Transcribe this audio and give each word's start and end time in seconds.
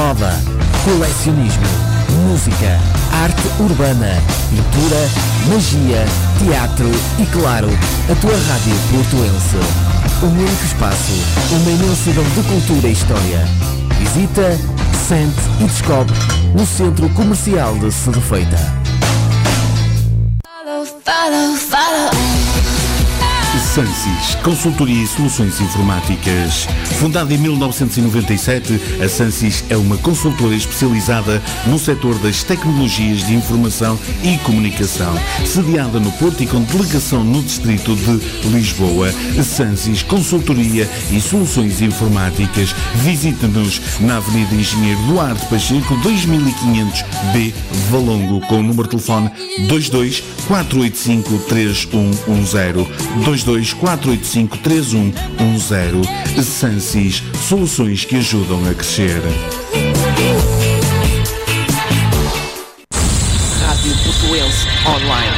moda, 0.00 0.32
colecionismo, 0.82 1.66
música, 2.26 2.80
arte 3.22 3.42
urbana, 3.60 4.16
pintura, 4.48 5.10
magia, 5.46 6.06
teatro 6.38 6.90
e, 7.18 7.26
claro, 7.26 7.68
a 8.10 8.14
tua 8.14 8.32
rádio 8.32 8.74
portuense. 8.90 9.56
Um 10.22 10.28
único 10.28 10.64
espaço, 10.64 11.12
uma 11.52 11.70
imensidão 11.70 12.24
de 12.24 12.42
cultura 12.48 12.88
e 12.88 12.92
história. 12.92 13.46
Visita, 13.98 14.58
sente 15.06 15.40
e 15.60 15.64
descobre 15.64 16.16
no 16.54 16.64
Centro 16.64 17.06
Comercial 17.10 17.74
de 17.78 17.92
Sedefeita. 17.92 18.56
Follow, 20.46 20.86
follow, 21.04 21.56
follow. 21.56 22.29
Sansis, 23.74 24.34
consultoria 24.42 25.04
e 25.04 25.06
soluções 25.06 25.60
informáticas. 25.60 26.66
Fundada 26.98 27.32
em 27.32 27.38
1997, 27.38 28.80
a 29.00 29.08
Sansis 29.08 29.64
é 29.70 29.76
uma 29.76 29.96
consultora 29.96 30.56
especializada 30.56 31.40
no 31.68 31.78
setor 31.78 32.18
das 32.18 32.42
tecnologias 32.42 33.24
de 33.24 33.32
informação 33.32 33.96
e 34.24 34.36
comunicação, 34.38 35.14
sediada 35.46 36.00
no 36.00 36.10
Porto 36.12 36.42
e 36.42 36.48
com 36.48 36.62
delegação 36.62 37.22
no 37.22 37.40
distrito 37.44 37.94
de 37.94 38.48
Lisboa. 38.48 39.12
Sansis, 39.44 40.02
consultoria 40.02 40.90
e 41.12 41.20
soluções 41.20 41.80
informáticas. 41.80 42.74
Visite-nos 42.96 43.80
na 44.00 44.16
Avenida 44.16 44.52
Engenheiro 44.52 45.00
Duarte 45.02 45.46
Pacheco, 45.46 45.94
2500B, 45.98 47.54
Valongo, 47.88 48.40
com 48.48 48.58
o 48.58 48.62
número 48.64 48.82
de 48.82 48.90
telefone 48.90 49.30
22 49.68 50.24
485 50.48 51.38
3110 51.48 53.20
22 53.24 53.59
485 53.74 54.58
3110. 54.58 56.46
Sansis, 56.46 57.22
soluções 57.48 58.04
que 58.04 58.16
ajudam 58.16 58.68
a 58.68 58.74
crescer. 58.74 59.20
Rádio 63.60 63.94
Portuense 64.04 64.66
Online. 64.86 65.29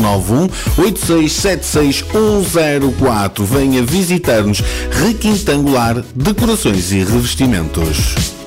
918676104. 0.78 3.44
Venha 3.46 3.82
visitar-nos 3.82 4.62
Requintangular 4.92 6.04
Decorações 6.14 6.92
e 6.92 7.04
Revestimentos. 7.04 8.38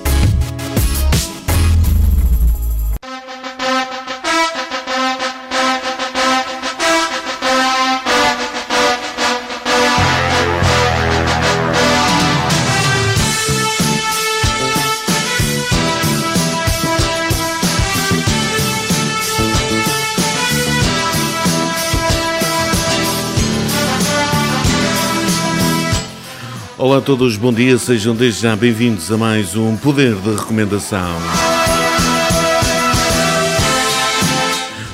Olá 26.82 26.98
a 26.98 27.00
todos, 27.00 27.36
bom 27.36 27.52
dia, 27.52 27.78
sejam 27.78 28.12
desde 28.12 28.42
já 28.42 28.56
bem-vindos 28.56 29.12
a 29.12 29.16
mais 29.16 29.54
um 29.54 29.76
Poder 29.76 30.16
de 30.16 30.34
Recomendação. 30.34 31.14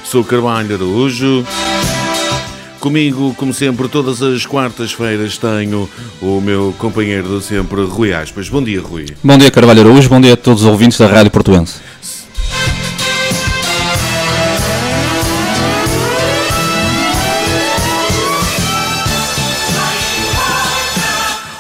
Sou 0.04 0.22
Carvalho 0.22 0.74
Araújo. 0.74 1.46
Comigo, 2.78 3.34
como 3.38 3.54
sempre, 3.54 3.88
todas 3.88 4.20
as 4.20 4.44
quartas-feiras 4.44 5.38
tenho 5.38 5.88
o 6.20 6.42
meu 6.42 6.74
companheiro 6.76 7.38
de 7.38 7.44
sempre, 7.46 7.82
Rui 7.84 8.12
Aspas. 8.12 8.50
Bom 8.50 8.62
dia, 8.62 8.82
Rui. 8.82 9.06
Bom 9.24 9.38
dia, 9.38 9.50
Carvalho 9.50 9.80
Araújo. 9.80 10.10
Bom 10.10 10.20
dia 10.20 10.34
a 10.34 10.36
todos 10.36 10.64
os 10.64 10.68
ouvintes 10.68 10.98
da 10.98 11.06
Rádio 11.06 11.30
Portuense. 11.30 11.76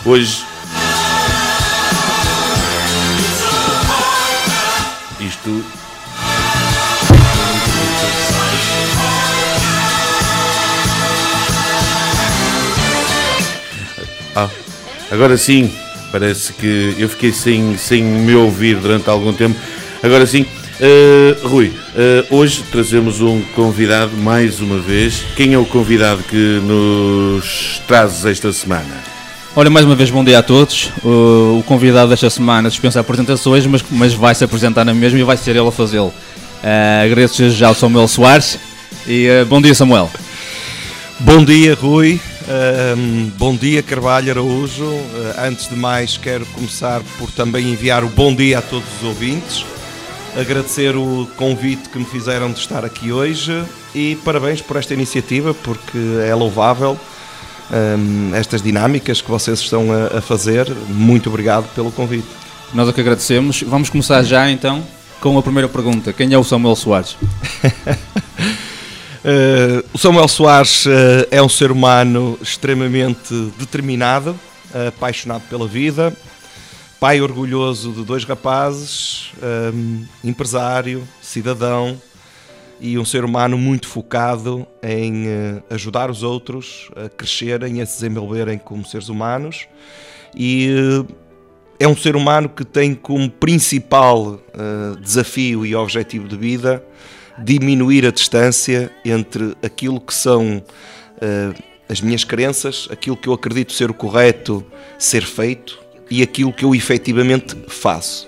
Hoje. 0.08 0.42
Isto. 5.20 5.62
Ah, 14.34 14.48
agora 15.10 15.36
sim, 15.36 15.70
parece 16.10 16.54
que 16.54 16.94
eu 16.98 17.06
fiquei 17.10 17.30
sem, 17.30 17.76
sem 17.76 18.02
me 18.02 18.34
ouvir 18.34 18.76
durante 18.76 19.10
algum 19.10 19.34
tempo. 19.34 19.60
Agora 20.02 20.26
sim, 20.26 20.46
Uh, 20.80 21.48
Rui, 21.48 21.66
uh, 21.66 22.36
hoje 22.36 22.62
trazemos 22.70 23.20
um 23.20 23.42
convidado 23.52 24.16
mais 24.16 24.60
uma 24.60 24.78
vez. 24.78 25.24
Quem 25.34 25.52
é 25.52 25.58
o 25.58 25.66
convidado 25.66 26.22
que 26.22 26.60
nos 26.62 27.82
trazes 27.88 28.24
esta 28.24 28.52
semana? 28.52 29.17
Olha, 29.58 29.70
mais 29.70 29.84
uma 29.84 29.96
vez, 29.96 30.08
bom 30.08 30.22
dia 30.22 30.38
a 30.38 30.42
todos. 30.42 30.92
O, 31.02 31.58
o 31.58 31.64
convidado 31.66 32.10
desta 32.10 32.30
semana 32.30 32.68
dispensa 32.68 33.00
apresentações, 33.00 33.66
mas, 33.66 33.82
mas 33.90 34.14
vai 34.14 34.32
se 34.32 34.44
apresentar 34.44 34.84
na 34.84 34.94
mesma 34.94 35.18
e 35.18 35.24
vai 35.24 35.36
ser 35.36 35.56
ele 35.56 35.66
a 35.66 35.72
fazê-lo. 35.72 36.14
Uh, 36.62 37.04
agradeço 37.04 37.50
já 37.50 37.66
ao 37.66 37.74
Samuel 37.74 38.06
Soares 38.06 38.56
e 39.04 39.26
bom 39.48 39.60
dia, 39.60 39.74
Samuel. 39.74 40.08
Bom 41.18 41.44
dia, 41.44 41.74
Rui. 41.74 42.20
Um, 42.96 43.32
bom 43.36 43.56
dia, 43.56 43.82
Carvalho 43.82 44.30
Araújo. 44.30 44.84
Uh, 44.84 45.34
antes 45.40 45.68
de 45.68 45.74
mais, 45.74 46.16
quero 46.16 46.46
começar 46.46 47.02
por 47.18 47.28
também 47.32 47.72
enviar 47.72 48.04
o 48.04 48.08
bom 48.08 48.32
dia 48.32 48.60
a 48.60 48.62
todos 48.62 48.86
os 48.98 49.08
ouvintes. 49.08 49.66
Agradecer 50.40 50.94
o 50.94 51.28
convite 51.36 51.88
que 51.88 51.98
me 51.98 52.04
fizeram 52.04 52.52
de 52.52 52.60
estar 52.60 52.84
aqui 52.84 53.10
hoje 53.10 53.60
e 53.92 54.14
parabéns 54.24 54.60
por 54.60 54.76
esta 54.76 54.94
iniciativa, 54.94 55.52
porque 55.52 55.98
é 56.24 56.32
louvável 56.32 56.96
um, 57.70 58.34
estas 58.34 58.62
dinâmicas 58.62 59.20
que 59.20 59.30
vocês 59.30 59.60
estão 59.60 59.92
a, 59.92 60.18
a 60.18 60.20
fazer. 60.20 60.68
Muito 60.88 61.28
obrigado 61.28 61.68
pelo 61.74 61.92
convite. 61.92 62.26
Nós 62.74 62.88
é 62.88 62.92
que 62.92 63.00
agradecemos. 63.00 63.62
Vamos 63.62 63.90
começar 63.90 64.22
já 64.22 64.50
então 64.50 64.84
com 65.20 65.38
a 65.38 65.42
primeira 65.42 65.68
pergunta: 65.68 66.12
Quem 66.12 66.32
é 66.32 66.38
o 66.38 66.44
Samuel 66.44 66.76
Soares? 66.76 67.12
Uh, 69.24 69.84
o 69.92 69.98
Samuel 69.98 70.28
Soares 70.28 70.86
uh, 70.86 70.90
é 71.30 71.42
um 71.42 71.48
ser 71.48 71.70
humano 71.70 72.38
extremamente 72.42 73.34
determinado, 73.58 74.30
uh, 74.30 74.88
apaixonado 74.88 75.42
pela 75.48 75.66
vida, 75.66 76.14
pai 77.00 77.20
orgulhoso 77.20 77.92
de 77.92 78.04
dois 78.04 78.24
rapazes, 78.24 79.30
empresário, 80.24 81.06
cidadão 81.22 81.96
e 82.80 82.98
um 82.98 83.04
ser 83.04 83.24
humano 83.24 83.58
muito 83.58 83.88
focado 83.88 84.66
em 84.82 85.26
ajudar 85.70 86.10
os 86.10 86.22
outros 86.22 86.90
a 86.96 87.08
crescerem, 87.08 87.80
a 87.80 87.86
se 87.86 88.00
desenvolverem 88.00 88.58
como 88.58 88.84
seres 88.84 89.08
humanos 89.08 89.66
e 90.34 90.68
é 91.80 91.86
um 91.88 91.96
ser 91.96 92.16
humano 92.16 92.48
que 92.48 92.64
tem 92.64 92.94
como 92.94 93.28
principal 93.30 94.40
desafio 95.00 95.64
e 95.64 95.74
objetivo 95.74 96.28
de 96.28 96.36
vida 96.36 96.84
diminuir 97.42 98.04
a 98.06 98.10
distância 98.10 98.90
entre 99.04 99.56
aquilo 99.62 100.00
que 100.00 100.14
são 100.14 100.62
as 101.88 102.00
minhas 102.00 102.22
crenças, 102.22 102.88
aquilo 102.90 103.16
que 103.16 103.28
eu 103.28 103.32
acredito 103.32 103.72
ser 103.72 103.90
o 103.90 103.94
correto 103.94 104.64
ser 104.98 105.24
feito 105.24 105.78
e 106.10 106.22
aquilo 106.22 106.52
que 106.52 106.64
eu 106.64 106.74
efetivamente 106.74 107.56
faço. 107.68 108.27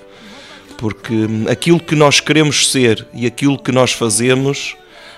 Porque 0.81 1.13
hum, 1.13 1.45
aquilo 1.47 1.79
que 1.79 1.95
nós 1.95 2.21
queremos 2.21 2.71
ser 2.71 3.07
e 3.13 3.27
aquilo 3.27 3.59
que 3.59 3.71
nós 3.71 3.93
fazemos, 3.93 4.75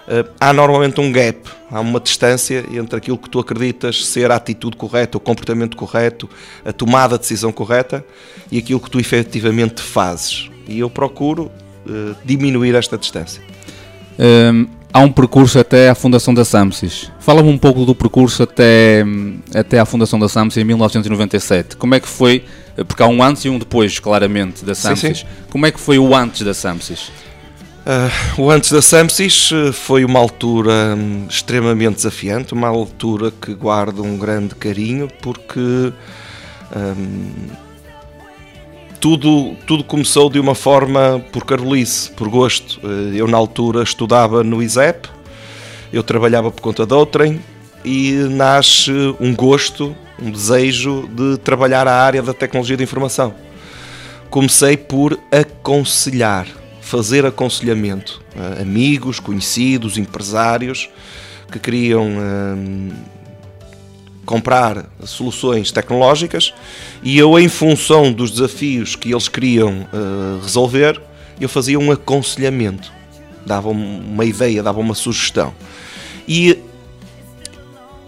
uh, 0.08 0.28
há 0.40 0.52
normalmente 0.52 1.00
um 1.00 1.12
gap, 1.12 1.38
há 1.70 1.78
uma 1.78 2.00
distância 2.00 2.64
entre 2.72 2.96
aquilo 2.96 3.16
que 3.16 3.30
tu 3.30 3.38
acreditas 3.38 4.04
ser 4.04 4.32
a 4.32 4.34
atitude 4.34 4.76
correta, 4.76 5.16
o 5.16 5.20
comportamento 5.20 5.76
correto, 5.76 6.28
a 6.64 6.72
tomada 6.72 7.14
de 7.14 7.20
decisão 7.20 7.52
correta 7.52 8.04
e 8.50 8.58
aquilo 8.58 8.80
que 8.80 8.90
tu 8.90 8.98
efetivamente 8.98 9.80
fazes. 9.80 10.50
E 10.66 10.80
eu 10.80 10.90
procuro 10.90 11.44
uh, 11.86 12.16
diminuir 12.24 12.74
esta 12.74 12.98
distância. 12.98 13.40
Hum, 14.18 14.66
há 14.92 14.98
um 14.98 15.12
percurso 15.12 15.60
até 15.60 15.88
à 15.88 15.94
fundação 15.94 16.34
da 16.34 16.44
Samsys. 16.44 17.08
Fala-me 17.20 17.48
um 17.48 17.56
pouco 17.56 17.84
do 17.84 17.94
percurso 17.94 18.42
até, 18.42 19.04
hum, 19.06 19.38
até 19.54 19.78
à 19.78 19.84
fundação 19.84 20.18
da 20.18 20.28
Samsys 20.28 20.56
em 20.56 20.64
1997. 20.64 21.76
Como 21.76 21.94
é 21.94 22.00
que 22.00 22.08
foi, 22.08 22.44
porque 22.86 23.02
há 23.02 23.06
um 23.06 23.22
antes 23.22 23.44
e 23.44 23.48
um 23.48 23.58
depois, 23.58 23.98
claramente, 23.98 24.64
da 24.64 24.74
Sim, 24.74 24.94
Samsys. 24.96 25.19
sim. 25.20 25.26
Como 25.50 25.66
é 25.66 25.70
que 25.70 25.78
foi 25.80 25.98
o 25.98 26.14
antes 26.14 26.42
da 26.42 26.54
Samsys? 26.54 27.10
Ah, 27.84 28.08
o 28.38 28.48
antes 28.50 28.70
da 28.70 28.80
Samsys 28.80 29.50
eh, 29.52 29.72
foi 29.72 30.04
uma 30.04 30.19
altura 30.20 30.94
hum, 30.96 31.26
extremamente 31.28 31.96
desafiante, 31.96 32.52
uma 32.54 32.69
altura 32.69 33.32
que 33.32 33.52
guardo 33.54 34.02
um 34.04 34.16
grande 34.16 34.54
carinho 34.54 35.08
porque 35.20 35.92
hum, 36.74 37.32
tudo, 39.00 39.56
tudo 39.66 39.82
começou 39.82 40.30
de 40.30 40.38
uma 40.38 40.54
forma 40.54 41.20
por 41.32 41.44
carolice, 41.44 42.10
por 42.12 42.28
gosto. 42.28 42.80
Eh, 42.84 43.16
Eu 43.16 43.26
na 43.26 43.36
altura 43.36 43.82
estudava 43.82 44.44
no 44.44 44.62
ISEP, 44.62 45.08
eu 45.92 46.02
trabalhava 46.04 46.50
por 46.50 46.60
conta 46.60 46.86
de 46.86 46.94
outrem 46.94 47.40
e 47.84 48.12
nasce 48.30 48.92
um 49.20 49.34
gosto, 49.34 49.94
um 50.20 50.30
desejo 50.30 51.08
de 51.08 51.38
trabalhar 51.38 51.86
a 51.86 51.94
área 51.94 52.22
da 52.22 52.34
tecnologia 52.34 52.76
de 52.76 52.82
informação 52.82 53.34
comecei 54.32 54.78
por 54.78 55.20
aconselhar, 55.30 56.46
fazer 56.80 57.26
aconselhamento 57.26 58.22
a 58.34 58.62
amigos, 58.62 59.20
conhecidos, 59.20 59.98
empresários 59.98 60.88
que 61.50 61.58
queriam 61.58 62.08
hum, 62.08 62.88
comprar 64.24 64.86
soluções 65.04 65.70
tecnológicas 65.70 66.54
e 67.02 67.18
eu, 67.18 67.38
em 67.38 67.46
função 67.46 68.10
dos 68.10 68.30
desafios 68.30 68.96
que 68.96 69.12
eles 69.12 69.28
queriam 69.28 69.86
eh, 69.92 70.42
resolver, 70.42 70.98
eu 71.38 71.48
fazia 71.48 71.78
um 71.78 71.92
aconselhamento, 71.92 72.90
dava 73.44 73.68
uma 73.68 74.24
ideia, 74.24 74.62
dava 74.62 74.80
uma 74.80 74.94
sugestão. 74.94 75.52
E 76.26 76.58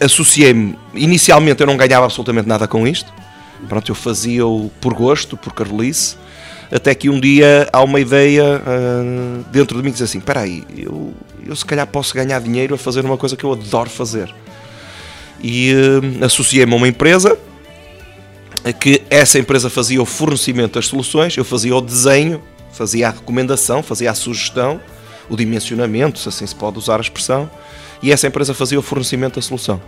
associei-me. 0.04 0.78
Inicialmente 0.94 1.60
eu 1.60 1.66
não 1.66 1.76
ganhava 1.76 2.04
absolutamente 2.04 2.48
nada 2.48 2.66
com 2.66 2.86
isto. 2.86 3.12
Pronto, 3.68 3.90
eu 3.90 3.94
fazia-o 3.94 4.70
por 4.80 4.94
gosto, 4.94 5.36
por 5.36 5.52
carolice. 5.52 6.16
Até 6.72 6.94
que 6.94 7.08
um 7.08 7.20
dia 7.20 7.68
há 7.72 7.82
uma 7.82 8.00
ideia 8.00 8.62
ah, 8.66 9.44
dentro 9.50 9.76
de 9.76 9.82
mim 9.82 9.90
que 9.90 9.98
diz 9.98 10.02
assim: 10.02 10.18
espera 10.18 10.40
aí, 10.40 10.64
eu, 10.76 11.14
eu 11.46 11.54
se 11.54 11.64
calhar 11.64 11.86
posso 11.86 12.14
ganhar 12.14 12.40
dinheiro 12.40 12.74
a 12.74 12.78
fazer 12.78 13.04
uma 13.04 13.16
coisa 13.16 13.36
que 13.36 13.44
eu 13.44 13.52
adoro 13.52 13.88
fazer. 13.88 14.32
E 15.42 15.72
ah, 16.20 16.26
associei-me 16.26 16.72
a 16.72 16.76
uma 16.76 16.88
empresa 16.88 17.38
que 18.72 19.02
essa 19.10 19.38
empresa 19.38 19.68
fazia 19.68 20.00
o 20.00 20.06
fornecimento 20.06 20.74
das 20.74 20.86
soluções, 20.86 21.36
eu 21.36 21.44
fazia 21.44 21.76
o 21.76 21.80
desenho, 21.82 22.42
fazia 22.72 23.08
a 23.08 23.10
recomendação, 23.10 23.82
fazia 23.82 24.10
a 24.10 24.14
sugestão, 24.14 24.80
o 25.28 25.36
dimensionamento, 25.36 26.18
se 26.18 26.28
assim 26.28 26.46
se 26.46 26.54
pode 26.54 26.78
usar 26.78 26.96
a 26.96 27.00
expressão, 27.02 27.50
e 28.04 28.12
essa 28.12 28.26
empresa 28.26 28.52
fazia 28.52 28.78
o 28.78 28.82
fornecimento 28.82 29.36
da 29.36 29.42
solução. 29.42 29.80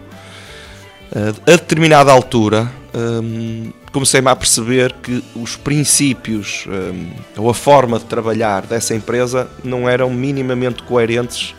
Uh, 1.12 1.28
a 1.46 1.50
determinada 1.50 2.10
altura, 2.10 2.72
hum, 2.94 3.70
comecei-me 3.92 4.28
a 4.30 4.34
perceber 4.34 4.94
que 5.02 5.22
os 5.34 5.54
princípios 5.54 6.64
hum, 6.66 7.10
ou 7.36 7.50
a 7.50 7.54
forma 7.54 7.98
de 7.98 8.06
trabalhar 8.06 8.62
dessa 8.62 8.94
empresa 8.94 9.46
não 9.62 9.86
eram 9.86 10.08
minimamente 10.08 10.82
coerentes 10.82 11.54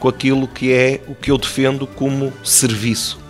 com 0.00 0.08
aquilo 0.08 0.48
que 0.48 0.72
é 0.72 1.00
o 1.06 1.14
que 1.14 1.30
eu 1.30 1.38
defendo 1.38 1.86
como 1.86 2.32
serviço 2.42 3.20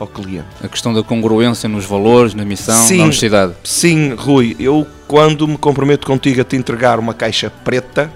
ao 0.00 0.06
cliente. 0.06 0.48
A 0.64 0.68
questão 0.68 0.94
da 0.94 1.02
congruência 1.02 1.68
nos 1.68 1.84
valores, 1.84 2.32
na 2.32 2.46
missão, 2.46 2.74
Sim. 2.74 2.96
na 2.96 3.04
honestidade. 3.04 3.52
Sim, 3.62 4.14
Rui, 4.14 4.56
eu 4.58 4.86
quando 5.06 5.46
me 5.46 5.58
comprometo 5.58 6.06
contigo 6.06 6.40
a 6.40 6.44
te 6.44 6.56
entregar 6.56 6.98
uma 6.98 7.12
caixa 7.12 7.50
preta, 7.62 8.10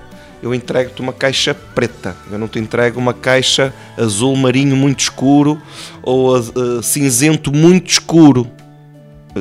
eu 0.47 0.55
entrego-te 0.55 1.01
uma 1.03 1.13
caixa 1.13 1.55
preta. 1.55 2.17
Eu 2.31 2.39
não 2.39 2.47
te 2.47 2.59
entrego 2.59 2.99
uma 3.01 3.13
caixa 3.13 3.75
azul 3.99 4.35
marinho 4.37 4.77
muito 4.77 5.01
escuro 5.01 5.61
ou 6.03 6.39
uh, 6.39 6.83
cinzento 6.83 7.53
muito 7.53 7.91
escuro. 7.91 8.49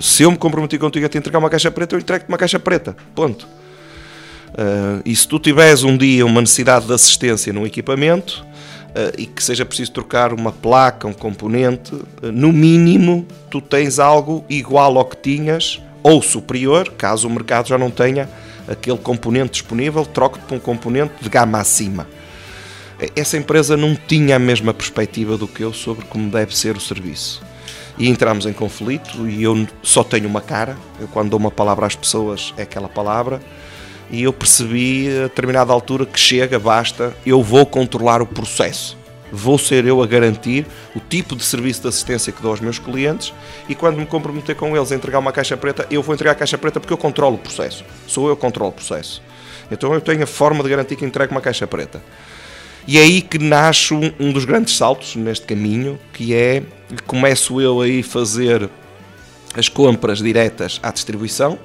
Se 0.02 0.24
eu 0.24 0.31
me 0.31 0.38
comprometi 0.38 0.78
contigo 0.78 1.06
a 1.06 1.10
te 1.10 1.18
entregar 1.18 1.40
uma 1.40 1.50
caixa 1.50 1.69
preta, 1.69 1.96
eu 1.96 2.00
entrego-te 2.00 2.28
uma 2.28 2.38
caixa 2.38 2.60
preta. 2.60 2.98
Ponto. 3.13 3.48
Uh, 4.52 5.02
e 5.06 5.16
se 5.16 5.28
tu 5.28 5.38
tiveres 5.38 5.84
um 5.84 5.96
dia 5.96 6.25
uma 6.25 6.42
necessidade 6.42 6.88
de 6.88 6.94
assistência 6.94 7.54
num 7.54 7.66
equipamento 7.66 8.44
uh, 8.90 9.13
e 9.18 9.25
que 9.25 9.44
seja 9.44 9.66
preciso 9.66 9.92
trocar 9.92 10.34
uma 10.34 10.51
placa, 10.51 11.08
um 11.08 11.13
componente, 11.13 11.94
uh, 11.94 12.31
no 12.34 12.51
mínimo 12.51 13.28
tu 13.51 13.62
tens 13.62 14.00
algo 14.00 14.44
igual 14.50 14.98
ao 14.98 15.06
que 15.06 15.18
tinhas 15.18 15.81
ou 16.01 16.22
superior, 16.22 16.90
caso 16.98 17.28
o 17.28 17.31
mercado 17.31 17.68
já 17.68 17.78
não 17.78 17.92
tenha 17.92 18.30
aquele 18.68 18.98
componente 18.98 19.52
disponível, 19.52 20.06
troco-te 20.06 20.44
para 20.46 20.58
um 20.58 20.60
componente 20.60 21.14
de 21.22 21.30
gama 21.30 21.60
acima. 21.60 22.08
Essa 23.16 23.38
empresa 23.38 23.76
não 23.76 23.96
tinha 23.96 24.38
a 24.38 24.40
mesma 24.40 24.74
perspectiva 24.74 25.38
do 25.38 25.48
que 25.48 25.64
eu 25.64 25.74
sobre 25.74 26.06
como 26.06 26.30
deve 26.30 26.56
ser 26.56 26.78
o 26.78 26.82
serviço. 26.82 27.42
E 27.98 28.10
entramos 28.10 28.46
em 28.46 28.54
conflito 28.54 29.28
e 29.28 29.44
eu 29.44 29.68
só 29.82 30.04
tenho 30.04 30.28
uma 30.28 30.42
cara, 30.42 30.78
eu 31.00 31.08
quando 31.08 31.30
dou 31.30 31.40
uma 31.40 31.52
palavra 31.52 31.86
às 31.86 31.96
pessoas 31.96 32.54
é 32.58 32.64
aquela 32.64 32.90
palavra, 32.90 33.42
e 34.10 34.24
eu 34.24 34.34
percebi 34.34 35.10
a 35.10 35.24
determinada 35.24 35.74
altura 35.74 36.06
que 36.06 36.20
chega, 36.20 36.60
basta, 36.60 37.16
eu 37.26 37.42
vou 37.42 37.66
controlar 37.66 38.22
o 38.22 38.28
processo. 38.28 38.98
Vou 39.31 39.57
ser 39.57 39.86
eu 39.86 40.01
a 40.01 40.07
garantir 40.07 40.66
o 40.95 41.00
tipo 41.00 41.36
de 41.36 41.44
serviço 41.44 41.81
de 41.81 41.88
assistência 41.88 42.31
que 42.31 42.42
dou 42.42 42.51
aos 42.51 42.60
meus 42.60 42.80
clientes 42.80 43.33
e 43.68 43.75
quando 43.75 43.98
me 43.98 44.06
comprometer 44.06 44.56
com 44.56 44.75
eles 44.75 44.92
a 44.92 44.95
entregar 44.95 45.19
uma 45.19 45.31
caixa 45.31 45.57
preta, 45.57 45.88
eu 45.89 46.01
vou 46.01 46.13
entregar 46.13 46.33
a 46.33 46.36
caixa 46.36 46.57
preta 46.57 46.80
porque 46.80 46.94
eu 46.94 46.98
controlo 46.98 47.36
o 47.36 47.39
processo. 47.39 47.83
Sou 48.07 48.30
eu 48.30 48.36
que 48.36 48.42
controlo 48.42 48.69
o 48.69 48.74
processo. 48.74 49.22
Então 49.72 49.94
eu 49.94 50.01
tenho 50.01 50.24
a 50.24 50.27
forma 50.27 50.63
de 50.63 50.69
garantir 50.69 50.95
que 50.95 51.06
entrego 51.06 51.31
uma 51.31 51.42
caixa 51.42 51.66
preta. 51.66 52.01
E 52.88 53.00
é 53.00 53.01
aí 53.01 53.22
que 53.22 53.39
nasce 53.39 53.94
um, 53.95 54.12
um 54.19 54.31
dos 54.31 54.45
grandes 54.45 54.77
saltos 54.77 55.16
neste 55.16 55.48
caminho, 55.48 56.00
que 56.13 56.36
é 56.36 56.62
que 56.88 57.01
começo 57.04 57.60
eu 57.60 57.81
aí 57.81 58.04
fazer 58.04 58.69
as 59.56 59.68
compras 59.68 60.19
diretas 60.19 60.80
à 60.83 60.92
distribuição, 60.92 61.57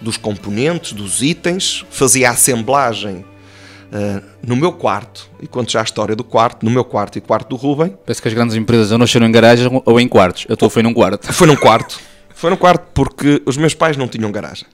dos 0.00 0.16
componentes, 0.16 0.92
dos 0.92 1.22
itens, 1.22 1.84
fazia 1.90 2.28
a 2.28 2.32
assemblagem 2.32 3.24
uh, 3.94 4.22
no 4.46 4.56
meu 4.56 4.72
quarto, 4.72 5.30
e 5.40 5.46
conto 5.46 5.70
já 5.70 5.80
a 5.80 5.84
história 5.84 6.16
do 6.16 6.24
quarto, 6.24 6.64
no 6.64 6.70
meu 6.70 6.84
quarto 6.84 7.16
e 7.16 7.20
quarto 7.20 7.50
do 7.50 7.56
Rubem. 7.56 7.96
Parece 8.04 8.20
que 8.20 8.28
as 8.28 8.34
grandes 8.34 8.56
empresas 8.56 8.90
ou 8.90 8.98
nasceram 8.98 9.26
em 9.26 9.32
garagens 9.32 9.70
ou 9.84 10.00
em 10.00 10.08
quartos. 10.08 10.44
Eu 10.48 10.54
estou 10.54 10.68
foi 10.68 10.82
num 10.82 10.92
quarto. 10.92 11.32
Foi 11.32 11.46
num 11.46 11.56
quarto. 11.56 12.00
Foi 12.34 12.50
num 12.50 12.56
quarto 12.56 12.88
porque 12.92 13.40
os 13.46 13.56
meus 13.56 13.74
pais 13.74 13.96
não 13.96 14.08
tinham 14.08 14.30
garagem. 14.32 14.66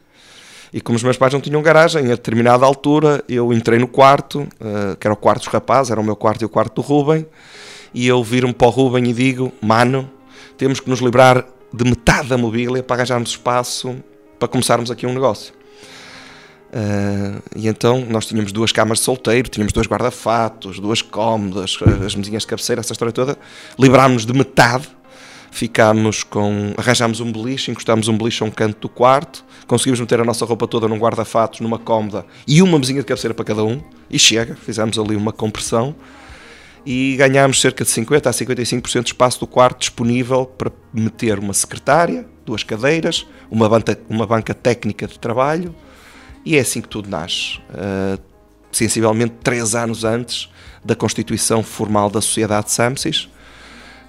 E 0.73 0.81
como 0.81 0.97
os 0.97 1.03
meus 1.03 1.17
pais 1.17 1.33
não 1.33 1.41
tinham 1.41 1.61
garagem, 1.61 2.07
a 2.07 2.09
determinada 2.11 2.65
altura 2.65 3.23
eu 3.29 3.53
entrei 3.53 3.79
no 3.79 3.89
quarto, 3.89 4.41
uh, 4.41 4.97
que 4.99 5.07
era 5.07 5.15
o 5.15 5.17
quarto 5.17 5.41
dos 5.41 5.49
rapazes, 5.49 5.91
era 5.91 6.01
o 6.01 6.05
meu 6.05 6.17
quarto 6.17 6.43
e 6.43 6.45
o 6.45 6.49
quarto 6.49 6.77
do 6.77 6.81
Rubem, 6.81 7.27
e 7.93 8.07
eu 8.07 8.23
viro-me 8.23 8.55
para 8.55 8.69
o 8.69 8.71
Rubem 8.71 9.05
e 9.05 9.13
digo: 9.13 9.53
Mano, 9.61 10.09
temos 10.57 10.81
que 10.81 10.89
nos 10.89 11.01
livrar 11.01 11.45
de 11.73 11.85
metade 11.85 12.29
da 12.29 12.39
mobília 12.39 12.83
para 12.83 12.97
arranjarmos 12.97 13.31
espaço 13.31 13.97
para 14.39 14.49
começarmos 14.49 14.91
aqui 14.91 15.07
um 15.07 15.13
negócio. 15.13 15.53
Uh, 16.71 17.43
e 17.57 17.67
então 17.67 18.07
nós 18.09 18.27
tínhamos 18.27 18.53
duas 18.53 18.71
camas 18.71 18.99
de 18.99 19.05
solteiro, 19.05 19.49
tínhamos 19.49 19.73
dois 19.73 19.89
guarda-fatos, 19.89 20.79
duas 20.79 21.03
cómodas, 21.03 21.77
as 22.07 22.15
mesinhas 22.15 22.43
de 22.43 22.47
cabeceira, 22.47 22.81
essa 22.81 22.93
história 22.93 23.13
toda. 23.13 23.37
Livrámos 23.77 24.25
de 24.25 24.33
metade, 24.33 24.89
ficámos 25.51 26.23
com. 26.23 26.73
arranjámos 26.77 27.19
um 27.21 27.33
beliche, 27.33 27.73
encostámos 27.73 28.07
um 28.07 28.17
beliche 28.17 28.45
a 28.45 28.47
um 28.47 28.51
canto 28.53 28.79
do 28.83 28.89
quarto, 28.89 29.45
conseguimos 29.67 29.99
meter 29.99 30.21
a 30.21 30.25
nossa 30.25 30.45
roupa 30.45 30.69
toda 30.69 30.87
num 30.87 30.97
guarda-fatos, 30.97 31.59
numa 31.59 31.79
cómoda 31.79 32.25
e 32.47 32.63
uma 32.63 32.79
mesinha 32.79 33.01
de 33.01 33.07
cabeceira 33.07 33.35
para 33.35 33.45
cada 33.45 33.65
um, 33.65 33.83
e 34.09 34.19
chega, 34.19 34.55
fizemos 34.55 34.97
ali 34.97 35.17
uma 35.17 35.33
compressão 35.33 35.95
e 36.87 37.17
ganhámos 37.17 37.61
cerca 37.61 37.85
de 37.85 37.91
50 37.91 38.31
a 38.31 38.33
55% 38.33 39.03
de 39.03 39.09
espaço 39.09 39.41
do 39.41 39.47
quarto 39.47 39.81
disponível 39.81 40.47
para 40.47 40.73
meter 40.95 41.39
uma 41.39 41.53
secretária, 41.53 42.27
duas 42.47 42.63
cadeiras, 42.63 43.27
uma 43.51 43.69
banca, 43.69 43.99
uma 44.09 44.27
banca 44.27 44.55
técnica 44.55 45.07
de 45.07 45.19
trabalho 45.19 45.75
e 46.45 46.57
é 46.57 46.61
assim 46.61 46.81
que 46.81 46.89
tudo 46.89 47.09
nasce. 47.09 47.59
Uh, 47.71 48.21
sensivelmente 48.73 49.35
três 49.43 49.75
anos 49.75 50.05
antes 50.05 50.49
da 50.85 50.95
constituição 50.95 51.63
formal 51.63 52.09
da 52.09 52.21
Sociedade 52.21 52.71
Samsys. 52.71 53.29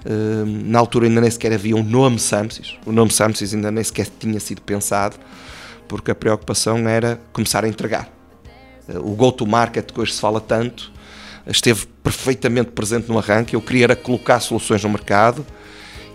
Uh, 0.06 0.46
na 0.46 0.80
altura 0.80 1.08
ainda 1.08 1.22
nem 1.22 1.30
sequer 1.30 1.54
havia 1.54 1.76
um 1.76 1.84
nome 1.84 2.20
Samsys, 2.20 2.76
o 2.86 2.92
nome 2.92 3.12
Samsys 3.12 3.54
ainda 3.54 3.70
nem 3.70 3.84
sequer 3.84 4.08
tinha 4.20 4.40
sido 4.40 4.62
pensado, 4.62 5.16
porque 5.88 6.10
a 6.10 6.16
preocupação 6.16 6.88
era 6.88 7.22
começar 7.32 7.64
a 7.64 7.68
entregar. 7.68 8.10
Uh, 8.88 9.12
o 9.12 9.16
go-to-market 9.16 9.92
que 9.92 10.00
hoje 10.00 10.14
se 10.14 10.22
fala 10.22 10.40
tanto 10.42 10.92
esteve 11.46 11.86
perfeitamente 12.04 12.72
presente 12.72 13.10
no 13.10 13.18
arranque. 13.18 13.56
Eu 13.56 13.62
queria 13.62 13.86
era 13.86 13.96
colocar 13.96 14.40
soluções 14.40 14.84
no 14.84 14.90
mercado 14.90 15.46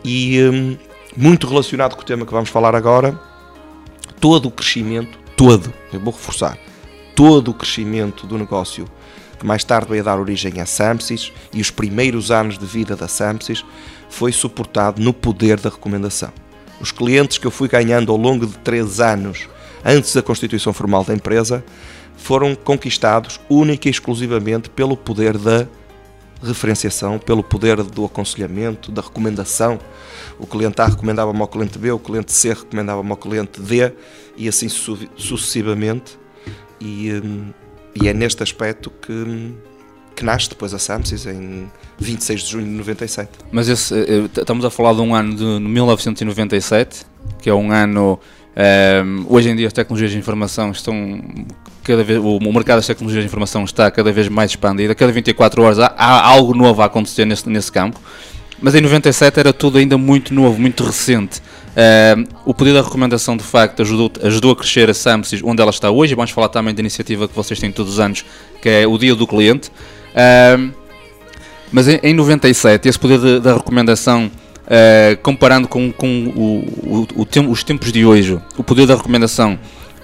e, 0.05 0.41
um, 0.43 0.77
muito 1.17 1.47
relacionado 1.47 1.95
com 1.97 2.03
o 2.03 2.05
tema 2.05 2.25
que 2.25 2.33
vamos 2.33 2.49
falar 2.49 2.75
agora, 2.75 3.19
todo 4.21 4.47
o 4.47 4.51
crescimento, 4.51 5.19
todo, 5.37 5.73
eu 5.93 6.01
vou 6.01 6.13
reforçar, 6.13 6.59
todo 7.15 7.51
o 7.51 7.55
crescimento 7.55 8.27
do 8.27 8.39
negócio 8.39 8.87
que 9.39 9.47
mais 9.47 9.63
tarde 9.63 9.99
a 9.99 10.03
dar 10.03 10.19
origem 10.19 10.61
à 10.61 10.67
Samsys 10.67 11.31
e 11.53 11.61
os 11.61 11.71
primeiros 11.71 12.31
anos 12.31 12.59
de 12.59 12.65
vida 12.65 12.97
da 12.97 13.07
Samsys 13.07 13.63
foi 14.09 14.33
suportado 14.33 15.03
no 15.03 15.13
poder 15.13 15.61
da 15.61 15.69
recomendação. 15.69 16.33
Os 16.81 16.91
clientes 16.91 17.37
que 17.37 17.47
eu 17.47 17.51
fui 17.51 17.69
ganhando 17.69 18.11
ao 18.11 18.17
longo 18.17 18.47
de 18.47 18.57
três 18.59 18.99
anos 18.99 19.47
antes 19.85 20.15
da 20.15 20.23
constituição 20.23 20.73
formal 20.73 21.05
da 21.05 21.13
empresa 21.13 21.63
foram 22.17 22.55
conquistados 22.55 23.39
única 23.49 23.89
e 23.89 23.91
exclusivamente 23.91 24.71
pelo 24.71 24.97
poder 24.97 25.37
da 25.37 25.69
referenciação, 26.43 27.19
pelo 27.19 27.43
poder 27.43 27.83
do 27.83 28.05
aconselhamento, 28.05 28.93
da 28.93 29.03
recomendação. 29.03 29.79
O 30.39 30.47
cliente 30.47 30.81
A 30.81 30.87
recomendava-me 30.87 31.41
ao 31.41 31.49
cliente 31.49 31.79
B, 31.79 31.91
o 31.91 31.99
cliente 31.99 32.33
C 32.33 32.51
recomendava-me 32.51 33.11
ao 33.11 33.17
cliente 33.17 33.61
D 33.61 33.93
e 34.37 34.49
assim 34.49 34.69
su 34.69 34.99
sucessivamente. 35.17 36.19
E, 36.81 37.13
hum, 37.13 37.53
e 38.01 38.09
é 38.09 38.13
neste 38.13 38.43
aspecto 38.43 38.91
que, 38.91 39.55
que 40.15 40.25
nasce 40.25 40.51
depois 40.51 40.75
a 40.75 40.79
Samsys 40.79 41.27
em 41.27 41.71
26 41.99 42.43
de 42.43 42.51
junho 42.51 42.67
de 42.67 42.73
97. 42.73 43.31
Mas 43.51 43.69
esse, 43.69 43.95
eh, 43.95 44.25
eh, 44.37 44.41
estamos 44.41 44.65
a 44.65 44.71
falar 44.71 44.93
de 44.93 45.01
um 45.01 45.15
ano 45.15 45.35
de 45.35 45.45
1997, 45.45 47.07
que 47.41 47.49
é 47.49 47.55
um 47.55 47.73
ano. 47.73 48.21
ehm, 48.55 49.25
hoje 49.29 49.49
em 49.49 49.57
dia 49.57 49.67
as 49.67 49.73
tecnologias 49.73 50.13
de 50.13 50.19
informação 50.19 50.71
estão 50.71 50.95
cada 51.87 52.03
vez. 52.05 52.19
O, 52.19 52.37
o 52.39 52.53
mercado 52.53 52.77
das 52.79 52.87
tecnologias 52.87 53.23
de 53.23 53.27
informação 53.29 53.65
está 53.65 53.91
cada 53.91 54.11
vez 54.13 54.29
mais 54.29 54.51
expandido. 54.51 54.93
A 54.93 54.95
cada 54.95 55.13
24 55.13 55.63
horas 55.63 55.79
há, 55.79 55.87
há 55.97 56.27
algo 56.29 56.55
novo 56.55 56.83
a 56.83 56.87
acontecer 56.87 57.25
nesse, 57.25 57.49
nesse 57.49 57.71
campo. 57.73 58.01
Mas 58.61 58.75
em 58.75 58.81
97 58.81 59.39
era 59.39 59.53
tudo 59.53 59.77
ainda 59.79 59.99
muito 59.99 60.33
novo, 60.33 60.59
muito 60.59 60.83
recente. 60.83 61.43
Ehm, 61.77 62.25
o 62.45 62.55
poder 62.55 62.73
da 62.73 62.81
recomendação 62.81 63.37
de 63.37 63.43
facto 63.45 63.83
ajudou, 63.83 64.11
ajudou 64.23 64.53
a 64.53 64.57
crescer 64.57 64.89
a 64.89 64.95
Samsys 64.95 65.43
onde 65.45 65.61
ela 65.61 65.71
está 65.71 65.91
hoje. 65.91 66.15
Vamos 66.15 66.31
falar 66.31 66.49
também 66.49 66.75
da 66.75 66.81
iniciativa 66.81 67.29
que 67.29 67.35
vocês 67.37 67.61
têm 67.61 67.71
todos 67.71 67.93
os 67.95 68.01
anos, 68.01 68.25
que 68.63 68.69
é 68.69 68.87
o 68.87 68.97
Dia 68.97 69.15
do 69.15 69.27
Cliente. 69.27 69.71
Ehm, 70.15 70.71
mas 71.71 71.87
em, 71.89 72.01
em 72.03 72.15
97, 72.15 72.89
esse 72.89 72.99
poder 72.99 73.19
de- 73.19 73.41
da 73.41 73.55
recomendação, 73.55 74.31
eh, 74.69 75.19
comparando 75.23 75.69
com, 75.69 75.93
com 75.93 76.07
o, 76.35 77.03
o- 77.15 77.23
o 77.23 77.51
os 77.51 77.63
tempos 77.63 77.93
de 77.93 78.07
hoje, 78.07 78.39
o 78.57 78.65
poder 78.65 78.87
da 78.87 78.95
recomendação 78.97 79.59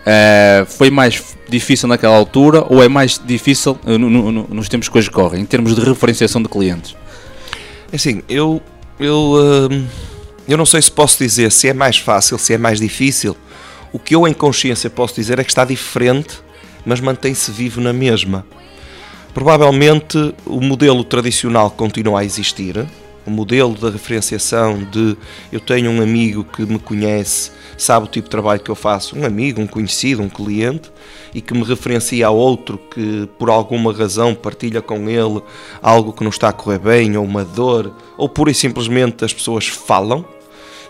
eh, 0.07 0.65
foi 0.69 0.91
mais 0.91 1.23
difícil 1.49 1.89
naquela 1.89 2.17
altura 2.17 2.65
ou 2.69 2.83
é 2.83 2.89
mais 2.89 3.21
difícil 3.25 3.79
eh, 3.87 3.97
no- 3.99 4.11
no- 4.11 4.33
no- 4.33 4.49
nos 4.51 4.69
tempos 4.69 4.89
que 4.89 4.99
hoje 4.99 5.11
correm, 5.11 5.43
em 5.43 5.47
termos 5.47 5.75
de 5.75 5.81
referenciação 5.83 6.43
de 6.43 6.49
clientes? 6.49 6.97
Assim, 7.93 8.23
eu, 8.29 8.61
eu, 8.99 9.69
hum, 9.71 9.87
eu 10.49 10.57
não 10.57 10.67
sei 10.67 10.81
se 10.83 10.91
posso 10.91 11.19
dizer 11.23 11.53
se 11.53 11.69
é 11.69 11.75
mais 11.75 11.99
fácil, 11.99 12.39
se 12.39 12.55
é 12.55 12.59
mais 12.59 12.81
difícil. 12.81 13.37
O 13.93 13.99
que 13.99 14.15
eu 14.15 14.27
em 14.27 14.33
consciência 14.33 14.89
posso 14.89 15.15
dizer 15.15 15.39
é 15.39 15.45
que 15.45 15.51
está 15.51 15.65
diferente, 15.65 16.41
mas 16.87 17.01
mantém-se 17.01 17.51
vivo 17.51 17.81
na 17.81 17.93
mesma. 17.93 18.45
Provavelmente 19.35 20.35
o 20.47 20.61
modelo 20.61 21.05
tradicional 21.05 21.71
continua 21.71 22.21
a 22.21 22.25
existir, 22.25 22.87
o 23.27 23.31
modelo 23.31 23.75
da 23.75 23.91
referenciação 23.91 24.83
de 24.85 25.17
eu 25.51 25.61
tenho 25.61 25.91
um 25.91 26.03
amigo 26.03 26.45
que 26.45 26.63
me 26.63 26.79
conhece, 26.79 27.51
sabe 27.79 28.07
o 28.07 28.09
tipo 28.09 28.27
de 28.27 28.31
trabalho 28.31 28.61
que 28.61 28.71
eu 28.71 28.75
faço, 28.75 29.17
um 29.19 29.25
amigo, 29.25 29.61
um 29.61 29.67
conhecido, 29.67 30.23
um 30.23 30.29
cliente, 30.29 30.91
e 31.35 31.41
que 31.41 31.55
me 31.55 31.65
referencia 31.65 32.27
a 32.27 32.31
outro 32.31 32.79
que 32.91 33.29
por 33.39 33.49
alguma 33.49 33.93
razão 33.93 34.35
partilha 34.35 34.83
com 34.83 35.09
ele 35.09 35.43
algo 35.81 36.13
que 36.13 36.23
não 36.23 36.31
está 36.31 36.49
a 36.49 36.53
correr 36.53 36.79
bem, 36.79 37.17
ou 37.17 37.25
uma 37.25 37.45
dor, 37.45 37.95
ou 38.17 38.29
pura 38.29 38.51
e 38.51 38.55
simplesmente 38.55 39.25
as 39.25 39.33
pessoas 39.33 39.69
falam, 39.69 40.25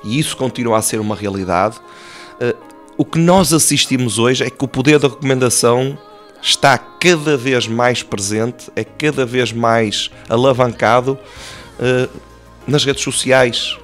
e 0.04 0.18
isso 0.18 0.36
continua 0.36 0.78
a 0.78 0.82
ser 0.82 1.00
uma 1.00 1.14
realidade. 1.14 1.76
Eh, 2.40 2.56
O 2.98 3.06
que 3.06 3.18
nós 3.18 3.52
assistimos 3.52 4.18
hoje 4.18 4.44
é 4.44 4.50
que 4.50 4.64
o 4.64 4.68
poder 4.68 4.98
da 4.98 5.08
recomendação 5.08 5.96
está 6.42 6.76
cada 6.76 7.36
vez 7.36 7.66
mais 7.66 8.02
presente, 8.02 8.70
é 8.76 8.84
cada 8.84 9.24
vez 9.24 9.50
mais 9.50 10.10
alavancado 10.28 11.18
eh, 11.80 12.08
nas 12.66 12.84
redes 12.84 13.02
sociais 13.02 13.76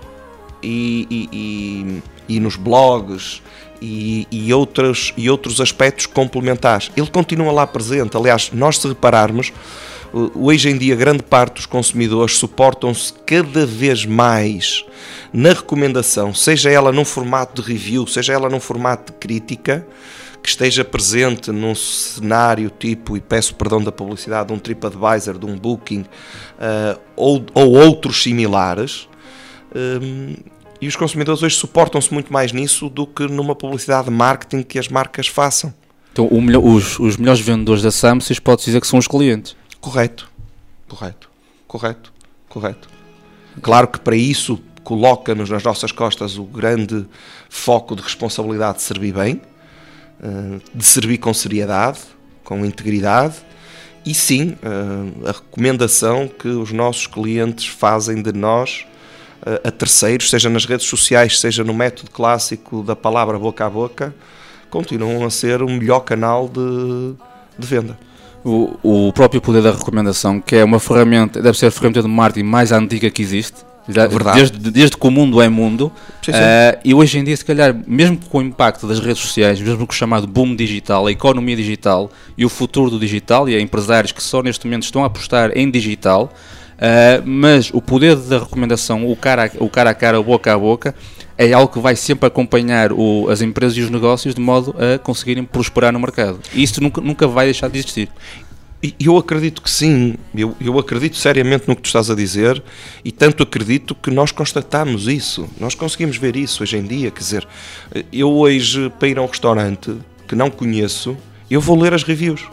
e, 0.63 1.07
e- 1.11 1.29
e- 1.33 2.03
e 2.37 2.41
nos 2.41 2.57
blogs 2.57 3.43
e, 3.81 4.27
outros, 4.53 5.13
e 5.17 5.31
outros 5.31 5.61
aspectos 5.61 6.07
complementares. 6.07 6.91
Ele 6.97 7.07
continua 7.07 7.53
lá 7.53 7.67
presente. 7.67 8.17
Aliás, 8.17 8.51
nós 8.53 8.79
se 8.79 8.89
repararmos, 8.89 9.53
o- 10.13 10.47
hoje 10.47 10.69
em 10.69 10.77
dia 10.77 10.97
grande 10.97 11.23
parte 11.23 11.55
dos 11.55 11.67
consumidores 11.67 12.37
suportam-se 12.37 13.13
cada 13.25 13.65
vez 13.65 14.05
mais 14.05 14.85
na 15.33 15.51
recomendação, 15.51 16.35
seja 16.35 16.71
ela 16.71 16.91
num 16.91 17.05
formato 17.05 17.63
de 17.63 17.69
review, 17.69 18.07
seja 18.07 18.33
ela 18.33 18.49
num 18.49 18.59
formato 18.61 19.13
de 19.13 19.19
crítica, 19.19 19.87
que 20.43 20.49
esteja 20.49 20.85
presente 20.85 21.51
num 21.51 21.75
cenário 21.75 22.71
tipo, 22.71 23.17
e 23.17 23.21
peço 23.21 23.55
perdão 23.55 23.83
da 23.83 23.93
publicidade, 23.93 24.49
de 24.49 24.55
um 24.55 24.59
TripAdvisor, 24.59 25.39
de 25.39 25.47
um 25.47 25.57
Booking 25.59 26.05
ah, 26.59 26.99
ou, 27.17 27.45
ou 27.55 27.73
outros 27.77 28.23
similares. 28.23 29.09
Hum, 29.75 30.35
e 30.81 30.87
os 30.87 30.97
consumidores 30.97 31.43
hoje 31.43 31.57
suportam-se 31.57 32.13
muito 32.15 32.33
mais 32.33 32.53
nisso 32.53 32.89
do 32.89 33.07
que 33.07 33.25
numa 33.27 33.55
publicidade 33.55 34.05
de 34.09 34.15
marketing 34.15 34.63
que 34.63 34.79
as 34.79 34.89
marcas 34.89 35.27
façam. 35.27 35.75
Então, 36.13 36.27
o 36.27 36.41
melhor- 36.41 36.65
os, 36.65 36.99
os 36.99 37.17
melhores 37.17 37.41
vendedores 37.41 37.83
da 37.83 37.91
Samsung 37.91 38.41
pode 38.43 38.65
dizer 38.65 38.81
que 38.81 38.87
são 38.87 38.99
os 38.99 39.07
clientes. 39.09 39.57
Correto, 39.81 40.31
correto, 40.89 41.31
correto, 41.67 42.13
correto. 42.49 42.89
Claro 43.61 43.89
que 43.89 44.01
para 44.01 44.17
isso 44.17 44.61
coloca-nos 44.85 45.51
nas 45.51 45.63
nossas 45.63 45.93
costas 45.93 46.39
o 46.39 46.45
grande 46.45 47.07
foco 47.51 47.95
de 47.95 48.03
responsabilidade 48.03 48.79
de 48.79 48.85
servir 48.85 49.13
bem, 49.13 49.33
eh, 49.35 49.41
de 50.75 50.85
servir 50.85 51.19
com 51.19 51.33
seriedade, 51.33 52.01
com 52.43 52.65
integridade 52.65 53.37
e 54.09 54.15
sim 54.15 54.57
eh, 54.63 55.29
a 55.29 55.33
recomendação 55.33 56.27
que 56.27 56.49
os 56.49 56.73
nossos 56.73 57.07
clientes 57.07 57.67
fazem 57.67 58.23
de 58.23 58.33
nós 58.33 58.87
eh, 59.45 59.61
a 59.65 59.71
terceiros, 59.71 60.31
seja 60.31 60.49
nas 60.49 60.65
redes 60.65 60.87
sociais, 60.87 61.39
seja 61.39 61.63
no 61.63 61.75
método 61.75 62.11
clássico 62.11 62.83
da 62.83 62.97
palavra 62.97 63.39
boca 63.39 63.67
a 63.67 63.71
boca, 63.71 64.15
continuam 64.71 65.27
a 65.27 65.31
ser 65.31 65.63
o 65.63 65.69
melhor 65.69 66.01
canal 66.01 66.49
de, 66.49 67.15
de 67.59 67.67
venda. 67.67 67.99
O, 68.43 69.09
o 69.09 69.13
próprio 69.13 69.43
poder 69.43 69.63
da 69.63 69.73
recomendação, 69.73 70.41
que 70.41 70.57
é 70.57 70.65
uma 70.65 70.81
ferramenta, 70.81 71.43
deve 71.43 71.59
ser 71.59 71.67
a 71.67 71.71
ferramenta 71.71 72.01
de 72.01 72.09
marketing 72.09 72.47
mais 72.47 72.73
antiga 72.73 73.11
que 73.11 73.21
existe. 73.21 73.59
Já- 73.89 74.07
Verdade. 74.07 74.39
Desde, 74.39 74.71
desde 74.71 74.97
que 74.97 75.07
o 75.07 75.11
mundo 75.11 75.41
é 75.41 75.49
mundo. 75.49 75.91
Sim, 76.23 76.33
sim. 76.33 76.39
Eh, 76.41 76.79
e 76.85 76.95
hoje 76.95 77.19
em 77.19 77.25
dia, 77.25 77.37
se 77.37 77.45
calhar, 77.45 77.75
mesmo 77.87 78.19
com 78.29 78.39
o 78.39 78.43
impacto 78.43 78.87
das 78.87 79.01
redes 79.01 79.23
sociais, 79.23 79.61
mesmo 79.61 79.87
com 79.87 79.93
o 79.93 79.97
chamado 79.97 80.27
boom 80.27 80.55
digital, 80.55 81.07
a 81.07 81.11
economia 81.13 81.57
digital 81.57 82.11
e 82.37 82.45
o 82.45 82.49
futuro 82.49 82.91
do 82.91 82.99
digital, 82.99 83.49
e 83.49 83.57
há 83.57 83.61
empresários 83.61 84.13
que 84.13 84.23
só 84.23 84.43
neste 84.43 84.67
momento 84.67 84.83
estão 84.85 85.03
a 85.03 85.07
apostar 85.07 85.53
em 85.57 85.71
digital, 85.71 86.33
eh, 86.79 87.23
mas 87.25 87.71
o 87.73 87.81
poder 87.81 88.15
da 88.17 88.39
recomendação, 88.41 89.11
o 89.11 89.17
cara, 89.17 89.47
a- 89.47 89.65
o 89.65 89.69
cara 89.71 89.91
a 89.91 89.95
cara, 89.95 90.23
boca 90.23 90.53
a 90.53 90.59
boca, 90.59 90.95
é 91.39 91.53
algo 91.53 91.73
que 91.73 91.79
vai 91.79 91.95
sempre 91.97 92.27
acompanhar 92.27 92.93
o- 92.93 93.29
as 93.31 93.41
empresas 93.41 93.77
e 93.79 93.81
os 93.81 93.91
negócios 93.91 94.35
de 94.35 94.41
modo 94.41 94.75
a 94.79 94.99
conseguirem 94.99 95.45
prosperar 95.45 95.93
no 95.93 96.01
mercado. 96.01 96.41
E 96.53 96.63
isso 96.63 96.83
nunca, 96.83 97.01
nunca 97.01 97.27
vai 97.29 97.47
deixar 97.47 97.69
de 97.69 97.79
existir. 97.79 98.09
Eu 99.01 99.17
acredito 99.17 99.61
que 99.61 99.71
sim, 99.71 100.15
eu, 100.33 100.55
eu 100.61 100.79
acredito 100.79 101.17
seriamente 101.17 101.67
no 101.67 101.75
que 101.75 101.83
tu 101.83 101.87
estás 101.87 102.11
a 102.11 102.15
dizer 102.15 102.63
e 103.05 103.11
tanto 103.11 103.43
acredito 103.43 103.93
que 103.93 104.09
nós 104.09 104.31
constatamos 104.31 105.09
isso, 105.09 105.49
nós 105.59 105.75
conseguimos 105.75 106.17
ver 106.17 106.37
isso 106.37 106.63
hoje 106.63 106.77
em 106.77 106.85
dia, 106.85 107.11
quer 107.11 107.19
dizer, 107.19 107.49
eu 108.13 108.31
hoje 108.31 108.89
para 108.97 109.09
ir 109.09 109.19
a 109.19 109.23
um 109.23 109.27
restaurante 109.27 109.97
que 110.29 110.37
não 110.37 110.49
conheço, 110.49 111.17
eu 111.51 111.61
vou 111.61 111.77
ler 111.77 111.93
as 111.93 112.05
reviews. 112.05 112.47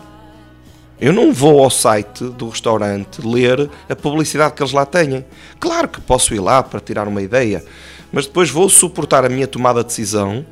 Eu 0.99 1.13
não 1.13 1.31
vou 1.31 1.61
ao 1.63 1.69
site 1.69 2.23
do 2.23 2.49
restaurante 2.49 3.21
ler 3.21 3.69
a 3.87 3.95
publicidade 3.95 4.55
que 4.55 4.63
eles 4.63 4.71
lá 4.71 4.85
têm. 4.85 5.25
Claro 5.59 5.89
que 5.89 6.01
posso 6.01 6.33
ir 6.33 6.39
lá 6.39 6.63
para 6.63 6.79
tirar 6.79 7.07
uma 7.07 7.21
ideia, 7.21 7.63
mas 8.11 8.25
depois 8.25 8.49
vou 8.49 8.67
suportar 8.69 9.25
a 9.25 9.29
minha 9.29 9.45
tomada 9.45 9.81
de 9.81 9.87
decisão 9.87 10.45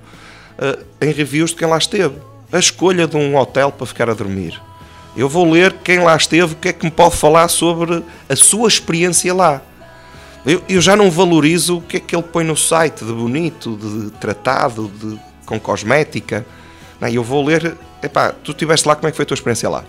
eh, 0.58 0.80
em 1.02 1.12
reviews 1.12 1.52
de 1.52 1.56
quem 1.56 1.68
lá 1.68 1.78
esteve. 1.78 2.16
A 2.52 2.60
escolha 2.60 3.08
de 3.08 3.16
um 3.16 3.38
hotel 3.38 3.72
para 3.72 3.88
ficar 3.88 4.10
a 4.10 4.14
dormir. 4.14 4.62
Eu 5.16 5.30
vou 5.30 5.50
ler 5.50 5.74
quem 5.84 6.00
lá 6.00 6.16
esteve, 6.16 6.54
o 6.54 6.56
que 6.56 6.70
é 6.70 6.74
que 6.74 6.86
me 6.86 6.92
pode 6.92 7.16
falar 7.16 7.48
sobre 7.48 8.04
a 8.28 8.36
sua 8.36 8.68
experiência 8.68 9.34
lá. 9.34 9.62
Eu, 10.46 10.62
eu 10.68 10.82
já 10.82 10.96
não 10.96 11.10
valorizo 11.10 11.78
o 11.78 11.82
que 11.82 11.98
é 11.98 12.00
que 12.00 12.16
ele 12.16 12.24
põe 12.24 12.44
no 12.44 12.58
site 12.58 13.06
de 13.06 13.14
bonito, 13.14 13.78
de 13.78 14.12
tratado, 14.12 14.92
de, 15.00 15.20
com 15.46 15.60
cosmética. 15.60 16.46
Não, 17.00 17.08
eu 17.08 17.24
vou 17.24 17.46
ler, 17.46 17.78
epá, 18.02 18.34
tu 18.44 18.52
estiveste 18.52 18.88
lá, 18.88 18.96
como 18.96 19.08
é 19.08 19.12
que 19.12 19.16
foi 19.16 19.24
a 19.24 19.26
tua 19.28 19.36
experiência 19.36 19.70
lá? 19.70 19.86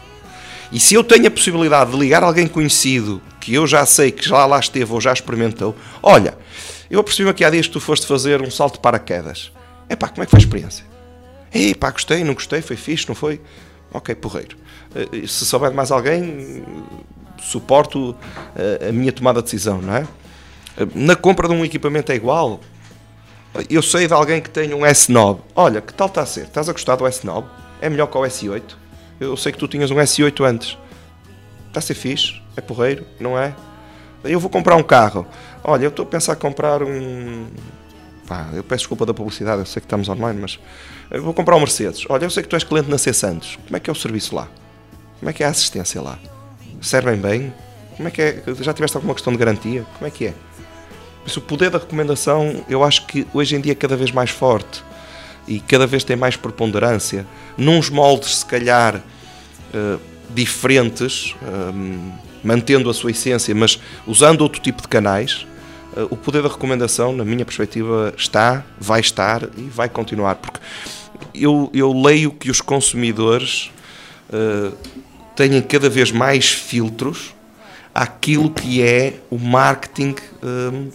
E 0.71 0.78
se 0.78 0.95
eu 0.95 1.02
tenho 1.02 1.26
a 1.26 1.31
possibilidade 1.31 1.90
de 1.90 1.97
ligar 1.97 2.23
alguém 2.23 2.47
conhecido, 2.47 3.21
que 3.40 3.54
eu 3.54 3.66
já 3.66 3.85
sei 3.87 4.11
que 4.11 4.28
já 4.28 4.45
lá 4.45 4.59
esteve 4.59 4.93
ou 4.93 5.00
já 5.00 5.12
experimentou, 5.12 5.75
olha, 6.02 6.37
eu 6.90 7.00
apercebi-me 7.00 7.31
aqui 7.31 7.45
há 7.45 7.50
dias 7.50 7.66
que 7.66 7.73
tu 7.73 7.81
foste 7.81 8.07
fazer 8.07 8.43
um 8.43 8.50
salto 8.50 8.75
de 8.75 8.81
paraquedas. 8.81 9.50
Epá, 9.88 10.09
como 10.09 10.23
é 10.23 10.26
que 10.26 10.31
foi 10.31 10.38
a 10.38 10.43
experiência? 10.43 10.85
Epá, 11.52 11.90
gostei, 11.90 12.23
não 12.25 12.35
gostei, 12.35 12.61
foi 12.61 12.76
fixe, 12.76 13.07
não 13.09 13.14
foi? 13.14 13.40
Ok, 13.93 14.14
porreiro. 14.16 14.57
Eh, 14.95 15.27
Se 15.27 15.45
souber 15.47 15.71
de 15.71 15.77
mais 15.77 15.91
alguém, 15.91 16.65
suporto 17.43 18.15
eh, 18.57 18.89
a 18.89 18.93
minha 18.93 19.13
tomada 19.13 19.41
de 19.41 19.45
decisão, 19.45 19.81
não 19.81 19.95
é? 19.97 20.07
Eh, 20.79 20.87
Na 20.95 21.17
compra 21.17 21.49
de 21.49 21.55
um 21.55 21.65
equipamento 21.65 22.13
é 22.13 22.15
igual. 22.15 22.61
Eu 23.71 23.83
sei 23.83 24.07
de 24.09 24.13
alguém 24.13 24.41
que 24.41 24.51
tem 24.51 24.75
um 24.75 24.81
S9. 24.81 25.39
Olha, 25.55 25.81
que 25.81 25.95
tal 25.95 26.09
está 26.09 26.23
a 26.23 26.27
ser? 26.27 26.43
Estás 26.45 26.69
a 26.69 26.73
gostar 26.73 26.97
do 26.97 27.05
S9? 27.05 27.45
É 27.81 27.89
melhor 27.89 28.07
que 28.09 28.19
o 28.19 28.23
S8? 28.23 28.63
Eu 29.21 29.37
sei 29.37 29.53
que 29.53 29.59
tu 29.59 29.69
tinhas 29.69 29.91
um 29.91 29.97
S8 29.97 30.45
antes. 30.45 30.77
Está 31.69 31.79
a 31.79 31.83
ser 31.83 31.95
fixe? 31.95 32.41
É 32.57 32.61
porreiro? 32.61 33.07
Não 33.21 33.39
é? 33.39 33.55
Eu 34.25 34.41
vou 34.41 34.51
comprar 34.51 34.75
um 34.77 34.83
carro. 34.83 35.27
Olha, 35.63 35.85
eu 35.85 35.89
estou 35.91 36.05
a 36.05 36.07
pensar 36.09 36.33
em 36.33 36.37
comprar 36.37 36.83
um, 36.83 37.47
Pá, 38.27 38.49
eu 38.55 38.65
peço 38.65 38.81
desculpa 38.81 39.05
da 39.05 39.13
publicidade, 39.13 39.61
eu 39.61 39.67
sei 39.67 39.81
que 39.81 39.87
estamos 39.87 40.09
online, 40.09 40.41
mas 40.41 40.59
eu 41.11 41.23
vou 41.23 41.35
comprar 41.35 41.57
um 41.57 41.61
Mercedes. 41.61 42.05
Olha, 42.09 42.25
eu 42.25 42.31
sei 42.31 42.43
que 42.43 42.49
tu 42.49 42.57
és 42.57 42.65
cliente 42.65 42.91
na 42.91 42.97
C 42.99 43.13
Santos. 43.13 43.59
Como 43.67 43.77
é 43.77 43.81
que 43.81 43.89
é 43.91 43.93
o 43.93 43.97
serviço 43.97 44.35
lá? 44.35 44.49
Como 45.25 45.31
é 45.31 45.33
que 45.33 45.43
é 45.43 45.47
a 45.47 45.49
assistência 45.49 46.02
lá? 46.02 46.19
Servem 46.83 47.16
bem? 47.16 47.50
Como 47.97 48.07
é 48.07 48.11
que 48.11 48.21
é? 48.21 48.43
Já 48.61 48.75
tiveste 48.75 48.95
alguma 48.95 49.14
questão 49.14 49.33
de 49.33 49.38
garantia? 49.38 49.87
Como 49.95 50.07
é 50.07 50.11
que 50.11 50.26
é? 50.26 50.35
Isso, 51.25 51.38
o 51.38 51.43
poder 51.43 51.71
da 51.71 51.78
recomendação, 51.78 52.62
eu 52.69 52.85
acho 52.85 53.07
que 53.07 53.26
hoje 53.33 53.57
em 53.57 53.61
dia 53.62 53.73
é 53.73 53.75
cada 53.75 53.97
vez 53.97 54.12
mais 54.12 54.28
forte 54.28 54.85
e 55.49 55.61
cada 55.61 55.87
vez 55.87 56.04
tem 56.04 56.14
mais 56.14 56.37
preponderância. 56.37 57.26
Nuns 57.57 57.88
moldes, 57.88 58.40
se 58.40 58.45
calhar, 58.45 58.97
uh, 58.97 59.99
diferentes, 60.28 61.35
um, 61.43 62.12
mantendo 62.43 62.90
a 62.90 62.93
sua 62.93 63.11
essência, 63.11 63.54
mas 63.54 63.81
usando 64.07 64.43
outro 64.43 64.61
tipo 64.61 64.83
de 64.83 64.88
canais, 64.88 65.47
uh, 65.97 66.07
o 66.11 66.19
poder 66.19 66.43
da 66.43 66.50
recomendação, 66.50 67.16
na 67.16 67.25
minha 67.25 67.47
perspectiva, 67.47 68.12
está, 68.14 68.62
vai 68.78 69.00
estar 69.00 69.45
e 69.57 69.62
vai 69.62 69.88
continuar. 69.88 70.35
Porque 70.35 70.61
eu, 71.35 71.71
eu 71.73 71.99
leio 71.99 72.31
que 72.31 72.50
os 72.50 72.61
consumidores 72.61 73.71
uh, 74.28 74.76
têm 75.35 75.61
cada 75.62 75.88
vez 75.88 76.11
mais 76.11 76.50
filtros 76.50 77.35
àquilo 77.95 78.50
que 78.50 78.83
é 78.83 79.14
o 79.31 79.38
marketing 79.38 80.14
um, 80.43 80.91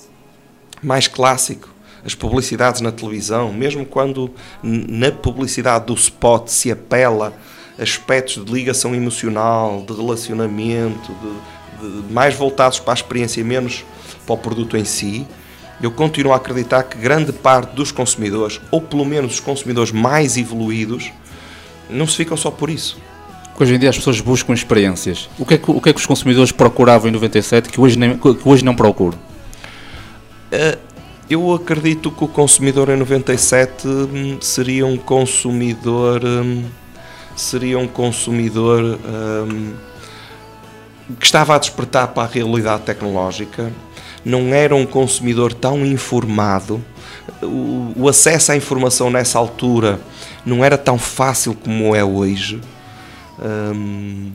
mais 0.82 1.08
clássico. 1.08 1.70
As 2.06 2.16
publicidades 2.16 2.82
na 2.82 2.92
televisão, 2.92 3.52
mesmo 3.52 3.86
quando 3.86 4.32
na 4.64 5.12
publicidade 5.12 5.86
do 5.86 5.94
spot 5.94 6.48
se 6.48 6.72
apela 6.72 7.34
aspectos 7.78 8.44
de 8.44 8.52
ligação 8.52 8.96
emocional, 8.96 9.84
de 9.86 9.94
relacionamento, 9.94 11.14
de, 11.14 12.02
de, 12.08 12.14
mais 12.14 12.36
voltados 12.36 12.80
para 12.80 12.94
a 12.94 12.96
experiência, 12.96 13.44
menos 13.44 13.84
para 14.26 14.36
o 14.36 14.38
produto 14.38 14.78
em 14.78 14.86
si, 14.86 15.26
eu 15.82 15.92
continuo 15.92 16.34
a 16.34 16.36
acreditar 16.36 16.84
que 16.84 16.98
grande 16.98 17.32
parte 17.32 17.74
dos 17.74 17.92
consumidores, 17.92 18.60
ou 18.70 18.82
pelo 18.82 19.06
menos 19.06 19.36
os 19.36 19.40
consumidores 19.40 19.92
mais 19.92 20.38
evoluídos, 20.38 21.12
não 21.90 22.06
se 22.06 22.18
ficam 22.18 22.36
só 22.36 22.52
por 22.52 22.70
isso. 22.70 22.98
Hoje 23.60 23.76
em 23.76 23.80
dia 23.80 23.90
as 23.90 23.98
pessoas 23.98 24.22
buscam 24.22 24.54
experiências. 24.54 25.30
O 25.38 25.46
que 25.46 25.56
é 25.56 25.58
que, 25.58 25.70
o 25.70 25.82
que, 25.82 25.90
é 25.90 25.94
que 25.94 26.00
os 26.00 26.06
consumidores 26.06 26.52
procuravam 26.52 27.10
em 27.10 27.12
97 27.12 27.70
que 27.70 27.82
hoje, 27.82 28.00
nem, 28.00 28.18
que 28.18 28.38
hoje 28.46 28.64
não 28.64 28.74
procuram? 28.74 29.18
Uh, 30.52 30.80
eu 31.30 31.54
acredito 31.54 32.10
que 32.10 32.24
o 32.24 32.28
consumidor 32.28 32.90
em 32.90 32.96
97 32.96 33.88
hum, 33.88 34.38
seria 34.42 34.86
um 34.86 34.98
consumidor. 34.98 36.24
Hum, 36.24 36.64
seria 37.40 37.80
um 37.80 37.88
consumidor 37.88 39.00
um, 39.08 39.74
que 41.18 41.26
estava 41.26 41.56
a 41.56 41.58
despertar 41.58 42.10
para 42.10 42.24
a 42.24 42.28
realidade 42.28 42.84
tecnológica, 42.84 43.72
não 44.24 44.54
era 44.54 44.76
um 44.76 44.86
consumidor 44.86 45.54
tão 45.54 45.86
informado, 45.86 46.84
o 47.42 48.08
acesso 48.08 48.52
à 48.52 48.56
informação 48.56 49.10
nessa 49.10 49.40
altura 49.40 50.00
não 50.46 50.64
era 50.64 50.78
tão 50.78 50.98
fácil 50.98 51.54
como 51.54 51.96
é 51.96 52.04
hoje. 52.04 52.60
Um, 53.42 54.32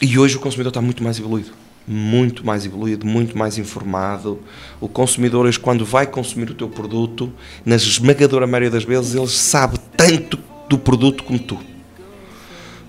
e 0.00 0.18
hoje 0.18 0.36
o 0.36 0.40
consumidor 0.40 0.70
está 0.70 0.80
muito 0.80 1.02
mais 1.02 1.18
evoluído. 1.18 1.52
Muito 1.86 2.46
mais 2.46 2.64
evoluído, 2.64 3.06
muito 3.06 3.36
mais 3.36 3.58
informado. 3.58 4.38
O 4.80 4.88
consumidor, 4.88 5.46
hoje, 5.46 5.58
quando 5.58 5.84
vai 5.84 6.06
consumir 6.06 6.50
o 6.50 6.54
teu 6.54 6.68
produto, 6.68 7.32
na 7.64 7.76
esmagadora 7.76 8.46
maioria 8.46 8.70
das 8.70 8.84
vezes, 8.84 9.14
ele 9.14 9.26
sabe 9.28 9.78
tanto 9.96 10.38
do 10.68 10.78
produto 10.78 11.24
como 11.24 11.38
tu. 11.38 11.58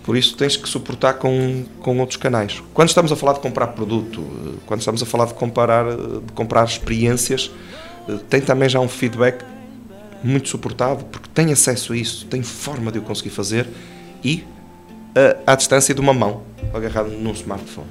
Por 0.03 0.17
isso 0.17 0.35
tens 0.35 0.57
que 0.57 0.67
suportar 0.67 1.15
com, 1.15 1.63
com 1.79 1.99
outros 1.99 2.17
canais. 2.17 2.61
Quando 2.73 2.89
estamos 2.89 3.11
a 3.11 3.15
falar 3.15 3.33
de 3.33 3.39
comprar 3.39 3.67
produto, 3.67 4.23
quando 4.65 4.79
estamos 4.79 5.01
a 5.01 5.05
falar 5.05 5.25
de, 5.25 5.33
comparar, 5.33 5.85
de 5.85 6.33
comprar 6.33 6.65
experiências, 6.65 7.51
tem 8.29 8.41
também 8.41 8.67
já 8.67 8.79
um 8.79 8.89
feedback 8.89 9.43
muito 10.23 10.49
suportado, 10.49 11.05
porque 11.05 11.29
tem 11.33 11.51
acesso 11.51 11.93
a 11.93 11.97
isso, 11.97 12.25
tem 12.25 12.41
forma 12.41 12.91
de 12.91 12.99
o 12.99 13.01
conseguir 13.01 13.29
fazer 13.29 13.67
e 14.23 14.43
à 15.45 15.55
distância 15.55 15.93
de 15.93 16.01
uma 16.01 16.13
mão, 16.13 16.41
agarrado 16.73 17.09
num 17.09 17.31
smartphone. 17.31 17.87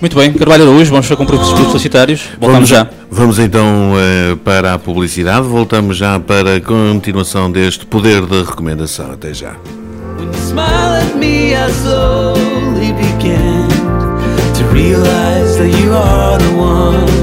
Muito 0.00 0.16
bem, 0.16 0.32
Carvalho 0.32 0.62
Araújo, 0.62 0.90
vamos 0.90 1.06
para 1.06 1.16
compromissos 1.16 1.52
publicitários. 1.52 2.22
Voltamos 2.40 2.70
vamos, 2.70 2.90
já. 2.90 2.90
Vamos 3.10 3.38
então 3.38 3.92
uh, 3.92 4.36
para 4.38 4.74
a 4.74 4.78
publicidade, 4.78 5.46
voltamos 5.46 5.96
já 5.98 6.18
para 6.18 6.56
a 6.56 6.60
continuação 6.60 7.52
deste 7.52 7.84
poder 7.84 8.24
de 8.24 8.42
recomendação. 8.42 9.12
Até 9.12 9.34
já. 9.34 9.56
When 16.60 17.19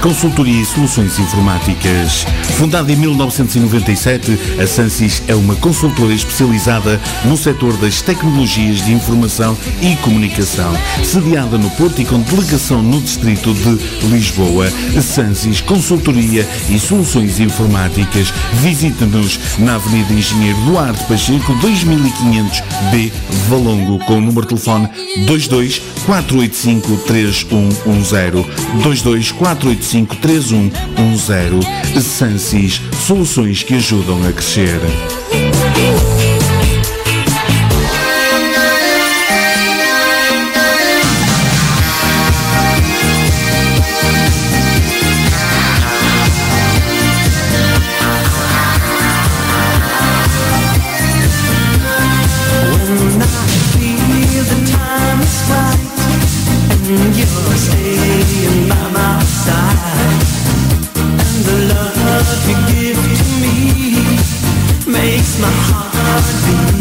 consultoria 0.00 0.62
e 0.62 0.64
soluções 0.64 1.18
informáticas. 1.18 2.24
Fundada 2.56 2.90
em 2.90 2.96
1997, 2.96 4.38
a 4.62 4.66
Sansis 4.66 5.22
é 5.28 5.34
uma 5.34 5.54
consultora 5.56 6.12
especializada 6.12 7.00
no 7.24 7.36
setor 7.36 7.76
das 7.76 8.00
tecnologias 8.00 8.84
de 8.84 8.92
informação 8.92 9.56
e 9.82 9.96
comunicação, 9.96 10.72
sediada 11.04 11.58
no 11.58 11.70
Porto 11.70 12.00
e 12.00 12.04
com 12.04 12.20
delegação 12.20 12.82
no 12.82 13.00
distrito 13.00 13.52
de 13.52 14.06
Lisboa. 14.06 14.70
Sansis, 15.02 15.60
consultoria 15.60 16.48
e 16.68 16.78
soluções 16.78 17.38
informáticas. 17.38 18.32
Visite-nos 18.54 19.38
na 19.58 19.74
Avenida 19.74 20.12
Engenheiro 20.12 20.58
Duarte 20.62 21.04
Pacheco, 21.04 21.52
2500B, 21.54 23.12
Valongo, 23.48 23.98
com 24.06 24.16
o 24.16 24.20
número 24.20 24.42
de 24.42 24.48
telefone 24.48 24.88
22 25.26 25.82
485 26.06 26.96
3110 27.06 28.46
22 28.82 29.32
485 29.32 29.89
3110. 29.90 31.64
Sansis, 32.04 32.80
soluções 33.06 33.64
que 33.64 33.74
ajudam 33.74 34.24
a 34.24 34.32
crescer. 34.32 34.80
my 59.00 59.20
heart 59.50 59.79
melody 66.10 66.79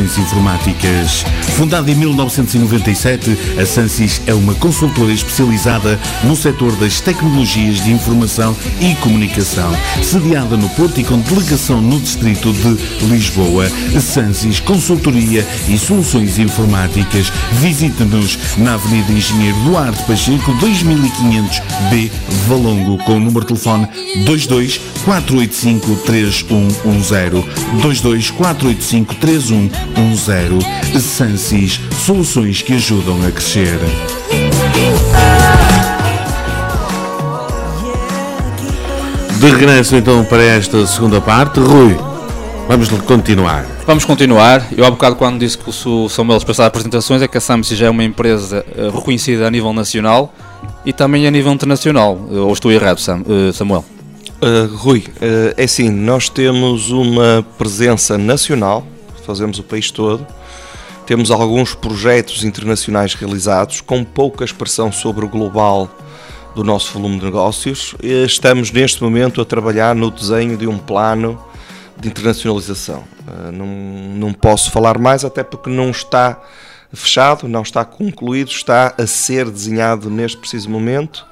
soluções 0.00 0.18
informáticas. 0.18 1.24
Fundada 1.60 1.90
em 1.90 1.94
1997, 1.94 3.36
a 3.60 3.66
Sansis 3.66 4.22
é 4.26 4.32
uma 4.32 4.54
consultora 4.54 5.12
especializada 5.12 6.00
no 6.24 6.34
setor 6.34 6.74
das 6.76 7.02
tecnologias 7.02 7.84
de 7.84 7.92
informação 7.92 8.56
e 8.80 8.94
comunicação, 8.94 9.70
sediada 10.02 10.56
no 10.56 10.70
Porto 10.70 10.98
e 10.98 11.04
com 11.04 11.18
delegação 11.20 11.82
no 11.82 12.00
distrito 12.00 12.50
de 12.50 13.04
Lisboa. 13.10 13.68
Sansis 14.00 14.58
Consultoria 14.58 15.46
e 15.68 15.76
Soluções 15.76 16.38
Informáticas. 16.38 17.30
Visite-nos 17.60 18.38
na 18.56 18.72
Avenida 18.72 19.12
Engenheiro 19.12 19.58
Duarte 19.58 20.02
Pacheco 20.04 20.54
2500 20.54 21.60
B 21.90 22.10
Valongo 22.48 22.96
com 23.04 23.18
o 23.18 23.20
número 23.20 23.40
de 23.40 23.48
telefone 23.48 23.86
22 24.24 24.80
485 25.04 25.96
3110 26.06 27.44
22 27.82 28.30
485 28.30 29.14
3110 29.16 31.00
Sansis 31.02 31.49
Soluções 31.50 32.62
que 32.62 32.74
ajudam 32.74 33.26
a 33.26 33.30
crescer. 33.32 33.76
De 39.40 39.46
regresso 39.50 39.96
então 39.96 40.24
para 40.24 40.44
esta 40.44 40.86
segunda 40.86 41.20
parte, 41.20 41.58
Rui, 41.58 41.96
vamos 42.68 42.88
continuar. 43.02 43.66
Vamos 43.84 44.04
continuar. 44.04 44.64
Eu 44.76 44.84
há 44.84 44.90
bocado 44.92 45.16
quando 45.16 45.40
disse 45.40 45.58
que 45.58 45.68
o 45.68 46.08
Samuel 46.08 46.38
dispersava 46.38 46.68
apresentações 46.68 47.20
é 47.20 47.26
que 47.26 47.36
a 47.36 47.40
Samsi 47.40 47.74
já 47.74 47.86
é 47.86 47.90
uma 47.90 48.04
empresa 48.04 48.64
eh, 48.76 48.88
reconhecida 48.94 49.44
a 49.48 49.50
nível 49.50 49.72
nacional 49.72 50.32
e 50.86 50.92
também 50.92 51.26
a 51.26 51.32
nível 51.32 51.52
internacional. 51.52 52.16
Eh, 52.30 52.36
ou 52.36 52.52
estou 52.52 52.70
errado, 52.70 53.00
Sam- 53.00 53.24
eh, 53.28 53.52
Samuel? 53.52 53.84
Uh, 54.40 54.72
Rui, 54.76 55.00
uh, 55.00 55.52
é 55.56 55.64
assim, 55.64 55.90
nós 55.90 56.28
temos 56.28 56.90
uma 56.90 57.44
presença 57.58 58.16
nacional, 58.16 58.86
fazemos 59.26 59.58
o 59.58 59.62
país 59.62 59.90
todo, 59.90 60.24
temos 61.10 61.32
alguns 61.32 61.74
projetos 61.74 62.44
internacionais 62.44 63.14
realizados, 63.14 63.80
com 63.80 64.04
pouca 64.04 64.44
expressão 64.44 64.92
sobre 64.92 65.24
o 65.24 65.28
global 65.28 65.90
do 66.54 66.62
nosso 66.62 66.92
volume 66.92 67.18
de 67.18 67.24
negócios. 67.24 67.96
Estamos 68.00 68.70
neste 68.70 69.02
momento 69.02 69.40
a 69.40 69.44
trabalhar 69.44 69.92
no 69.96 70.08
desenho 70.08 70.56
de 70.56 70.68
um 70.68 70.78
plano 70.78 71.36
de 71.98 72.06
internacionalização. 72.06 73.02
Uh, 73.26 73.50
não, 73.50 73.66
não 73.66 74.32
posso 74.32 74.70
falar 74.70 74.98
mais, 74.98 75.24
até 75.24 75.42
porque 75.42 75.68
não 75.68 75.90
está 75.90 76.40
fechado, 76.92 77.48
não 77.48 77.62
está 77.62 77.84
concluído, 77.84 78.52
está 78.52 78.94
a 78.96 79.04
ser 79.04 79.50
desenhado 79.50 80.08
neste 80.08 80.38
preciso 80.38 80.70
momento. 80.70 81.26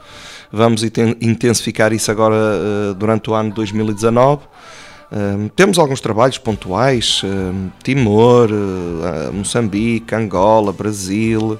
Vamos 0.50 0.82
inten- 0.82 1.16
intensificar 1.20 1.92
isso 1.92 2.10
agora 2.10 2.34
eh, 2.34 2.94
durante 2.94 3.30
o 3.30 3.34
ano 3.34 3.50
de 3.50 3.54
2019. 3.54 4.42
Um, 5.10 5.48
temos 5.48 5.78
alguns 5.78 6.00
trabalhos 6.00 6.36
pontuais, 6.36 7.22
um, 7.24 7.70
Timor, 7.82 8.50
uh, 8.50 9.32
Moçambique, 9.32 10.14
Angola, 10.14 10.72
Brasil, 10.72 11.58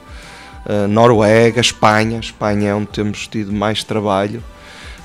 uh, 0.67 0.89
Noruega, 0.89 1.61
Espanha. 1.61 2.21
Espanha 2.21 2.71
é 2.71 2.75
onde 2.75 2.89
temos 2.89 3.27
tido 3.27 3.53
mais 3.53 3.83
trabalho. 3.83 4.43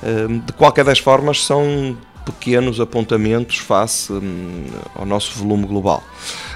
Um, 0.03 0.39
de 0.39 0.51
qualquer 0.53 0.83
das 0.83 0.99
formas, 0.99 1.45
são 1.45 1.97
pequenos 2.25 2.79
apontamentos 2.79 3.57
face 3.57 4.11
hum, 4.11 4.65
ao 4.95 5.05
nosso 5.05 5.37
volume 5.37 5.65
global. 5.65 6.03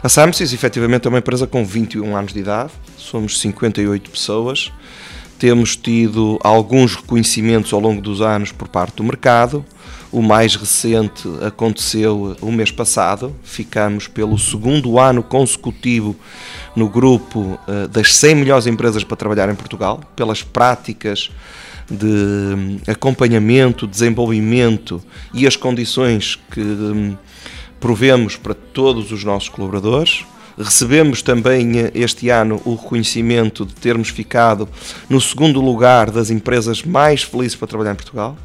A 0.01 0.09
Samsys, 0.09 0.53
efetivamente, 0.53 1.07
é 1.07 1.09
uma 1.09 1.19
empresa 1.19 1.45
com 1.45 1.65
21 1.65 2.15
anos 2.15 2.33
de 2.33 2.39
idade, 2.39 2.71
somos 2.97 3.39
58 3.39 4.09
pessoas, 4.09 4.71
temos 5.37 5.75
tido 5.75 6.39
alguns 6.41 6.95
reconhecimentos 6.95 7.71
ao 7.73 7.79
longo 7.79 8.01
dos 8.01 8.21
anos 8.21 8.51
por 8.51 8.67
parte 8.67 8.95
do 8.95 9.03
mercado. 9.03 9.65
O 10.17 10.21
mais 10.23 10.55
recente 10.55 11.29
aconteceu 11.45 12.35
o 12.41 12.51
mês 12.51 12.71
passado. 12.71 13.35
Ficamos 13.43 14.07
pelo 14.07 14.35
segundo 14.35 14.97
ano 14.97 15.21
consecutivo 15.21 16.15
no 16.75 16.89
grupo 16.89 17.59
eh, 17.67 17.87
das 17.87 18.15
100 18.15 18.33
melhores 18.33 18.65
empresas 18.65 19.03
para 19.03 19.15
trabalhar 19.15 19.47
em 19.47 19.53
Portugal, 19.53 20.01
pelas 20.15 20.41
práticas 20.41 21.29
de 21.87 22.07
hum, 22.07 22.79
acompanhamento, 22.87 23.85
desenvolvimento 23.85 25.03
e 25.35 25.45
as 25.45 25.55
condições 25.55 26.35
que 26.49 26.61
hum, 26.61 27.15
provemos 27.79 28.35
para 28.35 28.55
todos 28.55 29.11
os 29.11 29.23
nossos 29.23 29.49
colaboradores. 29.49 30.25
Recebemos 30.57 31.21
também 31.21 31.77
eh, 31.77 31.91
este 31.93 32.29
ano 32.29 32.59
o 32.65 32.73
reconhecimento 32.73 33.67
de 33.67 33.75
termos 33.75 34.09
ficado 34.09 34.67
no 35.07 35.21
segundo 35.21 35.61
lugar 35.61 36.09
das 36.09 36.31
empresas 36.31 36.81
mais 36.81 37.21
felizes 37.21 37.55
para 37.55 37.67
trabalhar 37.67 37.91
em 37.91 37.95
Portugal, 37.95 38.35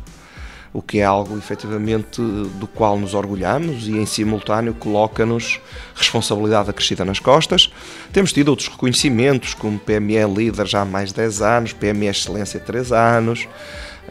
o 0.72 0.80
que 0.80 1.00
é 1.00 1.04
algo 1.04 1.36
efetivamente 1.36 2.20
do 2.20 2.66
qual 2.66 2.98
nos 2.98 3.12
orgulhamos 3.12 3.86
e 3.86 3.92
em 3.92 4.06
simultâneo 4.06 4.72
coloca-nos 4.72 5.60
responsabilidade 5.94 6.70
acrescida 6.70 7.04
nas 7.04 7.18
costas. 7.18 7.70
Temos 8.12 8.32
tido 8.32 8.48
outros 8.48 8.68
reconhecimentos, 8.68 9.52
como 9.52 9.78
PME 9.78 10.24
Líder 10.34 10.66
já 10.66 10.80
há 10.80 10.84
mais 10.84 11.10
de 11.10 11.16
10 11.16 11.42
anos, 11.42 11.72
PME 11.74 12.06
Excelência 12.06 12.58
3 12.58 12.90
anos, 12.90 13.46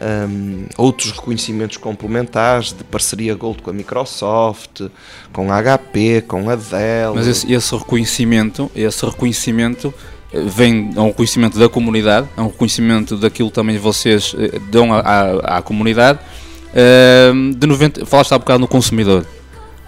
hum, 0.00 0.66
outros 0.76 1.10
reconhecimentos 1.10 1.78
complementares 1.78 2.72
de 2.72 2.84
parceria 2.84 3.34
Gold 3.34 3.60
com 3.60 3.70
a 3.70 3.74
Microsoft, 3.74 4.82
com 5.32 5.52
a 5.52 5.60
HP, 5.60 6.22
com 6.28 6.48
a 6.48 6.54
Dell. 6.54 7.14
Mas 7.16 7.26
esse, 7.26 7.52
esse 7.52 7.74
reconhecimento, 7.74 8.70
esse 8.72 9.04
reconhecimento 9.04 9.92
eh, 10.32 10.40
vem 10.46 10.92
a 10.94 11.02
um 11.02 11.08
reconhecimento 11.08 11.58
da 11.58 11.68
comunidade, 11.68 12.28
a 12.36 12.42
um 12.42 12.46
reconhecimento 12.46 13.16
daquilo 13.16 13.50
também 13.50 13.78
vocês 13.78 14.32
eh, 14.38 14.60
dão 14.70 14.92
à, 14.92 15.00
à, 15.00 15.58
à 15.58 15.62
comunidade. 15.62 16.20
Ehm, 16.74 17.50
de 17.52 17.66
90, 17.66 18.06
falaste 18.06 18.32
há 18.32 18.38
bocado 18.38 18.60
no 18.60 18.68
consumidor. 18.68 19.24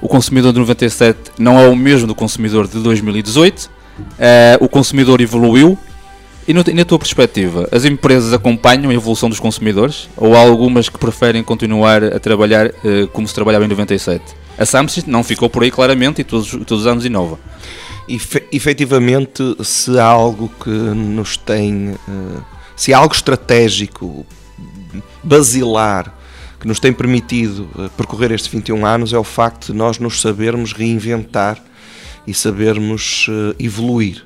O 0.01 0.09
consumidor 0.09 0.53
de 0.53 0.59
97 0.59 1.19
não 1.39 1.59
é 1.59 1.67
o 1.69 1.75
mesmo 1.77 2.07
do 2.07 2.15
consumidor 2.15 2.69
de 2.69 2.79
2018. 2.81 3.71
Eh, 4.19 4.59
o 4.61 4.69
consumidor 4.69 5.21
evoluiu. 5.21 5.79
E 6.47 6.53
no- 6.53 6.63
na 6.75 6.85
tua 6.85 6.99
perspectiva, 6.99 7.67
as 7.73 7.87
empresas 7.87 8.35
acompanham 8.35 8.91
a 8.91 8.95
evolução 8.95 9.31
dos 9.31 9.41
consumidores? 9.41 10.11
Ou 10.15 10.35
há 10.37 10.41
algumas 10.41 10.91
que 10.91 10.99
preferem 10.99 11.43
continuar 11.43 12.05
a 12.05 12.19
trabalhar 12.21 12.67
eh, 12.67 13.09
como 13.15 13.27
se 13.27 13.35
trabalhava 13.35 13.65
em 13.65 13.69
97? 13.69 14.23
A 14.59 14.67
Samsung 14.67 15.05
não 15.07 15.25
ficou 15.25 15.49
por 15.49 15.63
aí 15.63 15.71
claramente 15.71 16.21
e 16.21 16.25
todos, 16.25 16.51
todos 16.51 16.81
os 16.83 16.87
anos 16.87 17.07
inova. 17.07 17.39
Efe- 18.07 18.45
efetivamente, 18.53 19.43
se 19.65 19.99
há 19.99 20.05
algo 20.05 20.51
que 20.63 20.69
nos 20.69 21.39
tem, 21.39 21.95
eh, 22.07 22.41
se 22.77 22.93
há 22.93 22.99
algo 22.99 23.15
estratégico, 23.15 24.27
basilar, 25.23 26.15
que 26.65 26.69
nos 26.69 26.81
tem 26.81 26.93
permitido 26.95 27.69
eh, 27.79 27.91
percorrer 27.95 28.33
estes 28.33 28.51
21 28.51 28.87
anos, 28.87 29.13
é 29.13 29.19
o 29.19 29.23
facto 29.23 29.71
de 29.71 29.77
nós 29.77 29.99
nos 29.99 30.23
sabermos 30.23 30.73
reinventar 30.73 31.63
e 32.27 32.33
sabermos 32.33 33.27
eh, 33.29 33.55
evoluir. 33.63 34.25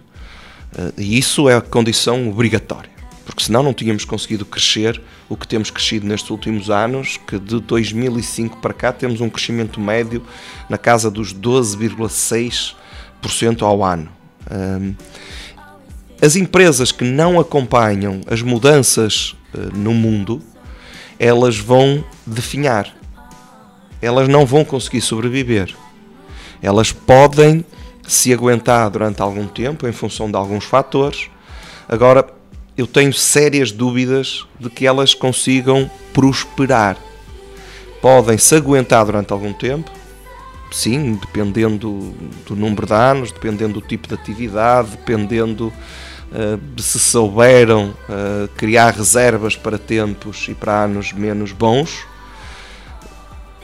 Eh, 0.72 0.92
E 0.98 1.18
isso 1.18 1.48
é 1.48 1.56
a 1.56 1.60
condição 1.60 2.30
obrigatória, 2.30 2.92
porque 3.26 3.42
senão 3.42 3.60
não 3.60 3.74
tínhamos 3.74 4.04
conseguido 4.04 4.44
crescer 4.44 5.02
o 5.28 5.36
que 5.36 5.48
temos 5.48 5.68
crescido 5.68 6.06
nestes 6.06 6.30
últimos 6.30 6.70
anos, 6.70 7.18
que 7.26 7.40
de 7.40 7.58
2005 7.58 8.58
para 8.58 8.72
cá 8.72 8.92
temos 8.92 9.20
um 9.20 9.28
crescimento 9.28 9.80
médio 9.80 10.22
na 10.70 10.78
casa 10.78 11.10
dos 11.10 11.34
12,6% 11.34 13.62
ao 13.62 13.84
ano. 13.84 14.08
Ahm, 14.48 14.92
As 16.22 16.36
empresas 16.36 16.92
que 16.92 17.02
não 17.02 17.40
acompanham 17.40 18.20
as 18.28 18.42
mudanças 18.42 19.34
no 19.74 19.92
mundo, 19.92 20.40
elas 21.18 21.58
vão 21.58 22.04
definhar. 22.26 22.94
Elas 24.00 24.28
não 24.28 24.46
vão 24.46 24.64
conseguir 24.64 25.00
sobreviver. 25.00 25.74
Elas 26.62 26.92
podem 26.92 27.64
se 28.06 28.32
aguentar 28.32 28.88
durante 28.90 29.20
algum 29.20 29.46
tempo 29.46 29.86
em 29.86 29.92
função 29.92 30.30
de 30.30 30.36
alguns 30.36 30.64
fatores. 30.64 31.28
Agora, 31.88 32.26
eu 32.76 32.86
tenho 32.86 33.12
sérias 33.12 33.72
dúvidas 33.72 34.46
de 34.58 34.70
que 34.70 34.86
elas 34.86 35.14
consigam 35.14 35.90
prosperar. 36.12 36.96
Podem 38.00 38.38
se 38.38 38.54
aguentar 38.54 39.04
durante 39.04 39.32
algum 39.32 39.52
tempo, 39.52 39.90
sim, 40.70 41.18
dependendo 41.20 42.14
do 42.46 42.54
número 42.54 42.86
de 42.86 42.92
anos, 42.92 43.32
dependendo 43.32 43.74
do 43.74 43.80
tipo 43.80 44.06
de 44.06 44.14
atividade, 44.14 44.90
dependendo 44.92 45.66
de 45.66 46.07
se 46.76 46.98
souberam 46.98 47.94
eh, 48.08 48.48
criar 48.56 48.92
reservas 48.92 49.56
para 49.56 49.78
tempos 49.78 50.46
e 50.48 50.54
para 50.54 50.84
anos 50.84 51.12
menos 51.12 51.52
bons. 51.52 52.06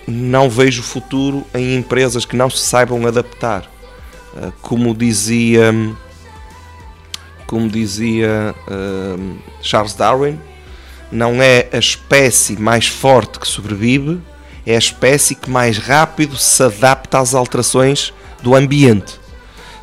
Não 0.07 0.49
vejo 0.49 0.83
futuro 0.83 1.45
em 1.55 1.77
empresas 1.77 2.25
que 2.25 2.37
não 2.37 2.49
se 2.49 2.59
saibam 2.59 3.07
adaptar. 3.07 3.71
Eh, 4.37 4.53
como 4.63 4.95
dizia, 4.95 5.73
como 7.47 7.69
dizia 7.69 8.55
eh, 8.69 9.37
Charles 9.63 9.95
Darwin, 9.95 10.41
não 11.13 11.43
é 11.43 11.69
a 11.73 11.79
espécie 11.79 12.61
mais 12.61 12.89
forte 12.89 13.39
que 13.39 13.47
sobrevive, 13.47 14.21
é 14.67 14.75
a 14.75 14.79
espécie 14.79 15.35
que 15.35 15.51
mais 15.51 15.77
rápido 15.77 16.37
se 16.37 16.63
adapta 16.63 17.19
às 17.19 17.35
alterações 17.35 18.13
do 18.43 18.55
ambiente. 18.55 19.24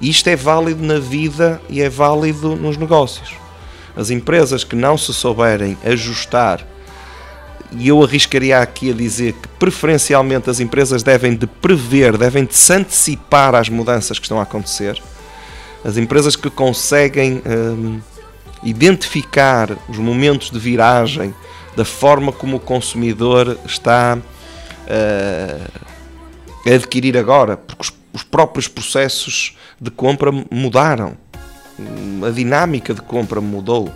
E 0.01 0.09
Isto 0.09 0.27
é 0.29 0.35
válido 0.35 0.83
na 0.83 0.99
vida 0.99 1.61
e 1.69 1.81
é 1.81 1.89
válido 1.89 2.55
nos 2.55 2.75
negócios. 2.75 3.33
As 3.95 4.09
empresas 4.09 4.63
que 4.63 4.75
não 4.75 4.97
se 4.97 5.13
souberem 5.13 5.77
ajustar 5.85 6.65
e 7.77 7.87
eu 7.87 8.03
arriscaria 8.03 8.59
aqui 8.59 8.91
a 8.91 8.93
dizer 8.93 9.33
que 9.33 9.47
preferencialmente 9.47 10.49
as 10.49 10.59
empresas 10.59 11.03
devem 11.03 11.35
de 11.35 11.47
prever, 11.47 12.17
devem 12.17 12.43
de 12.43 12.55
se 12.55 12.73
antecipar 12.73 13.55
às 13.55 13.69
mudanças 13.69 14.19
que 14.19 14.25
estão 14.25 14.39
a 14.39 14.43
acontecer. 14.43 15.01
As 15.83 15.97
empresas 15.97 16.35
que 16.35 16.49
conseguem 16.49 17.41
hum, 17.45 17.99
identificar 18.63 19.71
os 19.87 19.97
momentos 19.97 20.51
de 20.51 20.59
viragem 20.59 21.33
da 21.75 21.85
forma 21.85 22.31
como 22.31 22.57
o 22.57 22.59
consumidor 22.59 23.57
está 23.65 24.17
uh, 24.17 25.71
a 26.67 26.75
adquirir 26.75 27.17
agora, 27.17 27.55
porque 27.55 27.81
os, 27.81 28.00
os 28.13 28.23
próprios 28.23 28.67
processos 28.67 29.57
de 29.79 29.89
compra 29.89 30.31
mudaram, 30.49 31.17
a 32.25 32.29
dinâmica 32.29 32.93
de 32.93 33.01
compra 33.01 33.41
mudou 33.41 33.91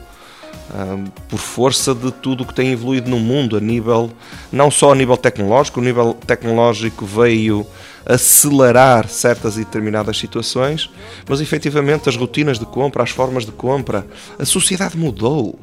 por 1.29 1.37
força 1.37 1.93
de 1.93 2.11
tudo 2.11 2.43
o 2.43 2.47
que 2.47 2.53
tem 2.53 2.71
evoluído 2.71 3.09
no 3.09 3.19
mundo, 3.19 3.55
a 3.55 3.59
nível, 3.59 4.11
não 4.51 4.71
só 4.71 4.91
a 4.91 4.95
nível 4.95 5.15
tecnológico, 5.15 5.79
o 5.79 5.83
nível 5.83 6.13
tecnológico 6.25 7.05
veio 7.05 7.65
acelerar 8.05 9.07
certas 9.07 9.55
e 9.55 9.59
determinadas 9.59 10.17
situações, 10.17 10.89
mas 11.27 11.41
efetivamente 11.41 12.09
as 12.09 12.15
rotinas 12.15 12.59
de 12.59 12.65
compra, 12.65 13.03
as 13.03 13.09
formas 13.09 13.45
de 13.45 13.51
compra, 13.51 14.05
a 14.37 14.45
sociedade 14.45 14.97
mudou, 14.97 15.57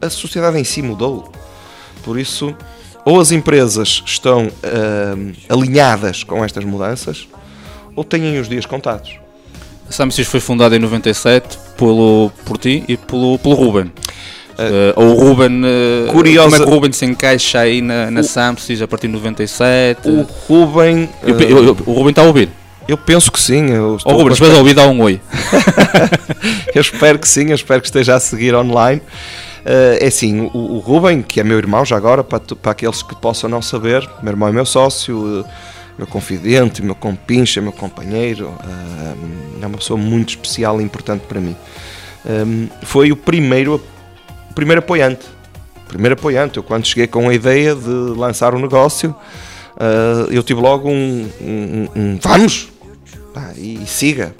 a 0.00 0.10
sociedade 0.10 0.58
em 0.58 0.64
si 0.64 0.82
mudou. 0.82 1.30
Por 2.02 2.18
isso, 2.18 2.54
ou 3.04 3.20
as 3.20 3.30
empresas 3.30 4.02
estão 4.04 4.46
uh, 4.46 5.32
alinhadas 5.48 6.24
com 6.24 6.44
estas 6.44 6.64
mudanças, 6.64 7.28
ou 7.94 8.04
têm 8.04 8.38
os 8.38 8.48
dias 8.48 8.66
contados. 8.66 9.18
A 9.88 9.92
Samsys 9.92 10.28
foi 10.28 10.40
fundada 10.40 10.76
em 10.76 10.78
97 10.78 11.58
pelo, 11.76 12.30
por 12.44 12.58
ti 12.58 12.84
e 12.86 12.96
pelo, 12.96 13.38
pelo 13.38 13.54
Ruben. 13.54 13.92
Uh, 14.60 15.00
o 15.00 15.14
Ruben, 15.14 15.62
uh, 15.64 16.12
Curiosa... 16.12 16.50
como 16.50 16.56
é 16.56 16.58
que 16.58 16.70
o 16.70 16.74
Ruben 16.74 16.92
se 16.92 17.04
encaixa 17.06 17.60
aí 17.60 17.80
na, 17.80 18.10
na 18.10 18.20
o... 18.20 18.84
A 18.84 18.88
partir 18.88 19.06
de 19.06 19.14
97? 19.14 20.08
O 20.08 20.22
Ruben. 20.46 21.08
Eu, 21.22 21.40
eu, 21.40 21.64
eu, 21.64 21.76
o 21.86 21.92
Ruben 21.92 22.10
está 22.10 22.22
a 22.22 22.26
ouvir? 22.26 22.50
Eu 22.86 22.98
penso 22.98 23.32
que 23.32 23.40
sim. 23.40 23.70
Eu 23.70 23.96
oh, 24.04 24.12
Ruben, 24.12 24.34
se 24.34 24.40
vais 24.40 24.54
ouvir, 24.54 24.74
dá 24.74 24.86
um 24.86 25.00
oi. 25.00 25.20
eu 26.74 26.80
espero 26.80 27.18
que 27.18 27.28
sim, 27.28 27.48
eu 27.48 27.54
espero 27.54 27.80
que 27.80 27.86
esteja 27.86 28.14
a 28.14 28.20
seguir 28.20 28.54
online. 28.54 29.00
Uh, 29.60 29.96
é 30.00 30.06
assim, 30.06 30.50
o, 30.52 30.76
o, 30.76 30.78
Ruben, 30.78 31.22
que 31.22 31.40
é 31.40 31.44
meu 31.44 31.58
irmão 31.58 31.84
já 31.84 31.96
agora, 31.96 32.22
para, 32.22 32.40
para 32.40 32.72
aqueles 32.72 33.02
que 33.02 33.14
possam 33.14 33.48
não 33.48 33.60
saber, 33.60 34.08
meu 34.22 34.32
irmão 34.32 34.48
é 34.48 34.52
meu 34.52 34.66
sócio, 34.66 35.44
meu 35.98 36.06
confidente, 36.06 36.82
meu 36.82 36.94
compincha, 36.94 37.60
meu 37.60 37.72
companheiro, 37.72 38.52
é 39.60 39.66
uma 39.66 39.76
pessoa 39.78 39.98
muito 39.98 40.30
especial 40.30 40.80
e 40.80 40.84
importante 40.84 41.22
para 41.28 41.40
mim. 41.40 41.56
Foi 42.82 43.12
o 43.12 43.16
primeiro 43.16 43.80
primeiro 44.54 44.80
apoiante. 44.80 45.26
Primeiro 45.88 46.14
apoiante. 46.14 46.56
Eu, 46.56 46.62
quando 46.62 46.86
cheguei 46.86 47.06
com 47.06 47.28
a 47.28 47.34
ideia 47.34 47.74
de 47.74 47.88
lançar 47.88 48.54
um 48.54 48.60
negócio, 48.60 49.10
uh, 49.10 50.30
eu 50.30 50.42
tive 50.42 50.60
logo 50.60 50.88
um, 50.88 51.28
um, 51.40 51.88
um 51.96 52.18
vamos! 52.20 52.68
Ah, 53.34 53.52
e, 53.56 53.82
e 53.82 53.86
siga. 53.86 54.34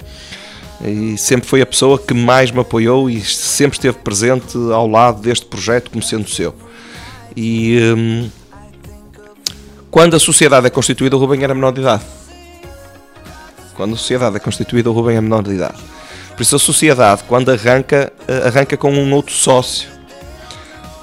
E 0.83 1.17
sempre 1.17 1.47
foi 1.47 1.61
a 1.61 1.65
pessoa 1.65 1.99
que 1.99 2.13
mais 2.13 2.51
me 2.51 2.59
apoiou 2.59 3.09
e 3.09 3.21
sempre 3.21 3.77
esteve 3.77 3.97
presente 3.99 4.57
ao 4.71 4.87
lado 4.87 5.21
deste 5.21 5.45
projeto 5.45 5.91
como 5.91 6.03
sendo 6.03 6.29
seu. 6.29 6.55
E 7.35 8.29
quando 9.91 10.15
a 10.15 10.19
sociedade 10.19 10.65
é 10.65 10.69
constituída, 10.69 11.17
o 11.17 11.19
Rubem 11.19 11.43
era 11.43 11.53
menor 11.53 11.73
de 11.73 11.81
idade. 11.81 12.03
Quando 13.75 13.93
a 13.93 13.97
sociedade 13.97 14.37
é 14.37 14.39
constituída, 14.39 14.89
o 14.89 14.93
Rubem 14.93 15.17
é 15.17 15.21
menor 15.21 15.43
de 15.43 15.51
idade. 15.51 15.77
Por 16.33 16.41
isso 16.41 16.55
a 16.55 16.59
sociedade, 16.59 17.23
quando 17.27 17.51
arranca, 17.51 18.11
eh, 18.25 18.47
arranca 18.47 18.77
com 18.77 18.91
um 18.91 19.13
outro 19.13 19.33
sócio 19.33 19.89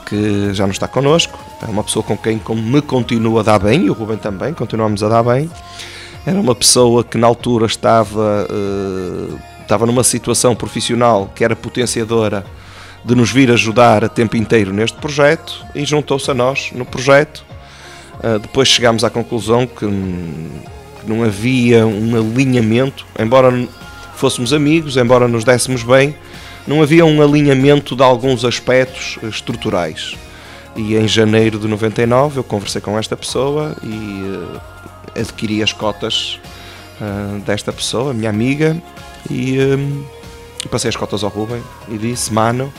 que 0.07 0.55
já 0.55 0.65
não 0.65 0.73
está 0.73 0.89
connosco, 0.89 1.39
é 1.63 1.67
uma 1.67 1.85
pessoa 1.85 2.03
com 2.03 2.17
quem 2.17 2.41
me 2.57 2.81
continua 2.81 3.41
a 3.41 3.43
dar 3.43 3.59
bem, 3.59 3.85
e 3.85 3.91
o 3.91 3.93
Rubem 3.93 4.17
também, 4.17 4.55
continuamos 4.55 5.03
a 5.03 5.09
dar 5.09 5.23
bem. 5.23 5.51
Era 6.25 6.41
uma 6.41 6.55
pessoa 6.55 7.05
que 7.05 7.19
na 7.19 7.27
altura 7.27 7.67
estava, 7.67 8.47
uh, 8.51 9.39
estava 9.61 9.85
numa 9.85 10.03
situação 10.03 10.57
profissional 10.57 11.31
que 11.35 11.45
era 11.45 11.55
potenciadora 11.55 12.45
de 13.05 13.15
nos 13.15 13.31
vir 13.31 13.51
ajudar 13.51 14.03
a 14.03 14.09
tempo 14.09 14.37
inteiro 14.37 14.73
neste 14.73 14.97
projeto 14.99 15.63
e 15.75 15.85
juntou-se 15.85 16.31
a 16.31 16.35
nós 16.35 16.71
no 16.73 16.87
projeto. 16.87 17.48
Uh, 18.19 18.39
depois 18.39 18.69
chegámos 18.69 19.05
à 19.05 19.11
conclusão 19.11 19.67
que, 19.67 19.87
que 19.87 21.07
não 21.09 21.23
havia 21.23 21.87
um 21.87 22.17
alinhamento, 22.17 23.07
embora 23.19 23.53
fôssemos 24.15 24.53
amigos, 24.53 24.97
embora 24.97 25.29
nos 25.29 25.45
dessemos 25.45 25.83
bem, 25.83 26.15
não 26.67 26.83
havia 26.83 27.07
um 27.07 27.23
alinhamento 27.23 27.97
de 27.97 28.03
alguns 28.03 28.45
aspectos 28.45 29.19
estruturais. 29.23 30.17
E 30.77 30.97
em 30.97 31.09
janeiro 31.09 31.59
de 31.59 31.67
99 31.67 32.39
eu 32.39 32.45
conversei 32.45 32.81
com 32.81 32.99
esta 32.99 33.17
pessoa 33.17 33.77
e 33.83 33.87
uh, 33.87 34.61
adquiri 35.19 35.63
as 35.63 35.73
cotas 35.73 36.39
uh, 37.01 37.39
desta 37.41 37.73
pessoa, 37.73 38.13
minha 38.13 38.31
amiga, 38.31 38.77
e 39.31 39.59
um, 39.59 40.05
passei 40.71 40.89
as 40.89 40.97
cotas 40.97 41.25
ao 41.25 41.31
Ruben 41.31 41.63
e 41.89 41.97
disse: 41.97 42.33
Mano, 42.33 42.73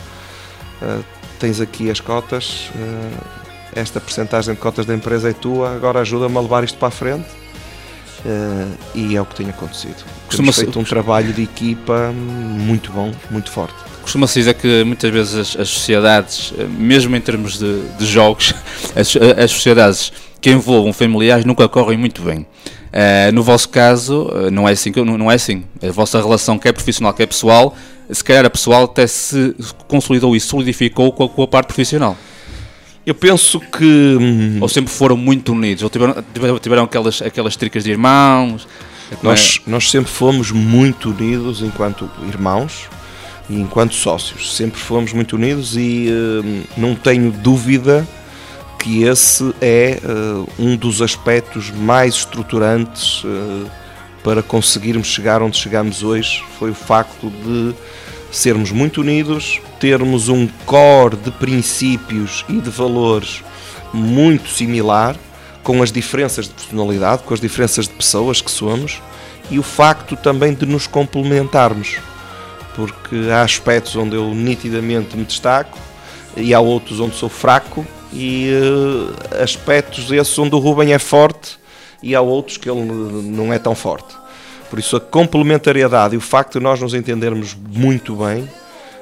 uh, 0.82 1.04
tens 1.40 1.60
aqui 1.60 1.90
as 1.90 2.00
cotas, 2.00 2.70
esta 3.76 4.00
porcentagem 4.00 4.54
de 4.54 4.60
cotas 4.60 4.86
da 4.86 4.94
empresa 4.94 5.30
é 5.30 5.34
tua, 5.34 5.74
agora 5.74 6.00
ajuda-me 6.00 6.38
a 6.38 6.42
levar 6.42 6.64
isto 6.64 6.78
para 6.78 6.88
a 6.88 6.92
frente. 6.92 7.26
Uh, 8.26 8.70
e 8.94 9.16
é 9.16 9.22
o 9.22 9.26
que 9.26 9.36
tem 9.36 9.50
acontecido. 9.50 10.04
Temos 10.30 10.56
feito 10.58 10.78
um 10.78 10.84
trabalho 10.84 11.32
de 11.32 11.44
equipa 11.44 12.12
muito 12.14 12.92
bom, 12.92 13.14
muito 13.32 13.50
forte. 13.50 13.76
Costuma-se 14.02 14.40
dizer 14.40 14.56
que 14.56 14.84
muitas 14.84 15.10
vezes 15.10 15.36
as, 15.36 15.62
as 15.62 15.70
sociedades, 15.70 16.54
eh, 16.58 16.64
mesmo 16.64 17.16
em 17.16 17.22
termos 17.22 17.58
de, 17.58 17.82
de 17.98 18.06
jogos, 18.06 18.54
as, 18.94 19.16
as, 19.16 19.52
sociedades 19.52 20.12
que 20.42 20.50
envolvam 20.50 20.92
familiares 20.92 21.46
nunca 21.46 21.70
correm 21.70 21.98
muito 21.98 22.22
bem. 22.22 22.40
Uh, 22.40 23.32
no 23.34 23.42
vosso 23.42 23.70
caso, 23.70 24.30
não 24.52 24.68
é 24.68 24.74
assim, 24.74 24.92
não, 24.98 25.18
não 25.18 25.32
é 25.32 25.36
assim. 25.36 25.64
A 25.82 25.92
vossa 25.92 26.22
relação, 26.22 26.60
quer 26.60 26.74
profissional, 26.74 27.14
quer 27.14 27.28
pessoal, 27.28 27.74
se 28.12 28.24
calhar 28.24 28.46
a 28.46 28.50
pessoal 28.50 28.86
até 28.86 29.06
se 29.08 29.56
consolidou 29.88 30.36
e 30.36 30.42
solidificou 30.42 31.12
com 31.12 31.24
a, 31.24 31.30
com 31.30 31.44
a 31.44 31.48
parte 31.48 31.68
profissional. 31.68 32.18
Eu 33.10 33.16
penso 33.16 33.60
que. 33.60 33.84
Hum, 34.22 34.60
ou 34.62 34.70
sempre 34.70 34.94
foram 34.94 35.18
muito 35.18 35.52
unidos, 35.52 35.82
ou 35.82 35.90
tiveram, 35.90 36.24
tiveram 36.62 36.84
aquelas, 36.84 37.24
aquelas 37.24 37.56
tricas 37.56 37.84
de 37.84 37.90
irmãos. 37.90 38.68
Nós, 39.24 39.60
é? 39.66 39.70
nós 39.72 39.90
sempre 39.90 40.12
fomos 40.12 40.52
muito 40.52 41.10
unidos 41.10 41.64
enquanto 41.64 42.08
irmãos 42.28 42.88
e 43.50 43.60
enquanto 43.60 43.96
sócios. 43.96 44.56
Sempre 44.56 44.80
fomos 44.80 45.12
muito 45.12 45.38
unidos 45.38 45.76
e 45.76 46.08
uh, 46.12 46.68
não 46.78 46.94
tenho 46.94 47.32
dúvida 47.32 48.08
que 48.78 49.02
esse 49.02 49.56
é 49.60 50.00
uh, 50.04 50.48
um 50.60 50.76
dos 50.76 51.02
aspectos 51.02 51.72
mais 51.72 52.14
estruturantes 52.14 53.24
uh, 53.24 53.68
para 54.24 54.44
conseguirmos 54.44 55.08
chegar 55.08 55.42
onde 55.42 55.58
chegamos 55.58 56.04
hoje. 56.04 56.44
Foi 56.60 56.70
o 56.70 56.76
facto 56.76 57.32
de 57.44 57.74
sermos 58.32 58.72
muito 58.72 59.02
unidos, 59.02 59.60
termos 59.80 60.30
um 60.30 60.48
core 60.66 61.16
de 61.16 61.32
princípios 61.32 62.46
e 62.48 62.60
de 62.60 62.70
valores 62.70 63.44
muito 63.94 64.50
similar, 64.50 65.16
com 65.64 65.82
as 65.82 65.92
diferenças 65.92 66.48
de 66.48 66.54
personalidade, 66.54 67.24
com 67.24 67.34
as 67.34 67.40
diferenças 67.40 67.88
de 67.88 67.94
pessoas 67.94 68.42
que 68.42 68.52
somos, 68.52 69.02
e 69.50 69.58
o 69.58 69.64
facto 69.64 70.16
também 70.16 70.54
de 70.54 70.66
nos 70.66 70.88
complementarmos, 70.88 71.98
porque 72.76 73.30
há 73.32 73.42
aspectos 73.42 73.96
onde 73.96 74.16
eu 74.16 74.34
nitidamente 74.34 75.18
me 75.18 75.26
destaco 75.26 75.78
e 76.38 76.54
há 76.54 76.60
outros 76.60 77.00
onde 77.00 77.16
sou 77.16 77.30
fraco, 77.30 77.86
e 78.14 78.50
uh, 78.52 79.44
aspectos 79.44 80.12
esses 80.12 80.38
onde 80.40 80.56
o 80.56 80.60
Ruben 80.60 80.94
é 80.94 81.00
forte 81.00 81.60
e 82.02 82.16
há 82.16 82.22
outros 82.22 82.58
que 82.58 82.70
ele 82.70 82.82
não 82.82 83.54
é 83.54 83.60
tão 83.60 83.76
forte. 83.76 84.19
Por 84.70 84.80
isso, 84.80 84.96
a 84.96 85.02
complementariedade 85.02 86.16
e 86.16 86.18
o 86.18 86.22
facto 86.22 86.60
de 86.60 86.64
nós 86.64 86.80
nos 86.80 86.94
entendermos 86.94 87.56
muito 87.56 88.16
bem 88.16 88.48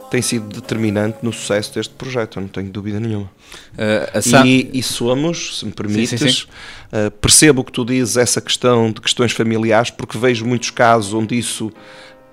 tem 0.10 0.21
sido 0.21 0.47
determinante 0.47 1.17
no 1.21 1.34
sucesso 1.34 1.73
deste 1.73 1.93
projeto, 1.93 2.39
não 2.39 2.47
tenho 2.47 2.69
dúvida 2.69 2.99
nenhuma. 2.99 3.30
Uh, 3.73 4.21
Sam... 4.21 4.45
e, 4.45 4.69
e, 4.73 4.82
somos, 4.82 5.60
se 5.60 5.65
me 5.65 5.71
permites, 5.71 6.10
sim, 6.10 6.17
sim, 6.17 6.30
sim. 6.30 6.45
Uh, 6.91 7.12
percebo 7.12 7.63
que 7.63 7.71
tu 7.71 7.84
dizes 7.84 8.15
essa 8.15 8.39
questão 8.39 8.91
de 8.91 9.01
questões 9.01 9.32
familiares, 9.32 9.89
porque 9.89 10.17
vejo 10.17 10.45
muitos 10.45 10.69
casos 10.69 11.13
onde 11.13 11.38
isso 11.38 11.71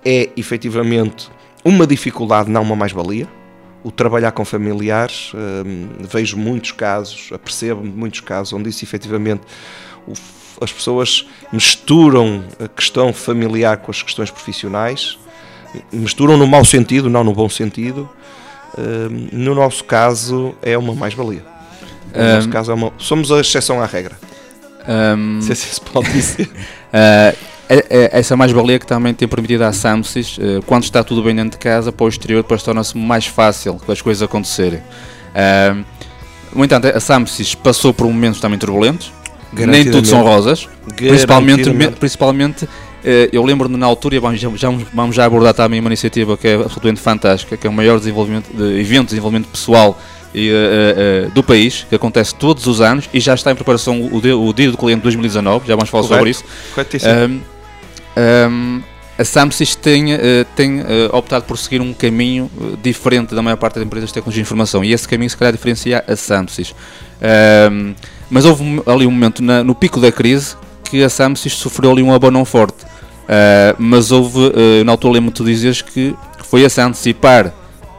é 0.05 0.31
efetivamente 0.37 1.29
uma 1.65 1.87
dificuldade, 1.87 2.51
não 2.51 2.63
uma 2.63 2.77
mais-valia. 2.77 3.27
O 3.83 3.91
trabalhar 3.91 4.33
com 4.33 4.45
familiares, 4.45 5.33
uh, 5.35 6.07
vejo 6.09 6.37
muitos 6.37 6.73
casos, 6.73 7.31
percebo 7.45 7.85
muitos 7.85 8.21
casos 8.21 8.53
onde 8.53 8.71
isso 8.71 8.85
efetivamente 8.85 9.43
o 9.43 9.47
as 10.61 10.73
pessoas 10.73 11.27
misturam 11.53 12.45
a 12.59 12.69
questão 12.69 13.13
familiar 13.13 13.79
com 13.79 13.91
as 13.91 14.03
questões 14.03 14.31
profissionais, 14.31 15.19
misturam 15.93 16.37
no 16.37 16.47
mau 16.47 16.65
sentido, 16.65 17.11
não 17.11 17.25
no 17.25 17.33
bom 17.33 17.49
sentido. 17.49 18.09
Uh, 18.77 19.29
no 19.33 19.55
nosso 19.55 19.85
caso, 19.85 20.55
é 20.63 20.77
uma 20.77 20.95
mais-valia. 20.95 21.45
No 22.15 22.23
um, 22.23 22.35
nosso 22.35 22.49
caso, 22.49 22.71
é 22.71 22.75
uma, 22.75 22.93
somos 22.99 23.31
a 23.31 23.41
exceção 23.41 23.81
à 23.81 23.87
regra. 23.87 24.17
Um, 24.87 25.41
se 25.41 25.53
assim 25.53 25.69
se 25.75 25.81
pode 25.81 26.13
dizer. 26.13 26.47
Uh, 26.47 27.55
essa 28.13 28.37
mais-valia 28.37 28.79
que 28.79 28.87
também 28.87 29.15
tem 29.15 29.27
permitido 29.27 29.63
à 29.63 29.73
Samsys, 29.73 30.39
uh, 30.39 30.63
quando 30.67 30.85
está 30.85 31.03
tudo 31.03 31.23
bem 31.23 31.35
dentro 31.35 31.53
de 31.53 31.59
casa, 31.59 31.91
para 31.91 32.05
o 32.05 32.09
exterior, 32.09 32.43
depois 32.43 32.63
torna-se 32.63 32.97
mais 32.97 33.27
fácil 33.27 33.81
as 33.89 34.03
coisas 34.03 34.23
acontecerem. 34.23 34.81
Uh, 34.81 35.85
No 36.55 36.65
entanto, 36.65 36.87
a 36.87 37.01
Samsys 37.01 37.55
passou 37.55 37.93
por 37.93 38.07
momentos 38.07 38.41
também 38.41 38.59
turbulentos. 38.59 39.13
Nem 39.67 39.85
tudo 39.91 40.07
são 40.07 40.23
rosas. 40.23 40.69
Principalmente, 40.97 41.71
principalmente 41.99 42.69
eh, 43.05 43.29
eu 43.33 43.45
lembro-me 43.45 43.77
na 43.77 43.87
altura, 43.87 44.17
e 44.17 44.19
vamos 44.19 44.41
já, 44.41 44.49
vamos 44.93 45.15
já 45.17 45.25
abordar 45.25 45.53
também 45.55 45.81
uma 45.81 45.89
iniciativa 45.89 46.37
que 46.37 46.49
é 46.49 46.55
absolutamente 46.55 47.01
fantástica, 47.01 47.57
que 47.57 47.67
é 47.67 47.71
o 47.71 47.73
maior 47.73 47.99
desenvolvimento 47.99 48.49
de 48.55 48.81
evento 48.81 49.03
de 49.05 49.09
desenvolvimento 49.11 49.49
pessoal 49.49 50.01
e, 50.35 50.49
eh, 50.49 50.55
eh, 51.27 51.31
do 51.35 51.43
país, 51.43 51.87
que 51.89 51.95
acontece 51.95 52.35
todos 52.35 52.67
os 52.67 52.81
anos 52.81 53.09
e 53.13 53.21
já 53.21 53.35
está 53.35 53.53
em 53.53 53.55
preparação 53.55 54.09
o, 54.11 54.21
dia- 54.21 54.37
o 54.37 54.53
dia 54.53 54.71
do 54.71 54.77
cliente 54.79 55.03
2019, 55.03 55.69
já 55.69 55.77
vamos 55.77 55.91
falar 55.91 56.03
sobre 56.05 56.19
Correto. 56.19 56.31
isso. 56.31 56.45
Corretíssimo. 56.75 57.13
Ahm, 57.13 57.41
ahm, 58.17 58.81
a 59.17 59.25
Samsys 59.25 59.77
tem, 59.77 60.07
tem 60.57 60.81
optado 61.13 61.45
por 61.45 61.57
seguir 61.57 61.81
um 61.81 61.93
caminho 61.95 62.51
diferente 62.83 63.33
da 63.33 63.41
maior 63.43 63.57
parte 63.57 63.75
das 63.77 63.85
empresas 63.85 64.09
de 64.11 64.15
tecnologia 64.15 64.43
de 64.43 64.47
informação 64.49 64.83
e 64.85 64.93
esse 64.93 65.07
caminho 65.07 65.31
se 65.31 65.37
calhar 65.37 65.53
diferencia 65.53 66.03
a 66.09 66.17
Samsys. 66.17 66.75
Ahm, 67.23 67.95
mas 68.31 68.45
houve 68.45 68.83
ali 68.87 69.07
um 69.07 69.11
momento 69.11 69.43
na- 69.43 69.63
no 69.65 69.75
pico 69.75 70.01
da 70.01 70.11
crise 70.13 70.57
que 70.85 71.03
a 71.03 71.09
Samsys 71.09 71.55
sofreu 71.55 71.93
ali 71.93 72.03
um 72.03 72.13
abanão 72.13 72.45
forte. 72.45 72.85
Ah, 73.29 73.75
mas 73.79 74.11
houve, 74.13 74.53
eh, 74.55 74.85
na 74.85 74.93
altura 74.93 75.15
lembro-me 75.15 75.33
tu 75.35 75.45
dizes 75.45 75.81
que 75.83 76.15
foi 76.45 76.63
esse 76.63 76.81
antecipar 76.81 77.53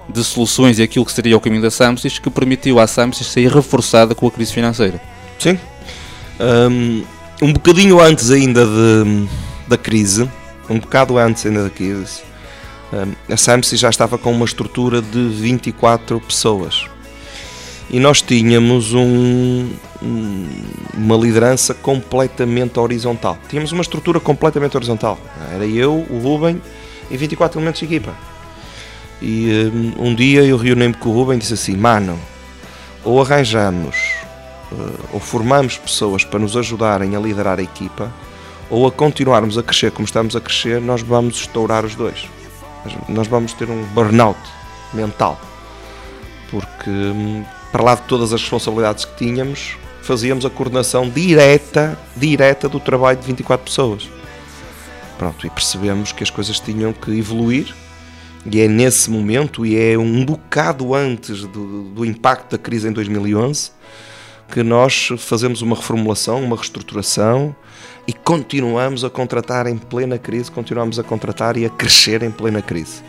de 0.07 0.23
soluções 0.23 0.77
e 0.77 0.83
aquilo 0.83 1.03
que 1.03 1.11
seria 1.11 1.35
o 1.35 1.39
caminho 1.41 1.63
da 1.63 1.71
Samsys 1.71 2.19
que 2.19 2.29
permitiu 2.29 2.79
à 2.79 2.85
Samsys 2.85 3.27
sair 3.27 3.51
reforçada 3.51 4.13
com 4.13 4.27
a 4.27 4.31
crise 4.31 4.53
financeira. 4.53 5.01
Sim. 5.39 5.57
Um, 6.39 7.03
um 7.41 7.53
bocadinho 7.53 7.99
antes 7.99 8.29
ainda 8.29 8.65
de- 8.65 9.27
da 9.67 9.77
crise, 9.77 10.29
um 10.69 10.79
bocado 10.79 11.17
antes 11.17 11.45
ainda 11.45 11.63
da 11.63 11.69
crise, 11.69 12.21
um, 12.93 13.33
a 13.33 13.37
Samsung 13.37 13.77
já 13.77 13.89
estava 13.89 14.17
com 14.17 14.31
uma 14.31 14.45
estrutura 14.45 15.01
de 15.01 15.27
24 15.29 16.19
pessoas. 16.21 16.85
E 17.89 17.99
nós 17.99 18.21
tínhamos 18.21 18.93
um- 18.93 19.69
um- 20.01 20.47
uma 20.95 21.15
liderança 21.15 21.73
completamente 21.73 22.79
horizontal. 22.79 23.37
Tínhamos 23.47 23.71
uma 23.71 23.81
estrutura 23.81 24.19
completamente 24.19 24.75
horizontal. 24.75 25.19
Era 25.53 25.65
eu, 25.65 26.05
o 26.09 26.19
Ruben 26.19 26.61
e 27.11 27.15
24 27.17 27.59
elementos 27.59 27.79
de 27.79 27.85
equipa. 27.85 28.13
E 29.21 29.71
um, 29.99 30.07
um 30.07 30.15
dia 30.15 30.43
eu 30.43 30.57
reuni-me 30.57 30.93
com 30.95 31.09
o 31.09 31.13
Ruben 31.13 31.37
e 31.37 31.39
disse 31.39 31.53
assim: 31.53 31.77
Mano, 31.77 32.19
ou 33.03 33.21
arranjamos 33.21 33.95
eh, 34.71 34.75
ou 35.13 35.19
formamos 35.19 35.77
pessoas 35.77 36.23
para 36.25 36.39
nos 36.39 36.57
ajudarem 36.57 37.15
a 37.15 37.19
liderar 37.19 37.59
a 37.59 37.63
equipa, 37.63 38.11
ou 38.69 38.87
a 38.87 38.91
continuarmos 38.91 39.57
a 39.59 39.63
crescer 39.63 39.91
como 39.91 40.05
estamos 40.05 40.35
a 40.35 40.41
crescer, 40.41 40.81
nós 40.81 41.01
vamos 41.03 41.35
estourar 41.41 41.85
os 41.85 41.93
dois. 41.95 42.27
Nós- 42.83 42.95
Nós 43.09 43.27
vamos 43.27 43.53
ter 43.53 43.69
um 43.69 43.83
burnout 43.93 44.39
mental. 44.93 45.39
Porque, 46.51 46.89
hum, 46.89 47.43
para 47.75 47.83
lá 47.83 47.95
de 47.95 48.03
todas 48.03 48.31
as 48.31 48.39
responsabilidades 48.39 49.03
que 49.03 49.17
tínhamos, 49.17 49.75
fazíamos 50.01 50.45
a 50.45 50.49
coordenação 50.49 51.09
direta, 51.09 51.99
direta 52.15 52.69
do 52.69 52.79
trabalho 52.79 53.19
de 53.19 53.27
24 53.27 53.65
pessoas. 53.65 54.09
Pronto, 55.17 55.45
e 55.45 55.49
percebemos 55.49 56.13
que 56.13 56.23
as 56.23 56.29
coisas 56.29 56.57
tinham 56.57 56.93
que 56.93 57.11
evoluir 57.11 57.75
e 58.49 58.61
é 58.61 58.69
nesse 58.69 59.11
momento, 59.11 59.65
e 59.65 59.77
é 59.77 59.97
um 59.97 60.23
bocado 60.23 60.95
antes 60.95 61.41
do, 61.41 61.89
do 61.89 62.05
impacto 62.05 62.51
da 62.51 62.57
crise 62.57 62.87
em 62.87 62.93
2011, 62.93 63.71
que 64.49 64.63
nós 64.63 65.09
fazemos 65.17 65.61
uma 65.61 65.75
reformulação, 65.75 66.41
uma 66.41 66.55
reestruturação 66.55 67.53
e 68.07 68.13
continuamos 68.13 69.03
a 69.03 69.09
contratar 69.09 69.67
em 69.67 69.77
plena 69.77 70.17
crise, 70.17 70.49
continuamos 70.49 70.97
a 70.97 71.03
contratar 71.03 71.57
e 71.57 71.65
a 71.65 71.69
crescer 71.69 72.23
em 72.23 72.31
plena 72.31 72.61
crise. 72.61 73.03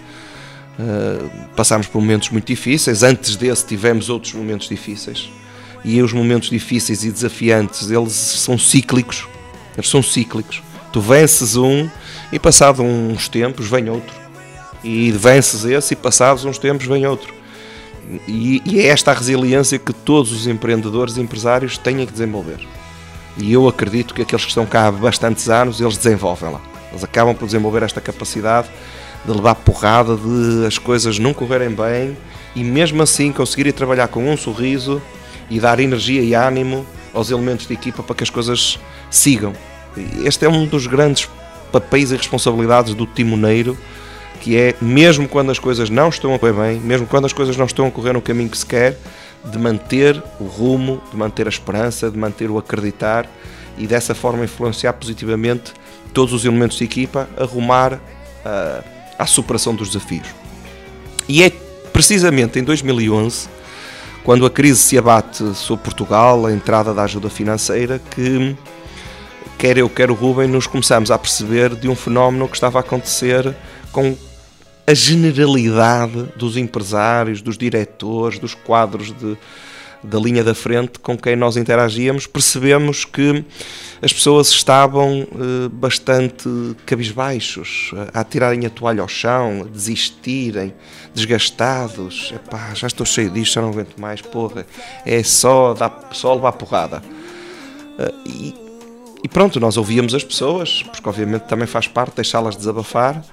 Uh, 0.78 1.30
passámos 1.56 1.86
por 1.86 2.00
momentos 2.00 2.28
muito 2.28 2.46
difíceis, 2.46 3.02
antes 3.02 3.34
desse 3.34 3.64
tivemos 3.64 4.10
outros 4.10 4.34
momentos 4.34 4.68
difíceis 4.68 5.30
e 5.82 6.02
os 6.02 6.12
momentos 6.12 6.50
difíceis 6.50 7.02
e 7.02 7.10
desafiantes, 7.10 7.90
eles 7.90 8.12
são 8.12 8.58
cíclicos, 8.58 9.26
eles 9.76 9.88
são 9.88 10.02
cíclicos. 10.02 10.62
Tu 10.92 11.00
vences 11.00 11.56
um 11.56 11.88
e 12.32 12.38
passado 12.38 12.82
uns 12.82 13.28
tempos 13.28 13.68
vem 13.68 13.88
outro 13.88 14.14
e 14.82 15.10
vences 15.12 15.64
esse 15.64 15.94
e 15.94 15.96
passados 15.96 16.44
uns 16.44 16.58
tempos 16.58 16.86
vem 16.86 17.06
outro. 17.06 17.34
E, 18.28 18.62
e 18.64 18.80
é 18.80 18.86
esta 18.86 19.10
a 19.10 19.14
resiliência 19.14 19.78
que 19.78 19.92
todos 19.92 20.30
os 20.32 20.46
empreendedores 20.46 21.16
e 21.16 21.20
empresários 21.20 21.76
têm 21.76 22.04
que 22.04 22.12
desenvolver. 22.12 22.58
E 23.36 23.52
eu 23.52 23.68
acredito 23.68 24.14
que 24.14 24.22
aqueles 24.22 24.44
que 24.44 24.50
estão 24.50 24.64
cá 24.64 24.86
há 24.86 24.92
bastantes 24.92 25.48
anos, 25.48 25.80
eles 25.80 25.96
desenvolvem 25.96 26.50
lá. 26.52 26.60
Eles 26.90 27.02
acabam 27.02 27.34
por 27.34 27.46
desenvolver 27.46 27.82
esta 27.82 28.00
capacidade 28.00 28.68
de 29.26 29.32
levar 29.32 29.56
porrada, 29.56 30.16
de 30.16 30.66
as 30.66 30.78
coisas 30.78 31.18
não 31.18 31.34
correrem 31.34 31.70
bem 31.70 32.16
e 32.54 32.62
mesmo 32.62 33.02
assim 33.02 33.32
conseguirem 33.32 33.72
trabalhar 33.72 34.08
com 34.08 34.30
um 34.30 34.36
sorriso 34.36 35.02
e 35.50 35.58
dar 35.58 35.80
energia 35.80 36.22
e 36.22 36.34
ânimo 36.34 36.86
aos 37.12 37.30
elementos 37.30 37.66
de 37.66 37.74
equipa 37.74 38.02
para 38.02 38.14
que 38.14 38.22
as 38.22 38.30
coisas 38.30 38.78
sigam. 39.10 39.52
Este 40.24 40.44
é 40.44 40.48
um 40.48 40.66
dos 40.66 40.86
grandes 40.86 41.28
papéis 41.72 42.12
e 42.12 42.16
responsabilidades 42.16 42.94
do 42.94 43.06
timoneiro 43.06 43.76
que 44.40 44.56
é, 44.56 44.74
mesmo 44.80 45.26
quando 45.28 45.50
as 45.50 45.58
coisas 45.58 45.90
não 45.90 46.08
estão 46.08 46.34
a 46.34 46.38
correr 46.38 46.52
bem, 46.52 46.80
mesmo 46.80 47.06
quando 47.06 47.24
as 47.24 47.32
coisas 47.32 47.56
não 47.56 47.66
estão 47.66 47.86
a 47.86 47.90
correr 47.90 48.12
no 48.12 48.22
caminho 48.22 48.48
que 48.48 48.58
se 48.58 48.66
quer, 48.66 48.96
de 49.44 49.58
manter 49.58 50.22
o 50.38 50.44
rumo, 50.44 51.00
de 51.10 51.16
manter 51.16 51.46
a 51.46 51.48
esperança, 51.48 52.10
de 52.10 52.18
manter 52.18 52.50
o 52.50 52.58
acreditar 52.58 53.28
e 53.78 53.86
dessa 53.86 54.14
forma 54.14 54.44
influenciar 54.44 54.92
positivamente 54.92 55.72
todos 56.12 56.32
os 56.32 56.44
elementos 56.44 56.78
de 56.78 56.84
equipa 56.84 57.28
a 57.36 57.44
rumar 57.44 58.00
ah, 58.44 58.82
à 59.18 59.26
superação 59.26 59.74
dos 59.74 59.88
desafios. 59.88 60.28
E 61.28 61.42
é 61.42 61.50
precisamente 61.92 62.58
em 62.58 62.62
2011, 62.62 63.48
quando 64.22 64.44
a 64.44 64.50
crise 64.50 64.80
se 64.80 64.98
abate 64.98 65.54
sobre 65.54 65.84
Portugal, 65.84 66.46
a 66.46 66.52
entrada 66.52 66.92
da 66.92 67.04
ajuda 67.04 67.30
financeira, 67.30 68.00
que 68.10 68.56
quer 69.58 69.78
eu, 69.78 69.88
quer 69.88 70.10
o 70.10 70.14
Rubem, 70.14 70.48
nos 70.48 70.66
começamos 70.66 71.10
a 71.10 71.18
perceber 71.18 71.74
de 71.74 71.88
um 71.88 71.96
fenómeno 71.96 72.48
que 72.48 72.56
estava 72.56 72.78
a 72.78 72.80
acontecer 72.80 73.54
com 73.92 74.16
a 74.86 74.94
generalidade 74.94 76.28
dos 76.36 76.56
empresários, 76.56 77.42
dos 77.42 77.58
diretores, 77.58 78.38
dos 78.38 78.54
quadros 78.54 79.12
de, 79.12 79.36
da 80.06 80.18
linha 80.18 80.44
da 80.44 80.54
frente 80.54 80.98
com 80.98 81.16
quem 81.16 81.36
nós 81.36 81.56
interagíamos, 81.56 82.26
percebemos 82.26 83.04
que 83.04 83.44
as 84.00 84.12
pessoas 84.12 84.48
estavam 84.48 85.26
eh, 85.32 85.68
bastante 85.70 86.48
cabisbaixos, 86.84 87.92
a, 88.14 88.20
a 88.20 88.24
tirarem 88.24 88.64
a 88.66 88.70
toalha 88.70 89.02
ao 89.02 89.08
chão, 89.08 89.62
a 89.62 89.64
desistirem, 89.64 90.72
desgastados. 91.14 92.32
Epá, 92.34 92.72
já 92.74 92.86
estou 92.86 93.06
cheio 93.06 93.30
disto, 93.30 93.54
já 93.54 93.62
não 93.62 93.70
aguento 93.70 93.96
mais, 93.98 94.20
porra. 94.20 94.66
É 95.04 95.22
só, 95.22 95.74
dar, 95.74 96.10
só 96.12 96.34
levar 96.34 96.52
porrada. 96.52 97.02
Eh, 97.98 98.14
e, 98.26 98.54
e 99.24 99.28
pronto, 99.28 99.58
nós 99.58 99.76
ouvíamos 99.76 100.14
as 100.14 100.22
pessoas, 100.22 100.82
porque 100.82 101.08
obviamente 101.08 101.42
também 101.42 101.66
faz 101.66 101.88
parte 101.88 102.16
deixá-las 102.16 102.54
desabafar, 102.54 103.24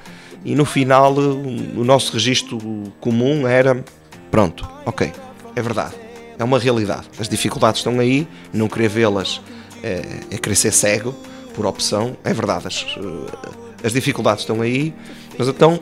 e 0.45 0.55
no 0.55 0.65
final 0.65 1.13
o 1.13 1.83
nosso 1.83 2.13
registro 2.13 2.57
comum 2.99 3.47
era: 3.47 3.83
pronto, 4.31 4.67
ok, 4.85 5.11
é 5.55 5.61
verdade, 5.61 5.93
é 6.37 6.43
uma 6.43 6.59
realidade. 6.59 7.07
As 7.19 7.29
dificuldades 7.29 7.79
estão 7.79 7.99
aí, 7.99 8.27
não 8.53 8.67
querer 8.67 8.89
vê-las 8.89 9.41
é, 9.83 10.01
é 10.31 10.37
querer 10.37 10.55
ser 10.55 10.71
cego, 10.71 11.13
por 11.53 11.65
opção, 11.65 12.17
é 12.23 12.33
verdade, 12.33 12.67
as, 12.67 12.85
eh, 12.97 13.85
as 13.85 13.93
dificuldades 13.93 14.41
estão 14.41 14.61
aí, 14.61 14.93
mas 15.37 15.47
então, 15.47 15.79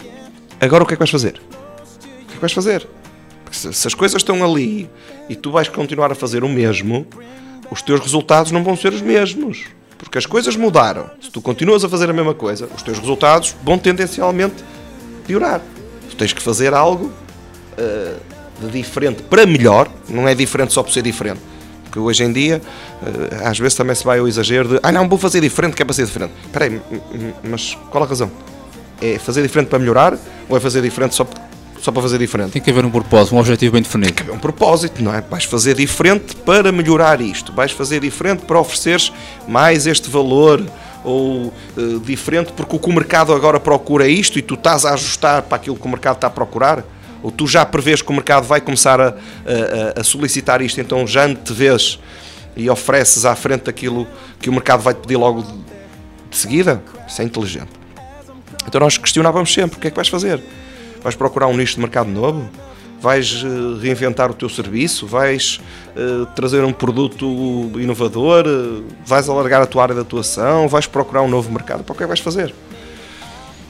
agora 0.60 0.84
o 0.84 0.88
que 0.88 0.94
é 0.94 0.96
que 0.96 1.00
vais 1.00 1.10
fazer? 1.10 1.40
O 1.40 2.26
que 2.26 2.32
é 2.32 2.36
que 2.36 2.42
vais 2.42 2.52
fazer? 2.52 2.88
Porque 3.44 3.58
se, 3.58 3.72
se 3.72 3.88
as 3.88 3.94
coisas 3.94 4.20
estão 4.20 4.44
ali 4.44 4.90
e 5.30 5.36
tu 5.36 5.52
vais 5.52 5.70
continuar 5.70 6.12
a 6.12 6.16
fazer 6.16 6.44
o 6.44 6.50
mesmo, 6.50 7.06
os 7.70 7.82
teus 7.82 8.02
resultados 8.02 8.52
não 8.52 8.64
vão 8.64 8.76
ser 8.76 8.92
os 8.92 9.02
mesmos. 9.02 9.66
Porque 9.98 10.18
as 10.18 10.26
coisas 10.26 10.56
mudaram. 10.56 11.10
Se 11.22 11.30
tu 11.30 11.42
continuas 11.42 11.84
a 11.84 11.90
fazer 11.90 12.10
a 12.10 12.14
mesma 12.14 12.34
coisa, 12.34 12.68
os 12.76 12.82
teus 12.82 12.98
resultados 12.98 13.56
vão 13.64 13.78
tendencialmente 13.78 14.64
piorar. 15.26 15.62
Tu 16.10 16.16
tens 16.16 16.34
que 16.34 16.42
fazer 16.42 16.74
algo 16.74 17.14
eh, 17.78 18.16
de 18.62 18.72
diferente 18.72 19.24
para 19.24 19.46
melhor, 19.46 19.90
não 20.08 20.28
é 20.28 20.36
diferente 20.36 20.74
só 20.74 20.84
por 20.84 20.92
ser 20.92 21.02
diferente. 21.02 21.40
Porque 21.84 22.00
hoje 22.00 22.24
em 22.24 22.32
dia, 22.32 22.62
eh, 23.06 23.46
às 23.46 23.60
vezes 23.60 23.76
também 23.76 23.94
se 23.94 24.04
vai 24.06 24.20
ao 24.20 24.28
exagero 24.28 24.70
de 24.70 24.80
ah 24.82 24.92
não, 24.92 25.10
vou 25.10 25.18
fazer 25.18 25.42
diferente, 25.42 25.76
que 25.76 25.82
é 25.82 25.86
para 25.86 25.94
ser 25.94 26.06
diferente. 26.06 26.32
Espera 26.46 26.66
aí, 26.66 26.82
mas 27.44 27.78
qual 27.90 28.04
a 28.04 28.08
razão? 28.08 28.32
É 29.02 29.20
fazer 29.20 29.42
diferente 29.42 29.68
para 29.68 29.80
melhorar 29.80 30.18
ou 30.48 30.56
é 30.56 30.60
fazer 30.60 30.82
diferente 30.82 31.16
só, 31.16 31.28
só 31.82 31.92
para 31.92 32.02
fazer 32.02 32.18
diferente? 32.18 32.52
Tem 32.52 32.62
que 32.62 32.70
haver 32.70 32.86
um 32.86 32.92
propósito, 32.92 33.36
um 33.36 33.40
objetivo 33.40 33.74
bem 33.74 33.82
definido. 33.82 34.24
é 34.26 34.32
um 34.32 34.40
propósito, 34.40 35.04
não 35.04 35.14
é? 35.14 35.20
Vais 35.22 35.44
fazer 35.44 35.76
diferente 35.76 36.34
para 36.38 36.72
melhorar 36.72 37.20
isto, 37.20 37.52
vais 37.52 37.72
fazer 37.72 38.00
diferente 38.00 38.46
para 38.46 38.58
ofereceres 38.58 39.12
mais 39.46 39.86
este 39.86 40.10
valor 40.10 40.64
ou 41.04 41.52
eh, 41.78 42.00
diferente 42.06 42.54
porque 42.54 42.76
o 42.76 42.80
que 42.80 42.90
o 42.90 42.94
mercado 42.94 43.34
agora 43.34 43.60
procura 43.60 44.06
é 44.06 44.10
isto 44.10 44.40
e 44.40 44.42
tu 44.42 44.54
estás 44.54 44.86
a 44.86 44.94
ajustar 44.94 45.42
para 45.42 45.58
aquilo 45.58 45.76
que 45.76 45.86
o 45.86 45.90
mercado 45.90 46.16
está 46.16 46.28
a 46.28 46.30
procurar? 46.30 46.86
Ou 47.24 47.32
tu 47.32 47.46
já 47.48 47.66
prevês 47.66 48.02
que 48.02 48.10
o 48.10 48.14
mercado 48.14 48.46
vai 48.48 48.60
começar 48.62 49.00
a, 49.00 49.10
a- 49.10 50.00
a 50.00 50.04
solicitar 50.04 50.62
isto, 50.62 50.80
então 50.82 51.06
já 51.06 51.34
te 51.34 51.54
vês 51.54 52.00
e 52.56 52.70
ofereces 52.70 53.26
à 53.26 53.36
frente 53.36 53.64
daquilo 53.66 54.08
que 54.40 54.50
o 54.50 54.54
mercado 54.54 54.82
vai 54.82 54.94
te 54.94 55.02
pedir 55.02 55.18
logo 55.18 55.44
de, 55.44 56.38
seguida? 56.38 56.82
Isso 57.08 57.22
é 57.22 57.26
inteligente. 57.26 57.70
Então 58.68 58.80
nós 58.82 58.98
questionávamos 58.98 59.54
sempre: 59.54 59.78
o 59.78 59.80
que 59.80 59.88
é 59.88 59.90
que 59.90 59.96
vais 59.96 60.08
fazer? 60.08 60.42
Vais 61.04 61.16
procurar 61.16 61.48
um 61.48 61.56
nicho 61.58 61.76
de 61.76 61.80
mercado 61.82 62.10
novo? 62.10 62.50
Vais 63.02 63.44
eh, 63.44 63.82
reinventar 63.82 64.30
o 64.30 64.34
teu 64.36 64.48
serviço? 64.48 65.08
Vais 65.08 65.60
eh, 65.96 66.28
trazer 66.36 66.64
um 66.64 66.72
produto 66.72 67.26
inovador? 67.80 68.46
Eh, 68.48 68.84
vais 69.06 69.28
alargar 69.28 69.62
a 69.64 69.66
tua 69.66 69.82
área 69.82 69.96
de 69.96 70.02
atuação? 70.02 70.68
Vais 70.68 70.86
procurar 70.86 71.24
um 71.24 71.28
novo 71.28 71.52
mercado? 71.52 71.84
Para 71.84 71.94
o 71.94 71.96
que 71.98 72.04
é 72.04 72.06
que 72.06 72.08
vais 72.10 72.20
fazer? 72.20 72.54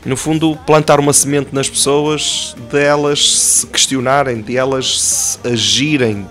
No 0.03 0.17
fundo, 0.17 0.57
plantar 0.65 0.99
uma 0.99 1.13
semente 1.13 1.53
nas 1.53 1.69
pessoas, 1.69 2.55
de 2.71 2.79
elas 2.79 3.31
se 3.31 3.67
questionarem, 3.67 4.41
de 4.41 4.57
elas 4.57 5.39
agirem, 5.43 6.27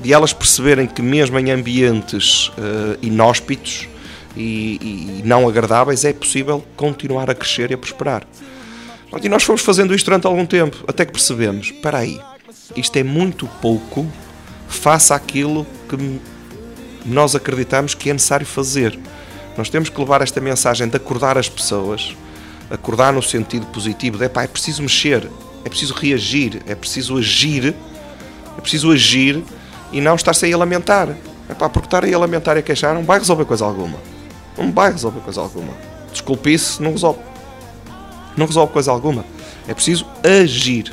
de 0.00 0.12
elas 0.12 0.32
perceberem 0.32 0.86
que 0.86 1.02
mesmo 1.02 1.38
em 1.38 1.50
ambientes 1.50 2.52
eh, 2.56 2.98
inóspitos 3.02 3.88
e, 4.36 5.20
e 5.20 5.22
não 5.24 5.48
agradáveis 5.48 6.04
é 6.04 6.12
possível 6.12 6.64
continuar 6.76 7.28
a 7.28 7.34
crescer 7.34 7.72
e 7.72 7.74
a 7.74 7.78
prosperar. 7.78 8.26
E 9.20 9.28
nós 9.28 9.42
fomos 9.42 9.62
fazendo 9.62 9.92
isto 9.92 10.06
durante 10.06 10.26
algum 10.26 10.46
tempo, 10.46 10.84
até 10.86 11.04
que 11.04 11.10
percebemos, 11.10 11.66
espera 11.66 11.98
aí, 11.98 12.20
isto 12.76 12.96
é 12.96 13.02
muito 13.02 13.46
pouco 13.60 14.06
face 14.68 15.12
àquilo 15.12 15.66
que 15.88 16.20
nós 17.04 17.34
acreditamos 17.34 17.94
que 17.94 18.08
é 18.08 18.12
necessário 18.12 18.46
fazer. 18.46 18.96
Nós 19.58 19.68
temos 19.68 19.88
que 19.88 19.98
levar 19.98 20.22
esta 20.22 20.40
mensagem 20.40 20.88
de 20.88 20.96
acordar 20.96 21.36
as 21.36 21.48
pessoas, 21.48 22.14
acordar 22.70 23.12
no 23.12 23.22
sentido 23.22 23.66
positivo, 23.66 24.16
de 24.16 24.28
pá, 24.28 24.44
é 24.44 24.46
preciso 24.46 24.82
mexer, 24.82 25.28
é 25.64 25.68
preciso 25.68 25.92
reagir, 25.94 26.62
é 26.66 26.74
preciso 26.74 27.18
agir, 27.18 27.74
é 28.56 28.60
preciso 28.60 28.92
agir 28.92 29.42
e 29.92 30.00
não 30.00 30.14
estar-se 30.14 30.46
aí 30.46 30.52
a 30.52 30.56
lamentar. 30.56 31.16
Epá, 31.48 31.68
porque 31.68 31.86
estar 31.86 32.04
aí 32.04 32.14
a 32.14 32.18
lamentar 32.18 32.56
e 32.56 32.60
a 32.60 32.62
queixar 32.62 32.94
não 32.94 33.02
vai 33.02 33.18
resolver 33.18 33.44
coisa 33.44 33.64
alguma. 33.64 33.98
Não 34.56 34.70
vai 34.70 34.92
resolver 34.92 35.20
coisa 35.20 35.40
alguma. 35.40 35.72
Desculpe-se, 36.12 36.80
não 36.80 36.92
resolve. 36.92 37.18
Não 38.36 38.46
resolve 38.46 38.72
coisa 38.72 38.92
alguma. 38.92 39.24
É 39.66 39.74
preciso 39.74 40.06
agir. 40.22 40.92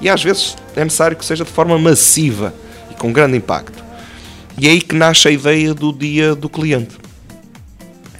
E 0.00 0.08
às 0.08 0.22
vezes 0.22 0.56
é 0.74 0.82
necessário 0.82 1.16
que 1.16 1.24
seja 1.24 1.44
de 1.44 1.50
forma 1.50 1.78
massiva 1.78 2.54
e 2.90 2.94
com 2.94 3.12
grande 3.12 3.36
impacto. 3.36 3.84
E 4.56 4.66
é 4.66 4.70
aí 4.70 4.80
que 4.80 4.94
nasce 4.94 5.28
a 5.28 5.30
ideia 5.30 5.74
do 5.74 5.92
dia 5.92 6.34
do 6.34 6.48
cliente. 6.48 6.99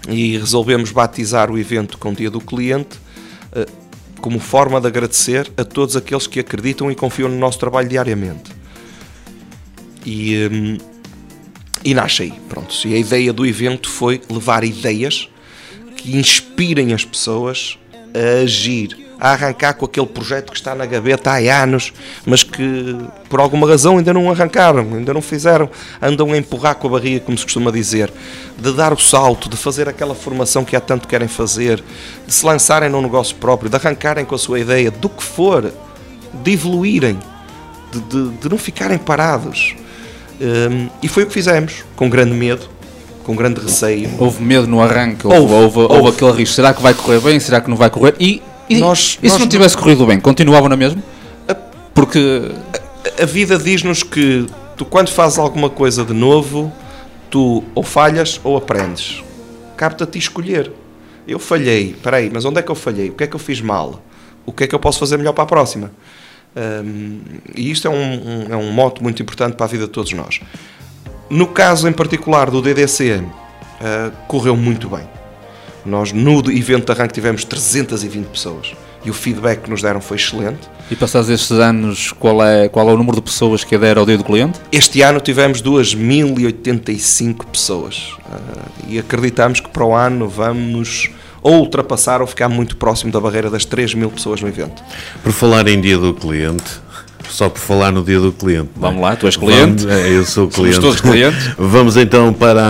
E 0.08 0.38
resolvemos 0.38 0.90
batizar 0.92 1.50
o 1.50 1.58
evento 1.58 1.98
com 1.98 2.10
o 2.10 2.14
dia 2.14 2.30
do 2.30 2.40
cliente 2.40 2.98
eh, 3.52 3.66
como 4.20 4.38
forma 4.38 4.80
de 4.80 4.86
agradecer 4.86 5.50
a 5.56 5.64
todos 5.64 5.96
aqueles 5.96 6.26
que 6.26 6.40
acreditam 6.40 6.90
e 6.90 6.94
confiam 6.94 7.28
no 7.28 7.38
nosso 7.38 7.58
trabalho 7.58 7.88
diariamente. 7.88 8.50
E, 10.04 10.48
hum, 10.50 10.78
e 11.84 11.94
nasce 11.94 12.24
aí, 12.24 12.32
pronto. 12.48 12.74
E 12.86 12.94
a 12.94 12.98
ideia 12.98 13.32
do 13.32 13.46
evento 13.46 13.88
foi 13.88 14.20
levar 14.30 14.64
ideias 14.64 15.28
que 15.96 16.16
inspirem 16.16 16.92
as 16.92 17.04
pessoas 17.04 17.78
a 18.14 18.42
agir, 18.42 18.96
a 19.20 19.32
arrancar 19.32 19.74
com 19.74 19.84
aquele 19.84 20.06
projeto 20.06 20.50
que 20.50 20.56
está 20.56 20.74
na 20.74 20.86
gaveta 20.86 21.30
há 21.30 21.62
anos, 21.62 21.92
mas 22.24 22.42
que 22.42 22.96
por 23.28 23.38
alguma 23.38 23.68
razão 23.68 23.98
ainda 23.98 24.14
não 24.14 24.30
arrancaram, 24.30 24.80
ainda 24.94 25.12
não 25.12 25.20
fizeram, 25.20 25.68
andam 26.00 26.32
a 26.32 26.38
empurrar 26.38 26.74
com 26.76 26.88
a 26.88 26.90
barriga, 26.92 27.20
como 27.20 27.36
se 27.36 27.44
costuma 27.44 27.70
dizer, 27.70 28.10
de 28.58 28.72
dar 28.72 28.92
o 28.94 28.98
salto, 28.98 29.48
de 29.50 29.56
fazer 29.58 29.88
aquela 29.88 30.14
formação 30.14 30.64
que 30.64 30.74
há 30.74 30.80
tanto 30.80 31.06
querem 31.06 31.28
fazer, 31.28 31.84
de 32.26 32.32
se 32.32 32.44
lançarem 32.46 32.88
num 32.88 33.02
negócio 33.02 33.36
próprio, 33.36 33.68
de 33.68 33.76
arrancarem 33.76 34.24
com 34.24 34.34
a 34.34 34.38
sua 34.38 34.58
ideia, 34.58 34.90
do 34.90 35.08
que 35.10 35.22
for, 35.22 35.70
de 36.42 36.52
evoluírem, 36.52 37.18
de, 37.92 38.00
de- 38.00 38.28
de 38.38 38.48
não 38.48 38.56
ficarem 38.56 38.96
parados. 38.98 39.74
Hum, 40.40 40.88
e 41.02 41.08
foi 41.08 41.24
o 41.24 41.26
que 41.26 41.32
fizemos, 41.34 41.84
com 41.94 42.08
grande 42.08 42.32
medo, 42.32 42.62
com 43.24 43.36
grande 43.36 43.60
receio. 43.60 44.10
Houve 44.18 44.42
medo 44.42 44.66
no 44.66 44.80
arranque, 44.80 45.26
houve, 45.26 45.38
Houve, 45.38 45.52
houve, 45.54 45.78
houve 45.80 45.94
houve. 45.94 46.08
aquele 46.16 46.32
risco. 46.32 46.54
Será 46.54 46.72
que 46.72 46.80
vai 46.80 46.94
correr 46.94 47.20
bem? 47.20 47.38
Será 47.38 47.60
que 47.60 47.68
não 47.68 47.76
vai 47.76 47.90
correr? 47.90 48.14
E, 48.18 48.40
e, 48.70 48.78
Nós- 48.78 49.18
e 49.22 49.26
se 49.28 49.32
nós 49.34 49.40
não 49.40 49.48
tivesse 49.48 49.76
corrido 49.76 50.06
bem, 50.06 50.18
continuavam 50.20 50.68
na 50.68 50.76
mesma? 50.76 51.02
Porque 51.94 52.50
a 53.20 53.26
vida 53.26 53.58
diz-nos 53.58 54.02
que 54.02 54.46
tu, 54.76 54.84
quando 54.84 55.10
fazes 55.10 55.38
alguma 55.38 55.68
coisa 55.68 56.04
de 56.04 56.12
novo, 56.14 56.72
tu 57.30 57.62
ou 57.74 57.82
falhas 57.82 58.40
ou 58.44 58.56
aprendes. 58.56 59.22
Cabe-te 59.76 60.02
a 60.02 60.06
ti 60.06 60.18
escolher. 60.18 60.70
Eu 61.26 61.38
falhei, 61.38 61.94
peraí, 62.02 62.30
mas 62.32 62.44
onde 62.44 62.58
é 62.58 62.62
que 62.62 62.70
eu 62.70 62.74
falhei? 62.74 63.10
O 63.10 63.12
que 63.12 63.24
é 63.24 63.26
que 63.26 63.36
eu 63.36 63.40
fiz 63.40 63.60
mal? 63.60 64.02
O 64.46 64.52
que 64.52 64.64
é 64.64 64.66
que 64.66 64.74
eu 64.74 64.78
posso 64.78 64.98
fazer 64.98 65.16
melhor 65.16 65.32
para 65.32 65.44
a 65.44 65.46
próxima? 65.46 65.90
Hum, 66.56 67.20
e 67.54 67.70
isto 67.70 67.86
é 67.86 67.90
um, 67.90 67.94
um- 67.94 68.46
é 68.52 68.56
um 68.56 68.72
mote 68.72 69.02
muito 69.02 69.22
importante 69.22 69.54
para 69.54 69.66
a 69.66 69.68
vida 69.68 69.84
de 69.84 69.90
todos 69.90 70.12
nós. 70.12 70.40
No 71.28 71.46
caso 71.46 71.88
em 71.88 71.92
particular 71.92 72.50
do 72.50 72.60
DDC, 72.60 73.22
ah, 73.80 74.10
correu 74.26 74.56
muito 74.56 74.88
bem. 74.88 75.02
Nós 75.84 76.12
no 76.12 76.38
evento 76.50 76.86
de 76.86 76.92
arranque 76.92 77.14
tivemos 77.14 77.44
320 77.44 78.26
pessoas 78.26 78.72
e 79.04 79.10
o 79.10 79.14
feedback 79.14 79.62
que 79.62 79.70
nos 79.70 79.80
deram 79.82 80.00
foi 80.00 80.16
excelente. 80.18 80.58
E 80.90 80.96
passados 80.96 81.30
estes 81.30 81.52
anos, 81.52 82.12
qual 82.12 82.44
é, 82.44 82.68
qual 82.68 82.88
é 82.90 82.92
o 82.92 82.96
número 82.98 83.16
de 83.16 83.22
pessoas 83.22 83.64
que 83.64 83.74
adere 83.74 83.98
ao 83.98 84.04
dia 84.04 84.18
do 84.18 84.24
cliente? 84.24 84.58
Este 84.72 85.00
ano 85.02 85.20
tivemos 85.20 85.62
2.085 85.62 87.46
pessoas 87.46 88.12
Ah, 88.30 88.36
e 88.88 88.98
acreditamos 88.98 89.60
que 89.60 89.68
para 89.68 89.84
o 89.84 89.94
ano 89.94 90.28
vamos 90.28 91.10
ou 91.42 91.60
ultrapassar 91.60 92.20
ou 92.20 92.26
ficar 92.26 92.48
muito 92.48 92.76
próximo 92.76 93.10
da 93.10 93.18
barreira 93.20 93.48
das 93.48 93.64
3 93.64 93.94
mil 93.94 94.10
pessoas 94.10 94.42
no 94.42 94.48
evento. 94.48 94.82
Por 95.22 95.32
falar 95.32 95.66
em 95.68 95.80
dia 95.80 95.96
do 95.96 96.12
cliente, 96.12 96.64
só 97.30 97.48
por 97.48 97.60
falar 97.60 97.90
no 97.92 98.02
dia 98.04 98.20
do 98.20 98.30
cliente. 98.32 98.68
é? 98.76 98.80
Vamos 98.80 99.00
lá, 99.00 99.16
tu 99.16 99.24
és 99.26 99.36
cliente. 99.36 99.86
Vamos- 99.86 100.00
é, 100.04 100.10
eu 100.10 100.24
sou 100.26 100.50
Somos 100.50 100.54
cliente. 100.56 100.80
todos 100.80 101.00
clientes. 101.00 101.50
Vamos 101.56 101.96
então 101.96 102.32
para 102.34 102.60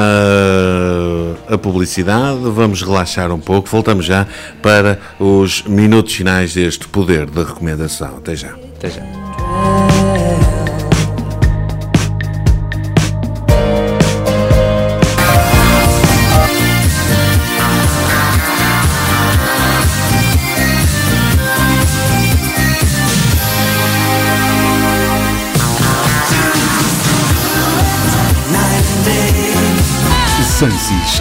a, 1.50 1.58
publicidade, 1.58 2.40
vamos 2.44 2.82
relaxar 2.82 3.32
um 3.32 3.40
pouco, 3.40 3.68
voltamos 3.68 4.04
já 4.04 4.26
para 4.62 4.98
os 5.18 5.62
minutos 5.62 6.14
finais 6.14 6.54
deste 6.54 6.88
poder 6.88 7.26
de 7.26 7.42
recomendação. 7.42 8.18
Até 8.18 8.34
já. 8.36 8.50
Até 8.76 8.90
já. 8.90 9.29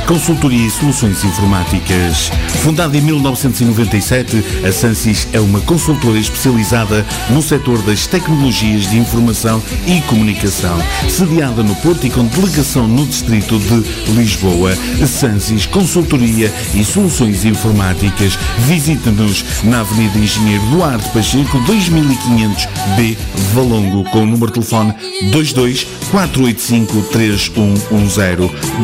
Consultoria 0.10 0.66
e 0.66 0.72
soluções 0.72 1.24
informáticas. 1.24 2.32
Fundada 2.64 2.98
em 2.98 3.02
1997, 3.02 4.44
a 4.68 4.72
Sansis 4.72 5.28
é 5.32 5.40
uma 5.40 5.62
consultora 5.62 6.18
especializada 6.18 7.06
no 7.30 7.44
setor 7.44 7.80
das 7.84 8.08
tecnologias 8.08 8.90
de 8.90 8.98
informação 8.98 9.62
e 9.86 10.02
comunicação, 10.02 10.82
sediada 11.08 11.62
no 11.62 11.76
Porto 11.76 12.08
e 12.08 12.10
com 12.10 12.26
delegação 12.26 12.88
no 12.88 13.06
distrito 13.06 13.60
de 13.60 14.12
Lisboa. 14.14 14.76
Sansis, 15.06 15.68
consultoria 15.68 16.52
e 16.74 16.84
soluções 16.84 17.46
informáticas. 17.46 18.36
Visite-nos 18.66 19.46
na 19.64 19.82
Avenida 19.82 20.18
Engenheiro 20.18 20.66
Duarte 20.72 21.08
Pacheco, 21.10 21.60
2500B, 21.60 23.16
Valongo, 23.54 24.04
com 24.06 24.24
o 24.24 24.26
número 24.26 24.48
de 24.48 24.54
telefone 24.54 24.92
22 25.32 25.86
485 26.10 27.02
3110. 27.12 28.40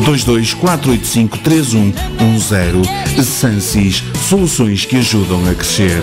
22 0.06 0.54
485 0.54 1.15
3110. 1.24 3.24
Sansis, 3.24 4.02
soluções 4.28 4.84
que 4.84 4.96
ajudam 4.96 5.48
a 5.48 5.54
crescer. 5.54 6.02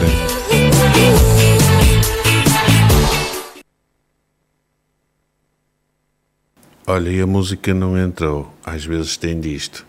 Olha, 6.88 7.10
e 7.10 7.22
a 7.22 7.28
música 7.28 7.74
não 7.74 7.98
entrou. 7.98 8.52
Às 8.66 8.86
vezes 8.86 9.18
tem 9.18 9.40
disto. 9.40 9.86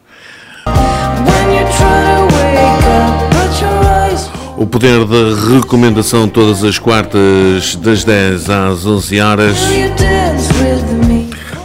O 4.57 4.66
poder 4.66 5.05
da 5.05 5.55
recomendação 5.55 6.29
todas 6.29 6.62
as 6.62 6.79
quartas 6.79 7.77
das 7.77 8.05
10 8.05 8.51
às 8.51 8.87
11 8.87 9.20
horas 9.20 9.59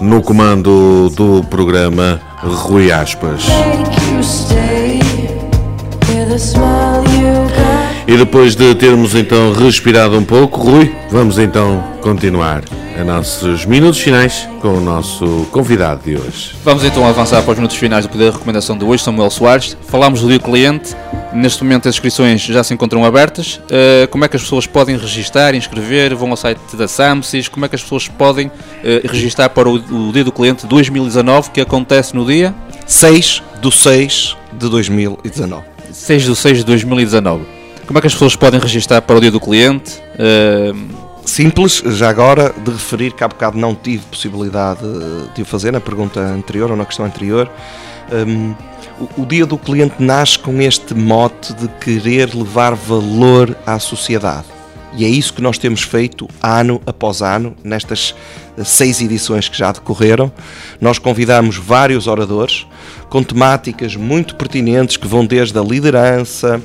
no 0.01 0.21
comando 0.21 1.11
do 1.15 1.43
programa 1.43 2.19
Rui 2.41 2.91
Aspas. 2.91 3.49
E 8.09 8.17
depois 8.17 8.55
de 8.55 8.73
termos 8.73 9.13
então 9.13 9.53
respirado 9.53 10.17
um 10.17 10.25
pouco, 10.25 10.59
Rui, 10.59 10.91
vamos 11.11 11.37
então 11.37 11.83
continuar 12.01 12.63
a 12.99 13.03
nossos 13.03 13.67
minutos 13.67 13.99
finais 13.99 14.49
com 14.63 14.69
o 14.69 14.81
nosso 14.81 15.47
convidado 15.51 16.01
de 16.03 16.15
hoje. 16.15 16.55
Vamos 16.65 16.83
então 16.83 17.07
avançar 17.07 17.43
para 17.43 17.51
os 17.51 17.57
minutos 17.57 17.77
finais 17.77 18.07
do 18.07 18.09
poder 18.09 18.31
de 18.31 18.37
recomendação 18.37 18.75
de 18.75 18.83
hoje, 18.83 19.03
Samuel 19.03 19.29
Soares. 19.29 19.77
Falámos 19.87 20.21
do 20.21 20.27
dia 20.27 20.39
do 20.39 20.43
cliente. 20.43 20.95
Neste 21.31 21.63
momento 21.63 21.87
as 21.87 21.93
inscrições 21.93 22.41
já 22.41 22.63
se 22.63 22.73
encontram 22.73 23.05
abertas. 23.05 23.61
Uh, 23.65 24.07
como 24.09 24.25
é 24.25 24.27
que 24.27 24.35
as 24.35 24.41
pessoas 24.41 24.65
podem 24.65 24.97
registar, 24.97 25.53
inscrever? 25.53 26.15
Vão 26.15 26.31
ao 26.31 26.35
site 26.35 26.75
da 26.75 26.87
SAMSIS? 26.87 27.47
Como 27.47 27.63
é 27.63 27.69
que 27.69 27.75
as 27.75 27.83
pessoas 27.83 28.07
podem 28.07 28.47
uh, 28.47 28.51
registar 29.07 29.51
para 29.51 29.69
o, 29.69 29.75
o 29.75 30.11
dia 30.11 30.23
do 30.23 30.31
cliente 30.31 30.65
2019 30.65 31.51
que 31.51 31.61
acontece 31.61 32.15
no 32.15 32.25
dia 32.25 32.55
6 32.87 33.43
do 33.61 33.71
6 33.71 34.35
de 34.53 34.67
2019. 34.67 35.63
6 35.91 36.23
de 36.23 36.35
6 36.35 36.57
de 36.57 36.63
2019? 36.63 37.58
Como 37.89 37.97
é 37.97 38.01
que 38.01 38.05
as 38.05 38.13
pessoas 38.13 38.35
podem 38.35 38.59
registar 38.59 39.01
para 39.01 39.17
o 39.17 39.19
dia 39.19 39.31
do 39.31 39.39
cliente? 39.39 39.99
Uh, 40.13 40.77
simples, 41.25 41.81
já 41.87 42.07
agora, 42.07 42.53
de 42.55 42.69
referir 42.69 43.13
que 43.13 43.23
há 43.23 43.27
bocado 43.27 43.57
não 43.57 43.73
tive 43.73 44.05
possibilidade 44.05 44.81
de 45.33 45.41
o 45.41 45.45
fazer 45.45 45.71
na 45.71 45.79
pergunta 45.81 46.19
anterior 46.19 46.69
ou 46.69 46.77
na 46.77 46.85
questão 46.85 47.03
anterior. 47.03 47.49
Hum, 48.13 48.53
o, 48.99 49.23
o 49.23 49.25
dia 49.25 49.43
do 49.43 49.57
cliente 49.57 49.95
nasce 49.97 50.37
com 50.37 50.61
este 50.61 50.93
mote 50.93 51.51
de 51.55 51.67
querer 51.83 52.35
levar 52.35 52.75
valor 52.75 53.57
à 53.65 53.79
sociedade. 53.79 54.58
E 54.95 55.05
é 55.05 55.07
isso 55.07 55.33
que 55.33 55.41
nós 55.41 55.57
temos 55.57 55.81
feito 55.81 56.27
ano 56.41 56.81
após 56.85 57.21
ano, 57.21 57.55
nestas 57.63 58.15
eh, 58.57 58.63
seis 58.63 59.01
edições 59.01 59.47
que 59.47 59.57
já 59.57 59.71
decorreram. 59.71 60.31
Nós 60.81 60.97
convidamos 60.97 61.57
vários 61.57 62.07
oradores 62.07 62.65
com 63.09 63.23
temáticas 63.23 63.95
muito 63.95 64.35
pertinentes 64.35 64.97
que 64.97 65.07
vão 65.07 65.25
desde 65.25 65.57
a 65.57 65.61
liderança, 65.61 66.61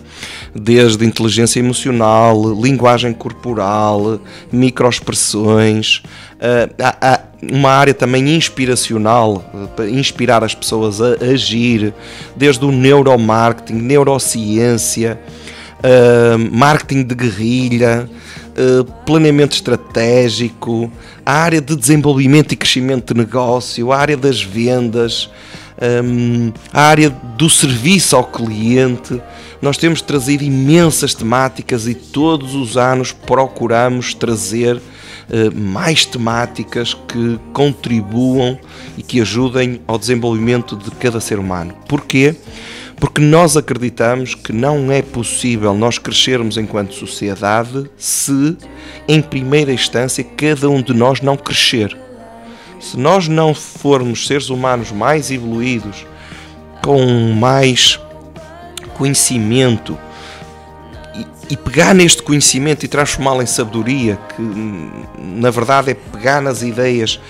desde 0.55 1.05
inteligência 1.05 1.59
emocional, 1.59 2.55
linguagem 2.61 3.13
corporal, 3.13 4.21
microexpressões. 4.51 6.03
eh, 6.41 7.21
uma 7.53 7.71
área 7.71 7.93
também 7.93 8.35
inspiracional, 8.35 9.45
eh, 9.55 9.67
para 9.77 9.91
inspirar 9.91 10.43
as 10.43 10.55
pessoas 10.55 11.01
a 11.01 11.13
agir, 11.25 11.93
desde 12.35 12.65
o 12.65 12.73
neuromarketing, 12.73 13.75
neurociência, 13.75 15.21
uh, 15.85 16.39
marketing 16.57 17.05
de 17.05 17.15
guerrilha, 17.15 18.09
uh, 18.09 18.85
planeamento 19.05 19.55
estratégico, 19.55 20.91
a 21.25 21.33
área 21.33 21.61
de 21.61 21.77
desenvolvimento 21.77 22.53
e 22.53 22.57
crescimento 22.57 23.13
de 23.13 23.21
negócio, 23.21 23.93
a 23.93 23.99
área 23.99 24.17
das 24.17 24.43
vendas, 24.43 25.29
um, 26.03 26.53
a 26.73 26.83
área 26.83 27.11
do 27.11 27.51
serviço 27.51 28.17
ao 28.17 28.25
cliente. 28.25 29.21
Nós 29.61 29.77
temos 29.77 30.01
trazido 30.01 30.43
imensas 30.43 31.15
temáticas 31.15 31.87
e 31.87 31.95
todos 31.95 32.55
os 32.55 32.77
anos 32.77 33.13
procuramos 33.13 34.15
trazer 34.15 34.81
mais 35.55 36.05
temáticas 36.05 36.93
que 36.93 37.41
contribuam 37.55 38.59
e 38.99 39.03
que 39.03 39.23
ajudem 39.23 39.81
ao 39.87 39.99
desenvolvimento 39.99 40.77
de 40.77 40.91
cada 40.91 41.19
ser 41.19 41.39
humano. 41.39 41.75
Porquê? 41.89 42.37
Porque 42.97 43.21
nós 43.21 43.57
acreditamos 43.57 44.35
que 44.35 44.53
não 44.53 44.91
é 44.91 45.03
possível 45.03 45.75
nós 45.75 45.99
crescermos 45.99 46.57
enquanto 46.57 46.95
sociedade 46.95 47.91
se, 47.97 48.57
em 49.09 49.21
primeira 49.21 49.73
instância, 49.73 50.25
cada 50.25 50.69
um 50.69 50.81
de 50.81 50.95
nós 50.95 51.21
não 51.21 51.37
crescer. 51.37 51.97
Se 52.81 52.99
nós 52.99 53.29
não 53.29 53.55
formos 53.55 54.27
seres 54.27 54.51
humanos 54.51 54.93
mais 54.93 55.31
evoluídos, 55.31 56.07
com 56.83 57.33
mais 57.33 57.99
conhecimento, 58.97 59.99
e, 61.51 61.57
pegar 61.57 61.95
neste 61.95 62.23
conhecimento 62.23 62.85
e 62.85 62.89
transformá-lo 62.89 63.43
em 63.43 63.47
sabedoria, 63.47 64.19
que 64.35 64.43
hum, 64.43 64.91
na 65.19 65.51
verdade 65.51 65.91
é 65.91 65.95
pegar 65.95 66.41
nas 66.41 66.63
ideias, 66.63 67.21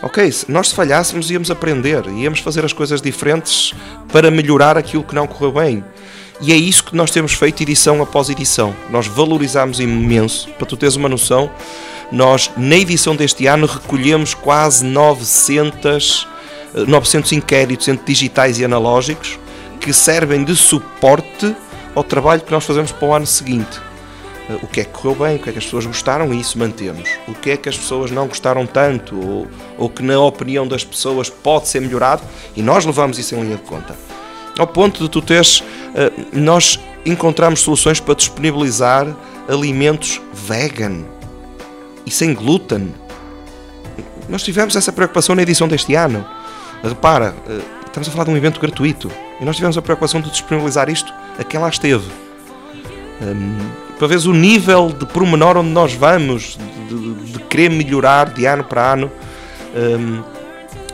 Ok, 0.03 0.29
se 0.33 0.51
nós 0.51 0.67
se 0.67 0.75
falhássemos 0.75 1.31
íamos 1.31 1.49
aprender, 1.49 2.05
íamos 2.07 2.41
fazer 2.41 2.65
as 2.65 2.73
coisas 2.73 3.01
diferentes 3.01 3.73
para 4.11 4.29
melhorar 4.29 4.77
aquilo 4.77 5.01
que 5.01 5.15
não 5.15 5.25
correu 5.25 5.53
bem. 5.53 5.81
E 6.41 6.51
é 6.51 6.57
isso 6.57 6.83
que 6.83 6.93
nós 6.93 7.09
temos 7.09 7.31
feito 7.31 7.63
edição 7.63 8.01
após 8.01 8.27
edição. 8.27 8.75
Nós 8.89 9.07
valorizamos 9.07 9.79
imenso, 9.79 10.49
para 10.57 10.67
tu 10.67 10.75
teres 10.75 10.97
uma 10.97 11.07
noção, 11.07 11.49
nós 12.11 12.51
na 12.57 12.75
edição 12.75 13.15
deste 13.15 13.47
ano 13.47 13.65
recolhemos 13.65 14.33
quase 14.33 14.83
900, 14.83 16.27
eh, 16.75 16.83
900 16.85 17.31
inquéritos 17.31 17.87
entre 17.87 18.05
digitais 18.05 18.59
e 18.59 18.65
analógicos 18.65 19.39
que 19.79 19.93
servem 19.93 20.43
de 20.43 20.53
suporte 20.53 21.55
ao 21.95 22.03
trabalho 22.03 22.41
que 22.41 22.51
nós 22.51 22.65
fazemos 22.65 22.91
para 22.91 23.07
o 23.07 23.13
ano 23.13 23.25
seguinte. 23.25 23.79
Eh, 24.49 24.59
O 24.61 24.67
que 24.67 24.81
é 24.81 24.83
que 24.83 24.91
correu 24.91 25.15
bem, 25.15 25.35
o 25.35 25.39
que 25.39 25.49
é 25.49 25.51
que 25.53 25.59
as 25.59 25.65
pessoas 25.65 25.85
gostaram 25.85 26.33
e 26.33 26.39
isso 26.39 26.57
mantemos. 26.57 27.09
O 27.27 27.33
que 27.33 27.51
é 27.51 27.57
que 27.57 27.69
as 27.69 27.77
pessoas 27.77 28.11
não 28.11 28.27
gostaram 28.27 28.65
tanto 28.65 29.15
ou, 29.15 29.47
ou 29.77 29.89
que 29.89 30.03
na 30.03 30.19
opinião 30.19 30.67
das 30.67 30.83
pessoas 30.83 31.29
pode 31.29 31.67
ser 31.67 31.79
melhorado 31.81 32.21
e 32.55 32.61
nós 32.61 32.85
levamos 32.85 33.17
isso 33.17 33.35
em 33.35 33.41
linha 33.41 33.57
de 33.57 33.63
conta. 33.63 33.95
Ao 34.57 34.67
ponto 34.67 35.01
de 35.01 35.09
tu 35.09 35.21
teres, 35.21 35.63
eh, 35.95 36.11
nós 36.33 36.79
encontramos 37.05 37.61
soluções 37.61 37.99
para 37.99 38.15
disponibilizar 38.15 39.07
alimentos 39.47 40.21
vegan 40.33 41.03
e 42.05 42.11
sem 42.11 42.33
glúten. 42.33 42.93
Nós 44.29 44.43
tivemos 44.43 44.75
essa 44.75 44.91
preocupação 44.91 45.35
na 45.35 45.41
edição 45.41 45.67
deste 45.67 45.95
ano. 45.95 46.25
Repara, 46.83 47.33
eh, 47.47 47.61
estamos 47.85 48.07
a 48.07 48.11
falar 48.11 48.25
de 48.25 48.31
um 48.31 48.37
evento 48.37 48.59
gratuito 48.59 49.09
e 49.41 49.45
nós 49.45 49.55
tivemos 49.55 49.77
a 49.77 49.81
preocupação 49.81 50.21
de 50.21 50.29
disponibilizar 50.29 50.89
isto 50.89 51.13
a 51.39 51.43
quem 51.43 51.59
lá 51.59 51.69
esteve. 51.69 52.05
Hum, 53.21 53.57
para 53.97 54.07
veres 54.07 54.25
o 54.25 54.33
nível 54.33 54.89
de 54.89 55.05
pormenor 55.05 55.57
onde 55.57 55.69
nós 55.69 55.93
vamos, 55.93 56.57
de, 56.89 57.13
de- 57.31 57.39
querer 57.43 57.69
melhorar 57.69 58.29
de 58.31 58.45
ano 58.45 58.63
para 58.63 58.93
ano 58.93 59.11
hum, 59.75 60.23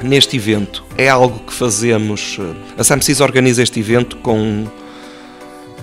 neste 0.04 0.36
evento. 0.36 0.84
É 0.98 1.08
algo 1.10 1.40
que 1.40 1.54
fazemos. 1.54 2.38
eh, 2.40 2.54
A 2.78 2.84
SAMSIS 2.84 3.22
organiza 3.22 3.64
este 3.64 3.80
evento 3.80 4.18
com, 4.18 4.66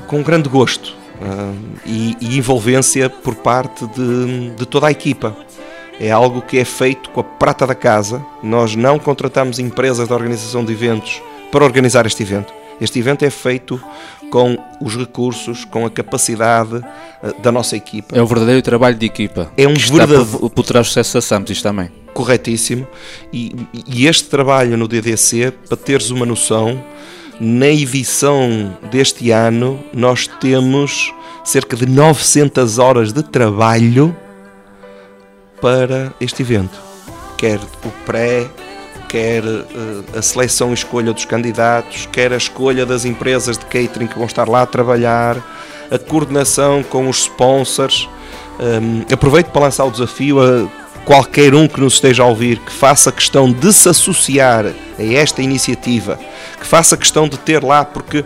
com 0.06 0.22
grande 0.22 0.48
gosto 0.48 0.94
hum, 1.20 1.54
e, 1.86 2.16
e 2.20 2.36
envolvência 2.38 3.08
por 3.08 3.34
parte 3.36 3.86
de, 3.86 4.50
de 4.50 4.66
toda 4.66 4.86
a 4.88 4.90
equipa. 4.90 5.34
É 5.98 6.10
algo 6.10 6.42
que 6.42 6.58
é 6.58 6.64
feito 6.64 7.08
com 7.10 7.20
a 7.20 7.24
prata 7.24 7.66
da 7.66 7.74
casa. 7.74 8.22
Nós 8.42 8.76
não 8.76 8.98
contratamos 8.98 9.58
empresas 9.58 10.06
de 10.06 10.12
organização 10.12 10.62
de 10.62 10.72
eventos 10.74 11.22
para 11.50 11.64
organizar 11.64 12.04
este 12.04 12.22
evento. 12.22 12.52
Este 12.78 12.98
evento 12.98 13.24
é 13.24 13.30
feito 13.30 13.80
com 14.31 14.57
os 14.81 14.97
recursos, 14.97 15.64
com 15.64 15.87
a 15.87 15.91
capacidade 15.91 16.77
eh, 17.22 17.33
da 17.43 17.51
nossa 17.53 17.77
equipa. 17.77 18.16
É 18.16 18.22
o 18.22 18.27
verdadeiro 18.27 18.61
trabalho 18.62 18.97
de 18.97 19.07
equipa. 19.07 19.51
É 19.57 19.66
um 19.66 19.74
que 19.74 19.81
está 19.81 20.05
verdade- 20.07 20.31
por, 20.39 20.51
por 20.51 20.64
trás 20.64 20.87
do 20.87 20.89
sucesso 20.89 21.14
da 21.14 21.20
Samtis 21.22 21.62
também. 21.62 21.91
corretíssimo. 22.12 22.87
E, 23.33 23.55
e 23.87 24.07
este 24.07 24.24
trabalho 24.29 24.77
no 24.77 24.89
DDC, 24.89 25.53
para 25.68 25.77
teres 25.77 26.11
uma 26.11 26.24
noção, 26.27 26.83
na 27.41 27.68
edição 27.68 28.77
deste 28.91 29.31
ano 29.31 29.79
nós 29.93 30.27
temos 30.41 31.12
cerca 31.45 31.77
de 31.77 31.87
900 31.87 32.79
horas 32.79 33.12
de 33.12 33.22
trabalho 33.22 34.16
para 35.61 36.12
este 36.20 36.43
evento. 36.43 36.79
Quer 37.39 37.59
o 37.85 37.91
pré, 38.05 38.47
quer 39.09 39.42
eh, 39.44 40.18
a 40.18 40.22
seleção 40.22 40.70
e 40.70 40.74
escolha 40.74 41.12
dos 41.12 41.24
candidatos, 41.24 42.09
quer 42.12 42.32
a 42.32 42.36
escolha 42.36 42.84
das 42.84 43.04
empresas 43.04 43.57
de 43.59 43.64
catering 43.66 44.07
que 44.07 44.16
vão 44.16 44.26
estar 44.26 44.48
lá 44.48 44.62
a 44.62 44.66
trabalhar, 44.66 45.36
a 45.90 45.98
coordenação 45.98 46.82
com 46.82 47.09
os 47.09 47.20
sponsors. 47.20 48.09
Um, 48.59 49.04
aproveito 49.12 49.48
para 49.48 49.62
lançar 49.62 49.84
o 49.84 49.90
desafio 49.90 50.40
a 50.40 50.66
qualquer 51.04 51.54
um 51.54 51.68
que 51.68 51.80
nos 51.80 51.94
esteja 51.94 52.22
a 52.22 52.26
ouvir 52.26 52.59
que 52.59 52.72
faça 52.72 53.12
questão 53.12 53.52
de 53.52 53.72
se 53.72 53.88
associar 53.88 54.66
a 54.66 55.02
esta 55.02 55.40
iniciativa, 55.40 56.18
que 56.59 56.66
faça 56.66 56.96
questão 56.96 57.28
de 57.28 57.38
ter 57.38 57.62
lá, 57.62 57.84
porque 57.84 58.24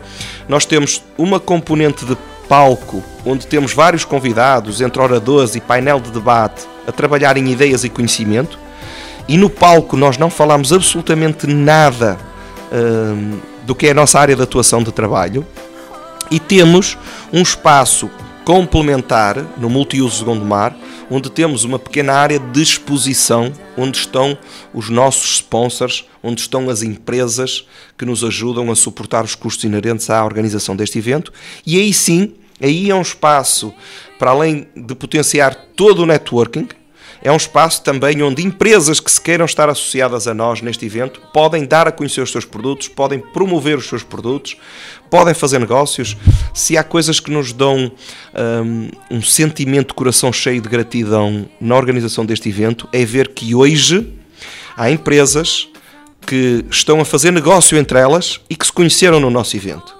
nós 0.49 0.65
temos 0.65 1.03
uma 1.19 1.39
componente 1.39 2.07
de 2.07 2.17
palco 2.49 3.03
onde 3.25 3.47
temos 3.47 3.75
vários 3.75 4.05
convidados, 4.05 4.81
entre 4.81 5.01
oradores 5.01 5.55
e 5.55 5.61
painel 5.61 6.01
de 6.01 6.11
debate, 6.11 6.67
a 6.87 6.91
trabalhar 6.91 7.37
em 7.37 7.49
ideias 7.49 7.85
e 7.85 7.89
conhecimento. 7.89 8.59
E 9.31 9.37
no 9.37 9.49
palco 9.49 9.97
nós 9.97 10.19
não 10.19 10.29
falamos 10.29 10.73
absolutamente 10.73 11.47
nada 11.47 12.19
hum, 12.73 13.39
do 13.65 13.77
que 13.77 13.87
é 13.87 13.93
a 13.93 13.95
nossa 13.95 14.19
área 14.19 14.35
de 14.35 14.43
atuação 14.43 14.83
de 14.83 14.91
trabalho. 14.91 15.47
E 16.33 16.41
temos 16.41 16.99
um 17.33 17.41
espaço 17.41 18.11
complementar 18.45 19.37
no 19.57 19.71
multiuso 19.71 20.19
de 20.19 20.25
Gondomar, 20.25 20.75
onde 21.09 21.31
temos 21.31 21.63
uma 21.63 21.79
pequena 21.79 22.15
área 22.15 22.41
de 22.41 22.61
exposição, 22.61 23.53
onde 23.79 23.99
estão 23.99 24.37
os 24.75 24.91
nossos 24.91 25.37
sponsors, 25.37 26.05
onde 26.25 26.41
estão 26.41 26.69
as 26.69 26.83
empresas 26.83 27.65
que 27.97 28.05
nos 28.05 28.25
ajudam 28.25 28.69
a 28.69 28.75
suportar 28.75 29.23
os 29.23 29.37
custos 29.37 29.63
inerentes 29.63 30.11
à 30.11 30.25
organização 30.25 30.75
deste 30.75 30.99
evento. 30.99 31.33
E 31.65 31.79
aí 31.79 31.95
sim, 31.95 32.35
aí 32.61 32.91
é 32.91 32.95
um 32.97 33.03
espaço, 33.03 33.73
para 34.19 34.33
além 34.33 34.67
de 34.75 34.97
potenciar 34.97 35.55
todo 35.77 36.03
o 36.03 36.07
networking, 36.07 36.67
é 37.23 37.31
um 37.31 37.37
espaço 37.37 37.83
também 37.83 38.23
onde 38.23 38.43
empresas 38.43 38.99
que 38.99 39.11
se 39.11 39.21
queiram 39.21 39.45
estar 39.45 39.69
associadas 39.69 40.27
a 40.27 40.33
nós 40.33 40.63
neste 40.63 40.87
evento 40.87 41.21
podem 41.33 41.67
dar 41.67 41.87
a 41.87 41.93
conhecer 41.93 42.23
os 42.23 42.33
seus 42.33 42.47
produtos, 42.47 42.89
podem 42.89 43.19
promover 43.19 43.77
os 43.77 43.87
seus 43.87 44.03
produtos, 44.03 44.57
podem 45.11 45.35
fazer 45.35 45.59
negócios. 45.59 46.17
Se 46.55 46.79
há 46.79 46.83
coisas 46.83 47.21
que 47.21 47.31
nos 47.31 47.53
dão 47.53 47.93
um, 49.11 49.17
um 49.17 49.23
sentimento 49.23 49.89
de 49.89 49.95
coração 49.95 50.33
cheio 50.33 50.63
de 50.63 50.69
gratidão 50.69 51.47
na 51.61 51.77
organização 51.77 52.25
deste 52.25 52.49
evento, 52.49 52.89
é 52.91 53.05
ver 53.05 53.29
que 53.29 53.55
hoje 53.55 54.15
há 54.75 54.91
empresas 54.91 55.69
que 56.27 56.65
estão 56.71 57.01
a 57.01 57.05
fazer 57.05 57.31
negócio 57.33 57.77
entre 57.77 57.99
elas 57.99 58.41
e 58.49 58.57
que 58.57 58.65
se 58.65 58.73
conheceram 58.73 59.21
no 59.21 59.31
nosso 59.31 59.57
evento. 59.57 59.95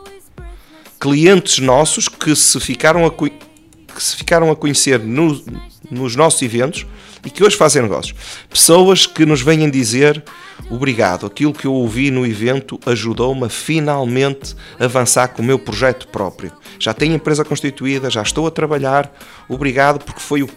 Clientes 0.99 1.59
nossos 1.59 2.09
que 2.09 2.35
se 2.35 2.59
ficaram 2.61 3.05
a, 3.05 3.11
que 3.11 4.03
se 4.03 4.17
ficaram 4.17 4.51
a 4.51 4.57
conhecer 4.57 5.01
no, 5.01 5.43
nos 5.91 6.15
nossos 6.17 6.41
eventos 6.43 6.87
e 7.25 7.31
que 7.31 7.45
hoje 7.45 7.57
fazem 7.57 7.83
negócios. 7.83 8.15
Pessoas 8.49 9.07
que 9.07 9.25
nos 9.27 9.41
vêm 9.43 9.69
dizer 9.71 10.23
obrigado, 10.71 11.27
aquilo 11.27 11.53
que 11.53 11.67
eu 11.67 11.73
ouvi 11.73 12.11
no 12.11 12.27
evento 12.27 12.79
ajudou-me 12.87 13.45
a 13.47 13.49
finalmente 13.49 14.55
avançar 14.79 15.29
com 15.29 15.43
o 15.43 15.45
meu 15.45 15.59
projeto 15.59 16.07
próprio. 16.09 16.53
Já 16.79 16.93
tenho 16.95 17.15
empresa 17.15 17.45
constituída, 17.45 18.09
já 18.11 18.23
estou 18.23 18.47
a 18.47 18.51
trabalhar, 18.51 19.11
obrigado 19.49 20.05
porque 20.05 20.21
foi 20.21 20.43
o 20.43 20.49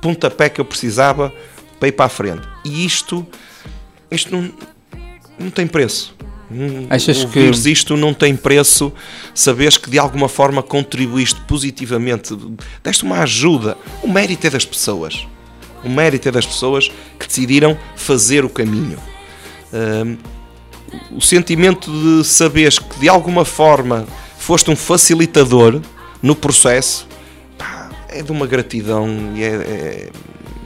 pontapé 0.00 0.48
que 0.48 0.60
eu 0.60 0.64
precisava 0.64 1.32
para 1.78 1.88
ir 1.88 1.92
para 1.92 2.06
a 2.06 2.08
frente. 2.08 2.46
E 2.64 2.84
isto, 2.84 3.26
isto 4.10 4.30
não, 4.34 4.52
não 5.38 5.50
tem 5.50 5.66
preço. 5.66 6.14
Achas 6.90 7.22
Ouvires 7.24 7.62
que- 7.62 7.70
isto 7.70 7.96
não 7.96 8.12
tem 8.12 8.36
preço, 8.36 8.92
sabes 9.34 9.78
que 9.78 9.88
de 9.88 9.98
alguma 9.98 10.28
forma 10.28 10.62
contribuíste 10.62 11.40
positivamente, 11.48 12.36
deste 12.84 13.04
uma 13.04 13.20
ajuda. 13.20 13.76
O 14.02 14.08
mérito 14.08 14.46
é 14.46 14.50
das 14.50 14.64
pessoas. 14.66 15.26
O 15.84 15.88
mérito 15.88 16.28
é 16.28 16.32
das 16.32 16.46
pessoas 16.46 16.90
que 17.18 17.26
decidiram 17.26 17.76
fazer 17.96 18.44
o 18.44 18.48
caminho. 18.48 18.98
Hum, 19.72 20.16
o 21.10 21.20
sentimento 21.20 21.90
de 21.90 22.24
saberes 22.24 22.78
que 22.78 23.00
de 23.00 23.08
alguma 23.08 23.44
forma 23.44 24.06
foste 24.38 24.70
um 24.70 24.76
facilitador 24.76 25.80
no 26.22 26.34
processo 26.36 27.06
pá, 27.56 27.88
é 28.08 28.22
de 28.22 28.30
uma 28.30 28.46
gratidão 28.46 29.08
e 29.34 29.42
é, 29.42 29.46
é- 29.46 30.08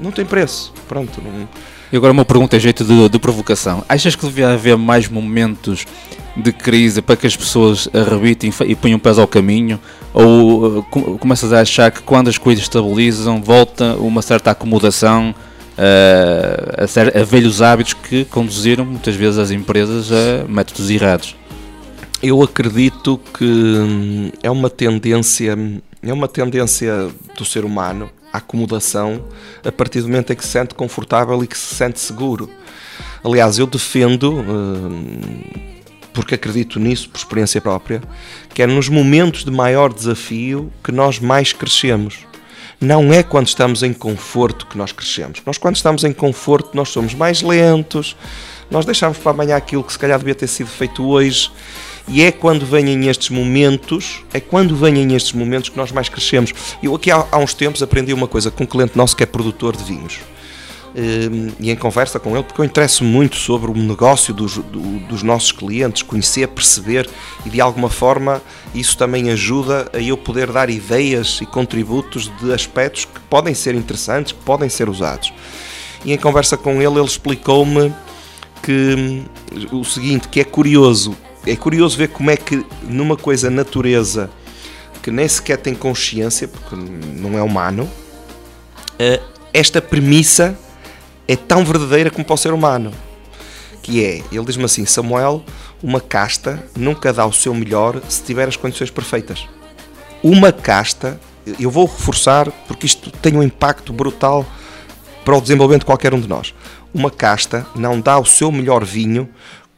não 0.01 0.11
tem 0.11 0.25
preço. 0.25 0.73
Pronto, 0.89 1.23
não- 1.23 1.49
E 1.93 1.97
agora 1.97 2.13
uma 2.13 2.25
pergunta 2.25 2.57
em 2.57 2.61
jeito 2.61 2.85
de, 2.85 3.09
de 3.09 3.19
provocação. 3.19 3.85
Achas 3.89 4.17
que 4.17 4.27
devia 4.27 4.49
haver 4.51 4.77
mais 4.77 5.09
momentos 5.09 5.87
de 6.37 6.53
crise 6.53 7.01
para 7.01 7.17
que 7.17 7.27
as 7.27 7.37
pessoas 7.37 7.89
arrebitem 7.93 8.53
e 8.67 8.75
ponham 8.75 8.99
pés 8.99 9.19
ao 9.19 9.27
caminho? 9.27 9.81
Ou 10.13 10.83
com- 10.85 11.19
começas 11.19 11.53
a 11.53 11.61
achar 11.61 11.91
que 11.91 12.03
quando 12.03 12.29
as 12.29 12.39
coisas 12.39 12.63
estabilizam, 12.65 13.43
volta 13.43 13.97
uma 13.97 14.23
certa 14.23 14.51
acomodação 14.51 15.35
uh, 15.77 17.15
a, 17.17 17.21
a 17.21 17.25
velhos 17.25 17.61
hábitos 17.63 17.95
que 17.95 18.25
conduziram 18.27 18.85
muitas 18.85 19.15
vezes 19.15 19.39
as 19.39 19.51
empresas 19.51 20.11
a 20.13 20.49
métodos 20.49 20.91
errados? 20.91 21.37
Eu 22.23 22.43
acredito 22.43 23.21
que 23.35 23.45
hum, 23.45 24.31
é 24.43 24.51
uma 24.51 24.71
tendência, 24.71 25.57
é 26.03 26.13
uma 26.13 26.27
tendência 26.27 27.09
do 27.37 27.45
ser 27.45 27.65
humano 27.65 28.11
a 28.33 28.39
acomodação 28.39 29.23
a 29.65 29.71
partir 29.71 30.01
do 30.01 30.09
momento 30.09 30.33
em 30.33 30.37
que 30.37 30.45
se 30.45 30.51
sente 30.51 30.75
confortável 30.75 31.43
e 31.45 31.47
que 31.47 31.57
se 31.57 31.75
sente 31.75 32.01
seguro. 32.01 32.49
Aliás, 33.23 33.59
eu 33.59 33.67
defendo, 33.67 34.33
hum, 34.33 35.21
porque 36.17 36.35
acredito 36.35 36.81
nisso 36.81 37.11
por 37.11 37.19
experiência 37.19 37.61
própria, 37.61 38.03
que 38.55 38.63
é 38.63 38.67
nos 38.67 38.89
momentos 38.89 39.45
de 39.45 39.51
maior 39.51 39.93
desafio 39.93 40.73
que 40.83 40.91
nós 40.91 41.19
mais 41.19 41.53
crescemos. 41.53 42.21
Não 42.81 43.13
é 43.13 43.23
quando 43.23 43.49
estamos 43.49 43.83
em 43.83 43.93
conforto 43.93 44.67
que 44.67 44.79
nós 44.79 44.93
crescemos. 44.93 45.43
Nós, 45.45 45.59
quando 45.59 45.77
estamos 45.77 46.05
em 46.05 46.15
conforto, 46.15 46.75
nós 46.75 46.89
somos 46.89 47.13
mais 47.13 47.43
lentos, 47.43 48.17
nós 48.71 48.87
deixamos 48.87 49.19
para 49.19 49.33
amanhã 49.33 49.57
aquilo 49.57 49.85
que 49.85 49.93
se 49.93 49.99
calhar 49.99 50.19
devia 50.19 50.35
ter 50.35 50.47
sido 50.47 50.69
feito 50.69 51.07
hoje. 51.07 51.51
E 52.09 52.23
é 52.23 52.33
quando 52.33 52.65
vêm 52.65 53.09
estes 53.09 53.29
momentos, 53.29 54.23
é 54.33 54.41
quando 54.41 54.75
vêm 54.75 55.15
estes 55.15 55.35
momentos 55.35 55.69
que 55.69 55.77
nós 55.77 55.93
mais 55.93 56.09
crescemos. 56.09 56.55
Eu 56.83 56.95
aqui 56.95 57.11
há, 57.11 57.27
há 57.31 57.37
uns 57.37 57.53
tempos 57.53 57.83
aprendi 57.83 58.15
uma 58.15 58.27
coisa 58.27 58.51
com 58.51 58.65
um 58.65 58.67
cliente 58.67 58.97
nosso 58.97 59.15
que 59.15 59.23
é 59.23 59.27
produtor 59.27 59.77
de 59.77 59.85
vinhos. 59.85 60.21
Hum, 60.99 61.49
e 61.61 61.71
em 61.71 61.77
conversa 61.77 62.19
com 62.19 62.35
ele, 62.35 62.43
porque 62.43 62.59
eu 62.59 62.65
interesso 62.65 63.05
muito 63.05 63.37
sobre 63.37 63.71
o 63.71 63.75
negócio 63.75 64.33
dos, 64.33 64.57
do- 64.57 64.99
dos 65.01 65.23
nossos 65.23 65.53
clientes, 65.53 66.01
conhecer, 66.01 66.49
perceber 66.49 67.07
e 67.45 67.51
de 67.51 67.61
alguma 67.61 67.91
forma 67.91 68.41
isso 68.75 68.97
também 68.97 69.29
ajuda 69.31 69.91
a 69.93 69.99
eu 69.99 70.17
poder 70.17 70.51
dar 70.51 70.71
ideias 70.71 71.39
e 71.43 71.45
contributos 71.45 72.33
de 72.41 72.51
aspectos 72.51 73.05
que 73.05 73.21
podem 73.29 73.53
ser 73.53 73.75
interessantes, 73.75 74.33
que 74.33 74.43
podem 74.43 74.71
ser 74.71 74.89
usados. 74.89 75.35
E 76.03 76.15
em 76.15 76.17
conversa 76.17 76.57
com 76.57 76.81
ele, 76.81 76.99
ele 76.99 77.05
explicou-me 77.05 77.93
que 78.63 78.95
hum, 78.97 79.79
o 79.79 79.85
seguinte, 79.85 80.29
que 80.29 80.41
é 80.41 80.45
curioso, 80.45 81.15
é 81.47 81.55
curioso 81.57 81.99
ver 81.99 82.09
como 82.09 82.31
é 82.31 82.39
que 82.39 82.65
numa 82.89 83.19
coisa 83.19 83.51
natureza 83.51 84.31
que 85.03 85.11
nem 85.11 85.29
sequer 85.29 85.59
tem 85.59 85.75
consciência, 85.75 86.49
porque 86.49 86.75
não 86.75 87.37
é 87.39 87.43
humano, 87.43 87.87
eh, 88.99 89.21
esta 89.53 89.83
premissa 89.83 90.59
é 91.29 91.37
tão 91.37 91.65
verdadeira 91.65 92.11
como 92.11 92.25
para 92.25 92.35
o 92.35 92.39
ser 92.39 92.53
humano. 92.53 92.93
Que 93.83 94.05
é, 94.05 94.23
ele 94.33 94.45
diz-me 94.45 94.65
assim, 94.65 94.85
Samuel, 94.85 95.45
uma 95.83 96.01
casta 96.01 96.63
nunca 96.77 97.13
dá 97.13 97.25
o 97.27 97.33
seu 97.33 97.55
melhor 97.55 98.01
se 98.09 98.23
tiver 98.23 98.49
as 98.49 98.57
condições 98.57 98.91
perfeitas. 98.91 99.47
Uma 100.23 100.53
casta, 100.53 101.21
eu 101.61 101.71
vou 101.71 101.87
reforçar 101.87 102.51
porque 102.67 102.87
isto 102.87 103.11
tem 103.11 103.37
um 103.37 103.43
impacto 103.43 103.93
brutal 103.93 104.45
para 105.25 105.37
o 105.37 105.41
desenvolvimento 105.41 105.83
de 105.83 105.87
qualquer 105.87 106.15
um 106.15 106.21
de 106.21 106.29
nós. 106.29 106.55
Uma 106.93 107.11
casta 107.11 107.67
não 107.75 108.01
dá 108.01 108.19
o 108.19 108.25
seu 108.25 108.51
melhor 108.51 108.85
vinho 108.85 109.29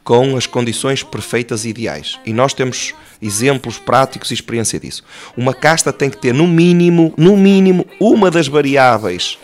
com 0.03 0.37
as 0.37 0.47
condições 0.47 1.03
perfeitas 1.03 1.65
e 1.65 1.69
ideais. 1.69 2.19
E 2.25 2.33
nós 2.33 2.53
temos 2.53 2.95
exemplos 3.21 3.77
práticos 3.77 4.31
e 4.31 4.33
experiência 4.33 4.79
disso. 4.79 5.03
Uma 5.37 5.53
casta 5.53 5.93
tem 5.93 6.09
que 6.09 6.17
ter 6.17 6.33
no 6.33 6.47
mínimo, 6.47 7.13
no 7.17 7.37
mínimo, 7.37 7.85
uma 7.99 8.31
das 8.31 8.47
variáveis 8.47 9.37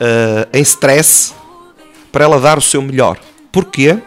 ah, 0.00 0.48
em 0.52 0.62
stress 0.62 1.34
para 2.10 2.24
ela 2.24 2.40
dar 2.40 2.58
o 2.58 2.62
seu 2.62 2.80
melhor. 2.82 3.18
Porquê? 3.52 3.98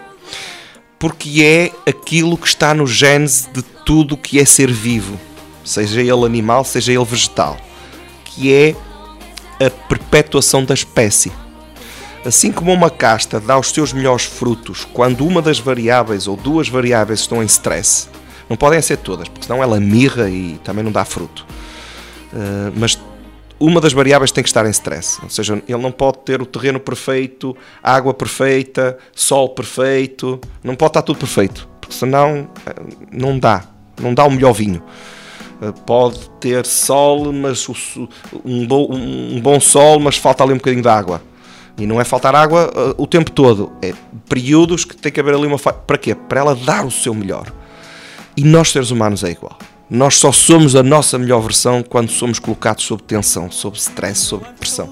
Porque 0.97 1.43
é 1.43 1.89
aquilo 1.89 2.37
que 2.37 2.47
está 2.47 2.73
no 2.73 2.85
gênese 2.85 3.49
de 3.53 3.61
tudo 3.61 4.17
que 4.17 4.39
é 4.39 4.45
ser 4.45 4.71
vivo, 4.71 5.19
seja 5.63 6.01
ele 6.01 6.25
animal, 6.25 6.63
seja 6.63 6.91
ele 6.91 7.05
vegetal, 7.05 7.57
que 8.25 8.53
é 8.53 8.75
a 9.65 9.69
perpetuação 9.87 10.63
da 10.63 10.73
espécie. 10.73 11.31
Assim 12.25 12.51
como 12.51 12.73
uma 12.73 12.89
casta 12.89 13.39
dá 13.39 13.57
os 13.57 13.69
seus 13.69 13.93
melhores 13.93 14.25
frutos 14.25 14.85
quando 14.91 15.25
uma 15.25 15.41
das 15.41 15.57
variáveis 15.57 16.27
ou 16.27 16.35
duas 16.35 16.67
variáveis 16.67 17.21
estão 17.21 17.41
em 17.41 17.45
stress, 17.45 18.09
não 18.49 18.57
podem 18.57 18.81
ser 18.81 18.97
todas, 18.97 19.29
porque 19.29 19.45
senão 19.45 19.63
ela 19.63 19.79
mirra 19.79 20.29
e 20.29 20.59
também 20.63 20.83
não 20.83 20.91
dá 20.91 21.05
fruto. 21.05 21.45
Uh, 22.33 22.73
mas 22.75 22.99
uma 23.59 23.81
das 23.81 23.93
variáveis 23.93 24.31
tem 24.31 24.43
que 24.43 24.49
estar 24.49 24.65
em 24.65 24.69
stress. 24.69 25.19
Ou 25.21 25.29
seja, 25.29 25.61
ele 25.67 25.81
não 25.81 25.91
pode 25.91 26.19
ter 26.19 26.41
o 26.41 26.45
terreno 26.45 26.79
perfeito, 26.79 27.55
água 27.83 28.13
perfeita, 28.13 28.97
sol 29.13 29.49
perfeito, 29.49 30.39
não 30.63 30.75
pode 30.75 30.91
estar 30.91 31.01
tudo 31.01 31.19
perfeito, 31.19 31.67
porque 31.81 31.93
senão 31.93 32.49
eh, 32.65 32.73
não 33.11 33.37
dá, 33.37 33.65
não 33.99 34.13
dá 34.13 34.25
o 34.25 34.31
melhor 34.31 34.53
vinho. 34.53 34.81
Eh, 35.61 35.73
Pode 35.85 36.29
ter 36.39 36.65
sol, 36.65 37.33
mas 37.33 37.67
o 37.67 37.75
um, 38.45 39.35
um 39.35 39.41
bom 39.41 39.59
sol, 39.59 39.99
mas 39.99 40.15
falta 40.17 40.43
ali 40.43 40.53
um 40.53 40.57
bocadinho 40.57 40.83
de 40.83 40.89
água. 40.89 41.21
E 41.77 41.85
não 41.85 41.99
é 41.99 42.03
faltar 42.03 42.35
água 42.35 42.71
eh, 42.75 42.95
o 42.97 43.07
tempo 43.07 43.31
todo, 43.31 43.71
é 43.81 43.93
períodos 44.27 44.85
que 44.85 44.95
tem 44.95 45.11
que 45.11 45.19
haver 45.19 45.35
ali 45.35 45.47
uma. 45.47 45.57
Para 45.57 45.97
quê? 45.97 46.15
Para 46.15 46.41
ela 46.41 46.55
dar 46.55 46.85
o 46.85 46.91
seu 46.91 47.13
melhor. 47.13 47.51
E 48.37 48.43
nós, 48.43 48.71
seres 48.71 48.91
humanos, 48.91 49.23
é 49.23 49.31
igual. 49.31 49.57
Nós 49.89 50.15
só 50.17 50.31
somos 50.31 50.75
a 50.75 50.83
nossa 50.83 51.17
melhor 51.17 51.41
versão 51.41 51.81
quando 51.81 52.09
somos 52.09 52.37
colocados 52.37 52.83
sob 52.85 53.01
tensão, 53.03 53.49
sob 53.49 53.75
stress, 53.77 54.21
sob 54.21 54.45
pressão. 54.59 54.89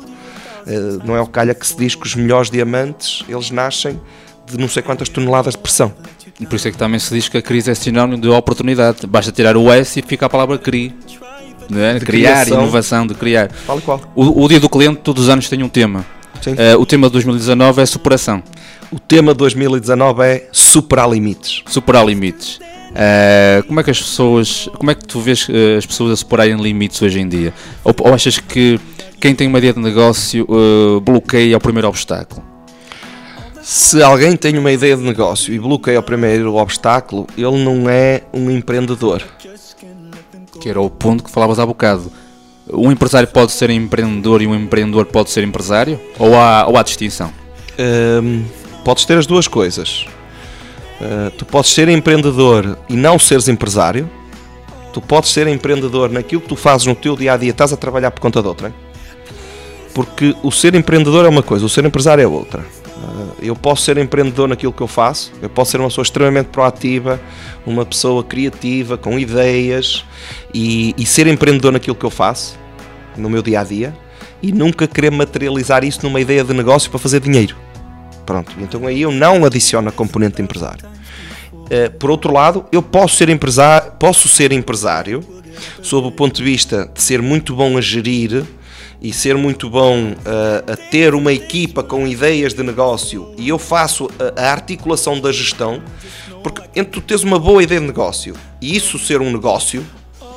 Eh, 0.65 0.97
Não 1.05 1.15
é 1.15 1.21
o 1.21 1.27
calha 1.27 1.53
que 1.53 1.65
se 1.67 1.77
diz 1.77 1.93
que 1.95 2.05
os 2.05 2.15
melhores 2.15 2.49
diamantes 2.49 3.23
eles 3.29 3.51
nascem 3.51 3.99
de 4.47 4.57
não 4.57 4.67
sei 4.67 4.81
quantas 4.81 5.07
toneladas 5.09 5.53
de 5.53 5.59
pressão. 5.59 5.93
E 6.39 6.45
por 6.45 6.55
isso 6.55 6.67
é 6.67 6.71
que 6.71 6.77
também 6.77 6.99
se 6.99 7.13
diz 7.13 7.29
que 7.29 7.37
a 7.37 7.41
crise 7.41 7.69
é 7.71 7.75
sinónimo 7.75 8.21
de 8.21 8.27
oportunidade. 8.27 9.05
Basta 9.05 9.31
tirar 9.31 9.55
o 9.57 9.71
S 9.71 9.99
e 9.99 10.01
fica 10.01 10.25
a 10.25 10.29
palavra 10.29 10.57
CRI. 10.57 10.93
Não 11.69 11.81
é? 11.81 11.99
Criar, 11.99 12.05
criação. 12.45 12.61
inovação, 12.61 13.07
de 13.07 13.13
criar. 13.13 13.51
Fala 13.51 13.81
qual. 13.81 14.01
O, 14.15 14.43
o 14.43 14.47
dia 14.47 14.59
do 14.59 14.69
cliente 14.69 15.01
todos 15.03 15.23
os 15.23 15.29
anos 15.29 15.49
tem 15.49 15.61
um 15.63 15.69
tema. 15.69 16.05
Eh, 16.45 16.75
o 16.77 16.85
tema 16.85 17.07
de 17.07 17.13
2019 17.13 17.81
é 17.81 17.85
superação. 17.85 18.41
O 18.91 18.99
tema 18.99 19.33
de 19.33 19.39
2019 19.39 20.23
é 20.23 20.47
superar 20.51 21.09
limites. 21.09 21.61
Superar 21.67 22.05
limites. 22.05 22.59
Eh, 22.95 23.63
como 23.67 23.79
é 23.79 23.83
que 23.83 23.91
as 23.91 23.99
pessoas. 23.99 24.69
Como 24.75 24.91
é 24.91 24.95
que 24.95 25.05
tu 25.05 25.19
vês 25.19 25.47
eh, 25.49 25.77
as 25.77 25.85
pessoas 25.85 26.11
a 26.13 26.15
superarem 26.15 26.55
limites 26.55 27.01
hoje 27.01 27.19
em 27.19 27.27
dia? 27.27 27.53
Ou, 27.83 27.93
ou 27.99 28.13
achas 28.13 28.39
que 28.39 28.79
quem 29.19 29.35
tem 29.35 29.47
uma 29.47 29.57
ideia 29.57 29.73
de 29.73 29.79
negócio 29.79 30.47
eh, 30.49 30.99
bloqueia 31.01 31.57
o 31.57 31.59
primeiro 31.59 31.88
obstáculo? 31.88 32.43
Se 33.61 34.01
alguém 34.01 34.35
tem 34.38 34.57
uma 34.57 34.71
ideia 34.71 34.95
de 34.95 35.03
negócio 35.03 35.53
e 35.53 35.59
bloqueia 35.59 35.99
o 35.99 36.03
primeiro 36.03 36.55
obstáculo, 36.55 37.27
ele 37.38 37.63
não 37.63 37.89
é 37.89 38.21
um 38.33 38.49
empreendedor. 38.49 39.21
Que 40.61 40.69
era 40.69 40.79
o 40.79 40.89
ponto 40.89 41.23
que 41.23 41.29
falavas 41.29 41.59
há 41.59 41.65
bocado. 41.65 42.11
Um 42.71 42.91
empresário 42.91 43.27
pode 43.27 43.51
ser 43.51 43.69
empreendedor 43.69 44.41
e 44.41 44.47
um 44.47 44.55
empreendedor 44.55 45.05
pode 45.05 45.29
ser 45.31 45.43
empresário? 45.43 45.99
Ou 46.17 46.35
há, 46.35 46.65
ou 46.65 46.77
há 46.77 46.83
distinção? 46.83 47.31
Hum, 47.77 48.45
podes 48.83 49.05
ter 49.05 49.17
as 49.17 49.25
duas 49.25 49.47
coisas. 49.47 50.05
Uh, 50.99 51.29
tu 51.31 51.45
podes 51.45 51.71
ser 51.71 51.87
empreendedor 51.89 52.77
e 52.89 52.95
não 52.95 53.19
seres 53.19 53.47
empresário. 53.47 54.09
Tu 54.91 55.01
podes 55.01 55.29
ser 55.29 55.47
empreendedor 55.47 56.09
naquilo 56.09 56.41
que 56.41 56.47
tu 56.47 56.55
fazes 56.55 56.87
no 56.87 56.95
teu 56.95 57.15
dia 57.15 57.33
a 57.33 57.37
dia, 57.37 57.51
estás 57.51 57.71
a 57.71 57.77
trabalhar 57.77 58.09
por 58.11 58.19
conta 58.19 58.41
de 58.41 58.47
outrem. 58.47 58.73
Porque 59.93 60.35
o 60.43 60.51
ser 60.51 60.73
empreendedor 60.75 61.25
é 61.25 61.29
uma 61.29 61.43
coisa, 61.43 61.65
o 61.65 61.69
ser 61.69 61.85
empresário 61.85 62.23
é 62.23 62.27
outra. 62.27 62.61
Uh, 62.61 63.33
eu 63.39 63.55
posso 63.55 63.83
ser 63.83 63.97
empreendedor 63.97 64.47
naquilo 64.47 64.73
que 64.73 64.81
eu 64.81 64.87
faço, 64.87 65.31
eu 65.39 65.49
posso 65.49 65.71
ser 65.71 65.79
uma 65.79 65.87
pessoa 65.87 66.03
extremamente 66.03 66.47
proativa, 66.47 67.21
uma 67.65 67.85
pessoa 67.85 68.23
criativa, 68.23 68.97
com 68.97 69.19
ideias 69.19 70.03
e, 70.51 70.95
e 70.97 71.05
ser 71.05 71.27
empreendedor 71.27 71.71
naquilo 71.71 71.95
que 71.95 72.05
eu 72.05 72.09
faço, 72.09 72.57
no 73.15 73.29
meu 73.29 73.43
dia 73.43 73.61
a 73.61 73.63
dia, 73.63 73.95
e 74.41 74.51
nunca 74.51 74.87
querer 74.87 75.11
materializar 75.11 75.83
isso 75.83 75.99
numa 76.03 76.19
ideia 76.19 76.43
de 76.43 76.53
negócio 76.53 76.89
para 76.89 76.99
fazer 76.99 77.19
dinheiro. 77.19 77.55
Pronto, 78.28 78.51
então 78.59 78.86
aí 78.86 79.01
eu 79.01 79.11
não 79.11 79.45
adiciono 79.45 79.88
a 79.88 79.91
componente 79.91 80.36
de 80.36 80.41
empresário. 80.41 80.86
Eh, 81.69 81.88
por 81.88 82.11
outro 82.11 82.34
lado, 82.34 82.65
eu 82.73 82.84
posso 82.84 83.15
ser, 83.15 83.30
empresário, 83.30 83.93
posso 83.93 84.28
ser 84.28 84.51
empresário 84.51 85.23
sob 85.82 86.09
o 86.09 86.11
ponto 86.11 86.36
de 86.36 86.43
vista 86.43 86.91
de 86.93 87.01
ser 87.01 87.21
muito 87.21 87.55
bom 87.55 87.78
a 87.78 87.82
gerir 87.82 88.43
e 89.01 89.13
ser 89.13 89.38
muito 89.38 89.69
bom 89.69 90.13
eh, 90.25 90.73
a 90.73 90.75
ter 90.75 91.15
uma 91.15 91.32
equipa 91.32 91.82
com 91.82 92.05
ideias 92.05 92.53
de 92.53 92.61
negócio 92.63 93.34
e 93.38 93.47
eu 93.47 93.57
faço 93.57 94.09
a, 94.19 94.41
a 94.41 94.51
articulação 94.51 95.21
da 95.21 95.32
gestão, 95.32 95.82
porque 96.43 96.61
entre 96.75 96.91
tu 96.91 97.01
teres 97.01 97.23
uma 97.23 97.39
boa 97.39 97.63
ideia 97.63 97.80
de 97.80 97.88
negócio 97.88 98.36
e 98.61 98.75
isso 98.75 98.99
ser 98.99 99.21
um 99.21 99.32
negócio, 99.32 99.86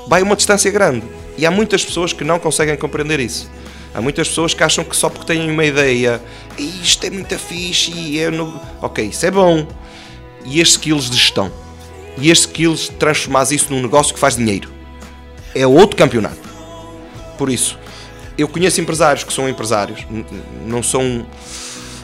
vai 0.06 0.22
uma 0.22 0.36
distância 0.36 0.70
grande. 0.70 1.04
E 1.36 1.44
há 1.44 1.50
muitas 1.50 1.84
pessoas 1.84 2.12
que 2.12 2.22
não 2.22 2.38
conseguem 2.38 2.76
compreender 2.76 3.18
isso. 3.18 3.50
Há 3.92 4.00
muitas 4.00 4.28
pessoas 4.28 4.54
que 4.54 4.62
acham 4.62 4.84
que 4.84 4.94
só 4.94 5.08
porque 5.08 5.26
têm 5.26 5.50
uma 5.50 5.64
ideia, 5.64 6.20
"Ih, 6.49 6.49
isto 6.62 7.04
é 7.04 7.10
muito 7.10 7.38
fixe, 7.38 7.92
e 7.92 8.18
é 8.18 8.30
no... 8.30 8.60
ok, 8.80 9.06
isso 9.06 9.24
é 9.26 9.30
bom. 9.30 9.66
E 10.44 10.60
estes 10.60 10.76
skills 10.76 11.10
de 11.10 11.16
gestão, 11.16 11.52
e 12.16 12.30
estes 12.30 12.46
skills 12.48 12.80
de 12.84 12.92
transformar 12.92 13.42
isso 13.50 13.72
num 13.72 13.82
negócio 13.82 14.14
que 14.14 14.20
faz 14.20 14.36
dinheiro, 14.36 14.70
é 15.54 15.66
outro 15.66 15.96
campeonato. 15.96 16.48
Por 17.36 17.50
isso, 17.50 17.78
eu 18.38 18.48
conheço 18.48 18.80
empresários 18.80 19.24
que 19.24 19.32
são 19.32 19.48
empresários, 19.48 20.06
não 20.66 20.82
são. 20.82 21.26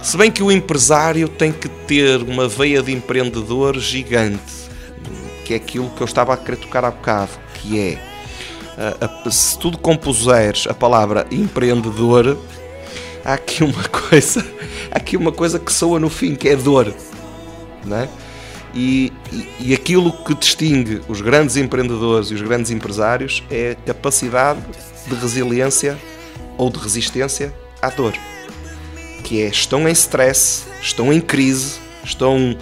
Se 0.03 0.17
bem 0.17 0.31
que 0.31 0.43
o 0.43 0.53
empresário 0.53 1.29
tem 1.29 1.51
que 1.51 1.69
ter 1.69 2.23
uma 2.23 2.47
veia 2.47 2.83
de 2.83 2.93
empreendedor 2.93 3.79
gigante, 3.79 4.41
que 5.45 5.55
é 5.55 5.57
aquilo 5.57 5.91
que 5.91 6.01
eu 6.01 6.05
estava 6.05 6.35
a 6.35 6.37
querer 6.37 6.57
tocar 6.59 6.85
há 6.85 6.91
bocado, 6.91 7.33
que 7.55 7.79
é 7.79 7.99
a- 8.79 9.31
se 9.31 9.59
tu 9.59 9.77
compuseres 9.79 10.67
a 10.69 10.75
palavra 10.75 11.27
empreendedor, 11.31 12.39
há 13.27 13.35
aqui 13.35 13.65
uma 13.65 13.83
coisa, 13.91 14.47
aqui 14.93 15.17
uma 15.17 15.33
coisa 15.33 15.59
que 15.59 15.73
soa 15.73 15.99
no 15.99 16.09
fim, 16.09 16.37
que 16.37 16.49
é 16.49 16.55
dor, 16.55 16.95
não 17.85 17.97
é? 17.97 18.09
E, 18.73 19.13
e, 19.33 19.49
e 19.61 19.75
aquilo 19.75 20.13
que 20.13 20.35
distingue 20.35 21.01
os 21.09 21.21
grandes 21.21 21.57
empreendedores 21.57 22.31
e 22.31 22.35
os 22.35 22.43
grandes 22.43 22.71
empresários 22.71 23.43
é 23.51 23.73
a 23.73 23.75
capacidade 23.75 24.61
de 25.09 25.15
resiliência 25.15 25.99
ou 26.57 26.71
de 26.71 26.79
resistência 26.79 27.53
à 27.81 27.89
dor. 27.89 28.13
Que 29.25 29.43
é, 29.43 29.49
estão 29.49 29.89
em 29.89 29.93
stress, 29.93 30.65
estão 30.81 31.13
em 31.13 31.21
crise, 31.21 31.79
estão 32.05 32.57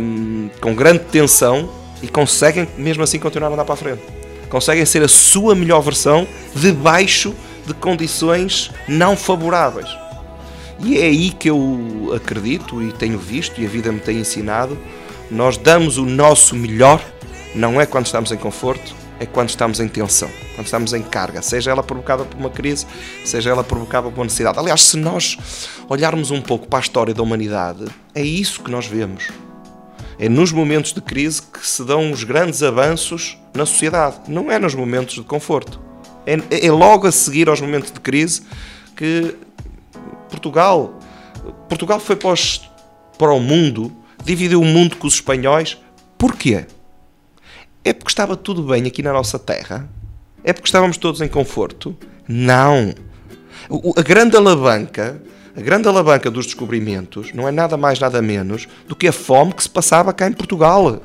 hum, 0.00 0.50
com 0.60 0.74
grande 0.74 1.00
tensão 1.10 1.72
e 2.02 2.08
conseguem 2.08 2.68
mesmo 2.76 3.02
assim 3.02 3.18
continuar 3.18 3.48
a 3.48 3.54
andar 3.54 3.64
para 3.64 3.74
a 3.74 3.78
frente. 3.78 4.02
Conseguem 4.50 4.84
ser 4.84 5.02
a 5.02 5.08
sua 5.08 5.54
melhor 5.54 5.80
versão 5.80 6.28
debaixo 6.54 7.34
de 7.68 7.74
condições 7.74 8.70
não 8.88 9.16
favoráveis. 9.16 9.88
E 10.80 10.98
é 10.98 11.04
aí 11.04 11.30
que 11.30 11.50
eu 11.50 12.12
acredito 12.14 12.82
e 12.82 12.92
tenho 12.92 13.18
visto 13.18 13.60
e 13.60 13.66
a 13.66 13.68
vida 13.68 13.90
me 13.92 14.00
tem 14.00 14.18
ensinado. 14.18 14.78
Nós 15.30 15.56
damos 15.56 15.98
o 15.98 16.04
nosso 16.04 16.54
melhor, 16.54 17.04
não 17.54 17.80
é 17.80 17.86
quando 17.86 18.06
estamos 18.06 18.32
em 18.32 18.36
conforto, 18.36 18.94
é 19.20 19.26
quando 19.26 19.48
estamos 19.48 19.80
em 19.80 19.88
tensão, 19.88 20.30
quando 20.54 20.66
estamos 20.66 20.92
em 20.92 21.02
carga, 21.02 21.42
seja 21.42 21.70
ela 21.70 21.82
provocada 21.82 22.24
por 22.24 22.38
uma 22.38 22.48
crise, 22.48 22.86
seja 23.24 23.50
ela 23.50 23.64
provocada 23.64 24.08
por 24.08 24.16
uma 24.16 24.24
necessidade. 24.24 24.58
Aliás, 24.58 24.82
se 24.82 24.96
nós 24.96 25.36
olharmos 25.88 26.30
um 26.30 26.40
pouco 26.40 26.68
para 26.68 26.78
a 26.78 26.82
história 26.82 27.12
da 27.12 27.22
humanidade, 27.22 27.84
é 28.14 28.22
isso 28.22 28.62
que 28.62 28.70
nós 28.70 28.86
vemos. 28.86 29.28
É 30.18 30.28
nos 30.28 30.50
momentos 30.52 30.92
de 30.92 31.00
crise 31.00 31.42
que 31.42 31.66
se 31.66 31.84
dão 31.84 32.10
os 32.10 32.24
grandes 32.24 32.62
avanços 32.62 33.36
na 33.54 33.66
sociedade, 33.66 34.16
não 34.28 34.50
é 34.50 34.58
nos 34.58 34.74
momentos 34.74 35.16
de 35.16 35.22
conforto. 35.22 35.87
É, 36.50 36.66
é 36.66 36.70
logo 36.70 37.06
a 37.06 37.12
seguir 37.12 37.48
aos 37.48 37.60
momentos 37.60 37.90
de 37.90 38.00
crise 38.00 38.42
que 38.96 39.34
Portugal, 40.28 40.98
Portugal 41.68 41.98
foi 42.00 42.16
para, 42.16 42.30
os- 42.30 42.68
para 43.18 43.32
o 43.32 43.40
mundo, 43.40 43.90
dividiu 44.24 44.60
o 44.60 44.64
mundo 44.64 44.96
com 44.96 45.06
os 45.06 45.14
espanhóis. 45.14 45.78
Porquê? 46.18 46.66
É 47.84 47.92
porque 47.92 48.10
estava 48.10 48.36
tudo 48.36 48.62
bem 48.62 48.86
aqui 48.86 49.02
na 49.02 49.12
nossa 49.12 49.38
terra? 49.38 49.88
É 50.44 50.52
porque 50.52 50.68
estávamos 50.68 50.96
todos 50.96 51.20
em 51.20 51.28
conforto? 51.28 51.96
Não. 52.28 52.94
O- 53.70 53.94
A 53.98 54.02
grande 54.02 54.36
alavanca, 54.36 55.20
a 55.56 55.60
grande 55.60 55.88
alavanca 55.88 56.30
dos 56.30 56.46
descobrimentos 56.46 57.32
não 57.32 57.48
é 57.48 57.50
nada 57.50 57.76
mais 57.76 57.98
nada 57.98 58.20
menos 58.20 58.68
do 58.86 58.94
que 58.94 59.08
a 59.08 59.12
fome 59.12 59.52
que 59.54 59.62
se 59.62 59.70
passava 59.70 60.12
cá 60.12 60.28
em 60.28 60.32
Portugal. 60.32 61.00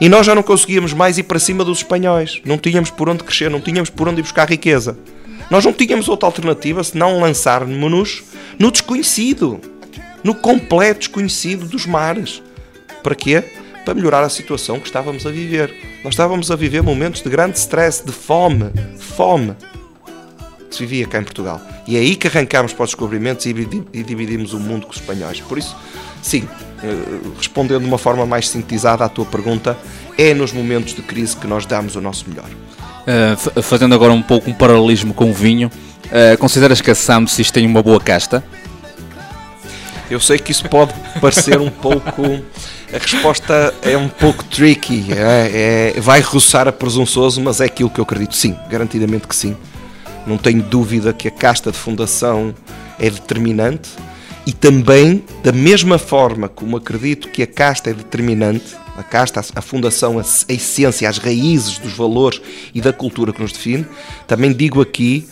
E 0.00 0.08
nós 0.08 0.26
já 0.26 0.34
não 0.34 0.42
conseguíamos 0.42 0.92
mais 0.92 1.18
ir 1.18 1.22
para 1.24 1.38
cima 1.38 1.64
dos 1.64 1.78
espanhóis. 1.78 2.40
Não 2.44 2.58
tínhamos 2.58 2.90
por 2.90 3.08
onde 3.08 3.22
crescer, 3.24 3.50
não 3.50 3.60
tínhamos 3.60 3.90
por 3.90 4.08
onde 4.08 4.20
ir 4.20 4.22
buscar 4.22 4.48
riqueza. 4.48 4.98
Nós 5.50 5.64
não 5.64 5.72
tínhamos 5.72 6.08
outra 6.08 6.26
alternativa 6.26 6.82
senão 6.82 7.20
lançar-nos 7.20 8.24
no 8.58 8.70
desconhecido, 8.70 9.60
no 10.22 10.34
completo 10.34 11.00
desconhecido 11.00 11.66
dos 11.66 11.86
mares. 11.86 12.42
Para 13.02 13.14
quê? 13.14 13.44
Para 13.84 13.94
melhorar 13.94 14.22
a 14.22 14.28
situação 14.28 14.80
que 14.80 14.86
estávamos 14.86 15.26
a 15.26 15.30
viver. 15.30 15.72
Nós 16.02 16.14
estávamos 16.14 16.50
a 16.50 16.56
viver 16.56 16.82
momentos 16.82 17.22
de 17.22 17.28
grande 17.28 17.58
stress, 17.58 18.04
de 18.04 18.12
fome, 18.12 18.70
fome 18.98 19.54
que 20.70 20.76
se 20.76 20.86
vivia 20.86 21.06
cá 21.06 21.18
em 21.20 21.24
Portugal. 21.24 21.60
E 21.86 21.96
é 21.96 22.00
aí 22.00 22.16
que 22.16 22.26
arrancámos 22.26 22.72
para 22.72 22.84
os 22.84 22.90
descobrimentos 22.90 23.44
e 23.46 23.52
dividi- 23.52 23.84
e 23.92 24.02
dividimos 24.02 24.54
o 24.54 24.58
mundo 24.58 24.86
com 24.86 24.92
os 24.92 24.98
espanhóis. 24.98 25.40
Por 25.42 25.58
isso, 25.58 25.76
sim, 26.24 26.48
eh, 26.82 26.96
respondendo 27.36 27.82
de 27.82 27.86
uma 27.86 27.98
forma 27.98 28.24
mais 28.24 28.48
sintetizada 28.48 29.04
à 29.04 29.08
tua 29.10 29.26
pergunta, 29.26 29.76
é 30.16 30.32
nos 30.32 30.52
momentos 30.52 30.94
de 30.94 31.02
crise 31.02 31.36
que 31.36 31.46
nós 31.46 31.66
damos 31.66 31.96
o 31.96 32.00
nosso 32.00 32.24
melhor. 32.28 32.46
Uh, 32.46 33.36
fa- 33.36 33.62
fazendo 33.62 33.94
agora 33.94 34.12
um 34.14 34.22
pouco 34.22 34.48
um 34.48 34.54
paralelismo 34.54 35.12
com 35.12 35.30
o 35.30 35.34
vinho, 35.34 35.70
uh, 36.06 36.38
consideras 36.38 36.80
que 36.80 36.90
a 36.90 36.94
Samsis 36.94 37.50
tem 37.50 37.66
uma 37.66 37.82
boa 37.82 38.00
casta? 38.00 38.42
Eu 40.10 40.18
sei 40.18 40.38
que 40.38 40.50
isso 40.52 40.66
pode 40.68 40.94
parecer 41.20 41.60
um 41.60 41.68
pouco. 41.70 42.22
A 42.92 42.98
resposta 42.98 43.74
é 43.82 43.96
um 43.98 44.08
pouco 44.08 44.42
tricky, 44.44 45.06
é, 45.12 45.92
é- 45.96 46.00
vai 46.00 46.20
roçar 46.20 46.66
a 46.66 46.72
presunçoso, 46.72 47.40
mas 47.42 47.60
é 47.60 47.66
aquilo 47.66 47.90
que 47.90 48.00
eu 48.00 48.04
acredito, 48.04 48.34
sim, 48.34 48.56
garantidamente 48.70 49.28
que 49.28 49.36
sim. 49.36 49.54
Não 50.26 50.38
tenho 50.38 50.62
dúvida 50.62 51.12
que 51.12 51.28
a 51.28 51.30
casta 51.30 51.70
de 51.70 51.76
fundação 51.76 52.54
é 52.98 53.10
determinante 53.10 53.90
e 54.46 54.52
também, 54.52 55.24
da 55.42 55.52
mesma 55.52 55.98
forma 55.98 56.48
como 56.48 56.76
acredito 56.76 57.28
que 57.28 57.42
a 57.42 57.46
casta 57.46 57.90
é 57.90 57.94
determinante, 57.94 58.76
a 58.96 59.02
casta, 59.02 59.40
a 59.54 59.62
fundação, 59.62 60.18
a 60.18 60.52
essência, 60.52 61.08
as 61.08 61.18
raízes 61.18 61.78
dos 61.78 61.94
valores 61.94 62.40
e 62.74 62.80
da 62.80 62.92
cultura 62.92 63.32
que 63.32 63.40
nos 63.40 63.52
define, 63.52 63.86
também 64.26 64.52
digo 64.52 64.80
aqui, 64.80 65.26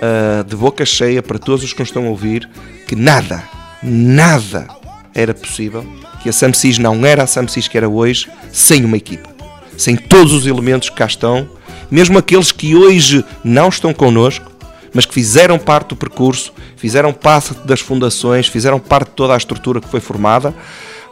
ah, 0.00 0.42
de 0.42 0.54
boca 0.56 0.84
cheia 0.84 1.22
para 1.22 1.38
todos 1.38 1.64
os 1.64 1.72
que 1.72 1.80
nos 1.80 1.88
estão 1.88 2.06
a 2.06 2.10
ouvir, 2.10 2.48
que 2.86 2.94
nada, 2.94 3.42
nada 3.82 4.68
era 5.14 5.32
possível, 5.32 5.86
que 6.22 6.28
a 6.28 6.32
Samsis 6.32 6.78
não 6.78 7.06
era 7.06 7.22
a 7.22 7.26
Samsis 7.26 7.68
que 7.68 7.78
era 7.78 7.88
hoje, 7.88 8.28
sem 8.52 8.84
uma 8.84 8.96
equipa. 8.96 9.34
Sem 9.78 9.96
todos 9.96 10.32
os 10.32 10.46
elementos 10.46 10.90
que 10.90 10.96
cá 10.96 11.06
estão, 11.06 11.48
mesmo 11.90 12.18
aqueles 12.18 12.52
que 12.52 12.74
hoje 12.74 13.24
não 13.44 13.68
estão 13.68 13.94
connosco, 13.94 14.50
mas 14.92 15.04
que 15.04 15.14
fizeram 15.14 15.58
parte 15.58 15.90
do 15.90 15.96
percurso, 15.96 16.52
fizeram 16.76 17.12
parte 17.12 17.54
das 17.64 17.80
fundações, 17.80 18.46
fizeram 18.46 18.78
parte 18.78 19.08
de 19.08 19.14
toda 19.14 19.34
a 19.34 19.36
estrutura 19.36 19.80
que 19.80 19.88
foi 19.88 20.00
formada. 20.00 20.54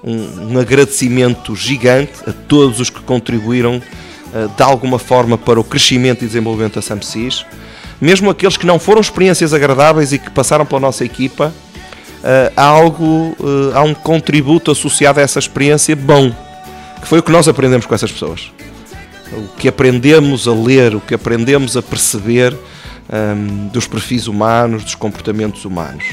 Um, 0.03 0.53
um 0.53 0.59
agradecimento 0.59 1.57
gigante 1.57 2.13
a 2.27 2.33
todos 2.33 2.79
os 2.79 2.91
que 2.91 3.01
contribuíram 3.01 3.81
eh, 4.35 4.49
de 4.55 4.63
alguma 4.63 4.99
forma 4.99 5.39
para 5.39 5.59
o 5.59 5.65
crescimento 5.65 6.25
e 6.25 6.27
desenvolvimento 6.27 6.75
da 6.75 6.83
SAMSIS. 6.83 7.47
Mesmo 8.01 8.29
aqueles 8.29 8.59
que 8.59 8.67
não 8.67 8.79
foram 8.79 9.01
experiências 9.01 9.55
agradáveis 9.55 10.13
e 10.13 10.19
que 10.19 10.31
passaram 10.31 10.67
pela 10.67 10.81
nossa 10.81 11.05
equipa, 11.05 11.55
eh, 12.23 12.53
há 12.55 12.65
algo, 12.65 13.35
eh, 13.41 13.79
há 13.79 13.83
um 13.83 13.95
contributo 13.95 14.71
associado 14.71 15.21
a 15.21 15.23
essa 15.23 15.39
experiência 15.39 15.97
bom, 15.97 16.31
que 17.01 17.09
foi 17.09 17.21
o 17.21 17.23
que 17.23 17.33
nós 17.33 17.49
aprendemos 17.49 17.87
com 17.87 17.95
essas 17.95 18.13
pessoas 18.13 18.51
o 19.37 19.49
que 19.57 19.69
aprendemos 19.69 20.47
a 20.47 20.53
ler, 20.53 20.95
o 20.95 21.01
que 21.01 21.15
aprendemos 21.15 21.77
a 21.77 21.83
perceber 21.83 22.57
hum, 23.13 23.69
dos 23.73 23.87
perfis 23.87 24.27
humanos, 24.27 24.85
dos 24.85 24.95
comportamentos 24.95 25.65
humanos. 25.65 26.05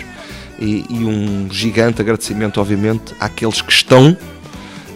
E, 0.59 0.85
e 0.89 1.03
um 1.05 1.47
gigante 1.51 2.01
agradecimento, 2.01 2.61
obviamente, 2.61 3.15
àqueles 3.19 3.61
que 3.61 3.71
estão 3.71 4.15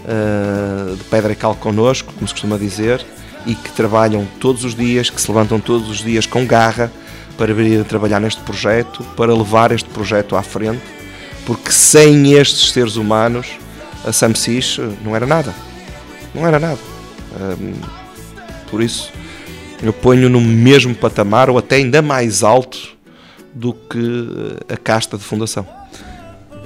uh, 0.05 0.95
de 0.95 1.03
pedra 1.05 1.33
e 1.33 1.35
cal 1.35 1.55
connosco, 1.55 2.13
como 2.13 2.27
se 2.27 2.33
costuma 2.33 2.57
dizer, 2.57 3.03
e 3.45 3.55
que 3.55 3.71
trabalham 3.71 4.27
todos 4.39 4.63
os 4.63 4.75
dias, 4.75 5.09
que 5.09 5.19
se 5.19 5.27
levantam 5.27 5.59
todos 5.59 5.89
os 5.89 6.03
dias 6.03 6.25
com 6.25 6.45
garra 6.45 6.91
para 7.37 7.53
vir 7.53 7.81
a 7.81 7.83
trabalhar 7.83 8.19
neste 8.19 8.41
projeto, 8.41 9.03
para 9.15 9.33
levar 9.33 9.71
este 9.71 9.89
projeto 9.89 10.35
à 10.35 10.43
frente, 10.43 10.81
porque 11.45 11.71
sem 11.71 12.33
estes 12.33 12.71
seres 12.71 12.95
humanos, 12.95 13.47
a 14.05 14.11
SAMSIS 14.11 14.79
não 15.03 15.15
era 15.15 15.25
nada. 15.25 15.53
Não 16.33 16.47
era 16.47 16.59
nada. 16.59 16.79
Hum, 17.39 17.73
por 18.69 18.81
isso, 18.81 19.11
eu 19.81 19.93
ponho 19.93 20.29
no 20.29 20.41
mesmo 20.41 20.93
patamar 20.95 21.49
ou 21.49 21.57
até 21.57 21.77
ainda 21.77 22.01
mais 22.01 22.43
alto 22.43 22.95
do 23.53 23.73
que 23.73 24.55
a 24.71 24.77
casta 24.77 25.17
de 25.17 25.23
fundação. 25.23 25.65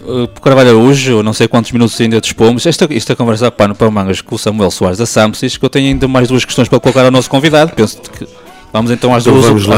Uh, 0.01 0.28
Por 0.28 0.41
Carvalho 0.41 0.70
Araújo, 0.70 1.12
eu 1.12 1.24
não 1.24 1.34
sei 1.34 1.47
quantos 1.47 1.72
minutos 1.72 1.99
ainda 1.99 2.20
dispomos. 2.20 2.66
Esta, 2.66 2.88
esta 2.91 3.16
conversa 3.16 3.47
a 3.47 3.51
pano 3.51 3.76
para 3.76 3.89
mangas 3.91 4.22
com 4.22 4.36
o 4.36 4.39
Samuel 4.39 4.72
Soares 4.72 4.97
da 4.97 5.05
Samsis, 5.05 5.57
que 5.57 5.64
eu 5.64 5.70
tenho 5.70 5.88
ainda 5.89 6.07
mais 6.07 6.28
duas 6.28 6.43
questões 6.43 6.68
para 6.68 6.80
colocar 6.80 7.05
ao 7.05 7.12
nosso 7.12 7.30
convidado. 7.30 7.74
Penso 7.76 8.01
que 8.01 8.26
vamos 8.72 8.91
então 8.91 9.14
às 9.14 9.24
Então 9.24 9.34
duas 9.34 9.45
vamos 9.45 9.66
lá 9.66 9.78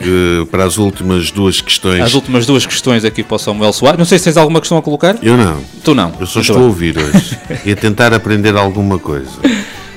eh, 0.00 0.46
para 0.50 0.64
as 0.64 0.78
últimas 0.78 1.30
duas 1.30 1.60
questões. 1.60 2.00
As 2.00 2.14
últimas 2.14 2.46
duas 2.46 2.64
questões 2.66 3.04
aqui 3.04 3.22
para 3.22 3.36
o 3.36 3.38
Samuel 3.38 3.72
Soares. 3.72 3.98
Não 3.98 4.06
sei 4.06 4.18
se 4.18 4.24
tens 4.24 4.36
alguma 4.36 4.58
questão 4.58 4.78
a 4.78 4.82
colocar. 4.82 5.16
Eu 5.22 5.36
não. 5.36 5.62
Tu 5.84 5.94
não. 5.94 6.12
Eu 6.18 6.26
só 6.26 6.40
estou 6.40 6.56
a 6.56 6.60
ouvir 6.60 6.96
hoje 6.98 7.38
e 7.64 7.72
a 7.72 7.76
tentar 7.76 8.12
aprender 8.14 8.56
alguma 8.56 8.98
coisa. 8.98 9.30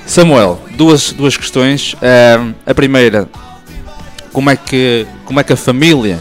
Samuel, 0.05 0.59
duas, 0.77 1.11
duas 1.11 1.35
questões. 1.35 1.95
A 2.65 2.73
primeira, 2.73 3.27
como 4.31 4.49
é 4.49 4.55
que, 4.55 5.05
como 5.25 5.39
é 5.39 5.43
que 5.43 5.53
a 5.53 5.57
família, 5.57 6.19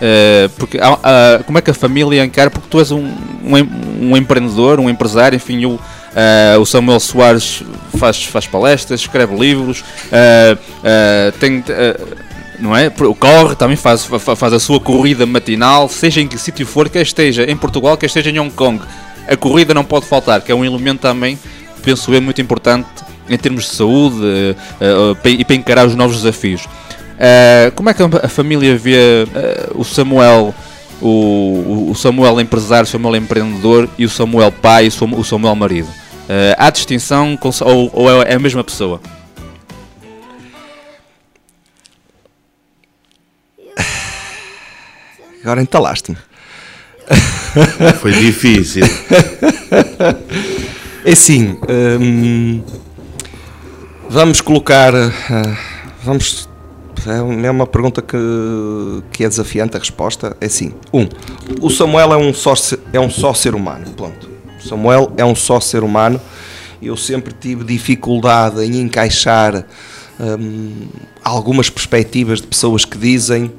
eh, 0.00 0.48
porque, 0.56 0.78
há- 0.80 1.42
como 1.44 1.58
é 1.58 1.60
que 1.60 1.70
a 1.70 1.74
família 1.74 2.24
encara, 2.24 2.50
porque 2.50 2.68
tu 2.70 2.78
és 2.78 2.90
um, 2.90 3.04
um, 3.44 4.10
um 4.12 4.16
empreendedor, 4.16 4.80
um 4.80 4.88
empresário, 4.88 5.36
enfim, 5.36 5.64
o, 5.66 5.78
eh, 6.14 6.56
o 6.58 6.64
Samuel 6.64 6.98
Soares 7.00 7.62
faz, 7.98 8.22
faz 8.24 8.46
palestras, 8.46 9.00
escreve 9.00 9.36
livros, 9.36 9.84
eh, 10.10 10.56
tem, 11.38 11.62
não 12.58 12.74
é? 12.74 12.88
Corre, 12.90 13.54
também 13.54 13.76
faz, 13.76 14.04
fa- 14.06 14.34
faz 14.36 14.52
a 14.54 14.58
sua 14.60 14.80
corrida 14.80 15.26
matinal, 15.26 15.88
seja 15.90 16.20
em 16.22 16.26
que 16.28 16.38
sítio 16.38 16.66
for, 16.66 16.88
quer 16.88 17.02
esteja 17.02 17.44
em 17.50 17.56
Portugal, 17.56 17.96
quer 17.98 18.06
esteja 18.06 18.30
em 18.30 18.38
Hong 18.38 18.50
Kong. 18.50 18.80
A 19.28 19.36
corrida 19.36 19.74
não 19.74 19.84
pode 19.84 20.06
faltar, 20.06 20.40
que 20.40 20.50
é 20.52 20.54
um 20.54 20.64
elemento 20.64 21.00
também, 21.00 21.38
penso 21.82 22.14
eu, 22.14 22.22
muito 22.22 22.40
importante 22.40 22.86
em 23.28 23.36
termos 23.38 23.64
de 23.64 23.70
saúde 23.70 24.20
eh, 24.22 24.54
eh, 25.24 25.30
e 25.30 25.44
para 25.44 25.56
encarar 25.56 25.86
os 25.86 25.94
novos 25.94 26.16
desafios. 26.16 26.66
Eh, 27.18 27.72
como 27.74 27.90
é 27.90 27.94
que 27.94 28.02
a 28.02 28.28
família 28.28 28.76
vê 28.76 29.26
o 29.74 29.84
Samuel, 29.84 30.54
o, 31.00 31.92
Samuel 31.94 32.40
empresário, 32.40 32.84
o 32.84 32.90
Samuel 32.90 33.16
empreendedor 33.16 33.88
e 33.98 34.04
o 34.04 34.08
Samuel 34.08 34.52
pai 34.52 34.84
e 34.86 34.88
o 34.88 34.92
Samu- 34.92 35.18
o 35.18 35.24
Samuel 35.24 35.54
marido? 35.54 35.88
Há 36.58 36.70
distinção 36.70 37.38
ou, 37.62 37.90
ou 37.92 38.22
é 38.22 38.34
a 38.34 38.38
mesma 38.38 38.64
pessoa? 38.64 39.00
Agora 45.42 45.62
entalaste-me. 45.62 46.18
Foi 48.00 48.12
difícil. 48.12 48.84
É 51.06 51.12
assim, 51.12 51.56
hum, 52.00 52.60
vamos 54.08 54.40
colocar. 54.40 54.94
ah, 54.94 55.56
vamos. 56.02 56.48
É 57.06 57.46
é 57.46 57.50
uma 57.50 57.66
pergunta 57.66 58.00
que, 58.02 58.16
que 59.12 59.22
é 59.24 59.28
desafiante 59.28 59.76
a 59.76 59.78
resposta. 59.78 60.36
É 60.40 60.46
assim: 60.46 60.72
um, 60.92 61.06
o 61.60 61.70
Samuel 61.70 62.12
é 62.12 62.16
um 62.16 62.32
só, 62.32 62.54
é 62.92 62.98
um 62.98 63.10
só 63.10 63.34
ser 63.34 63.54
humano. 63.54 63.86
Ponto. 63.92 64.28
O 64.58 64.68
Samuel 64.68 65.12
é 65.16 65.24
um 65.24 65.34
só 65.34 65.60
ser 65.60 65.82
humano. 65.82 66.20
Eu 66.82 66.96
sempre 66.96 67.32
tive 67.32 67.64
dificuldade 67.64 68.62
em 68.62 68.80
encaixar 68.80 69.64
hum, 70.18 70.88
algumas 71.22 71.70
perspectivas 71.70 72.40
de 72.40 72.46
pessoas 72.46 72.84
que 72.84 72.98
dizem. 72.98 73.52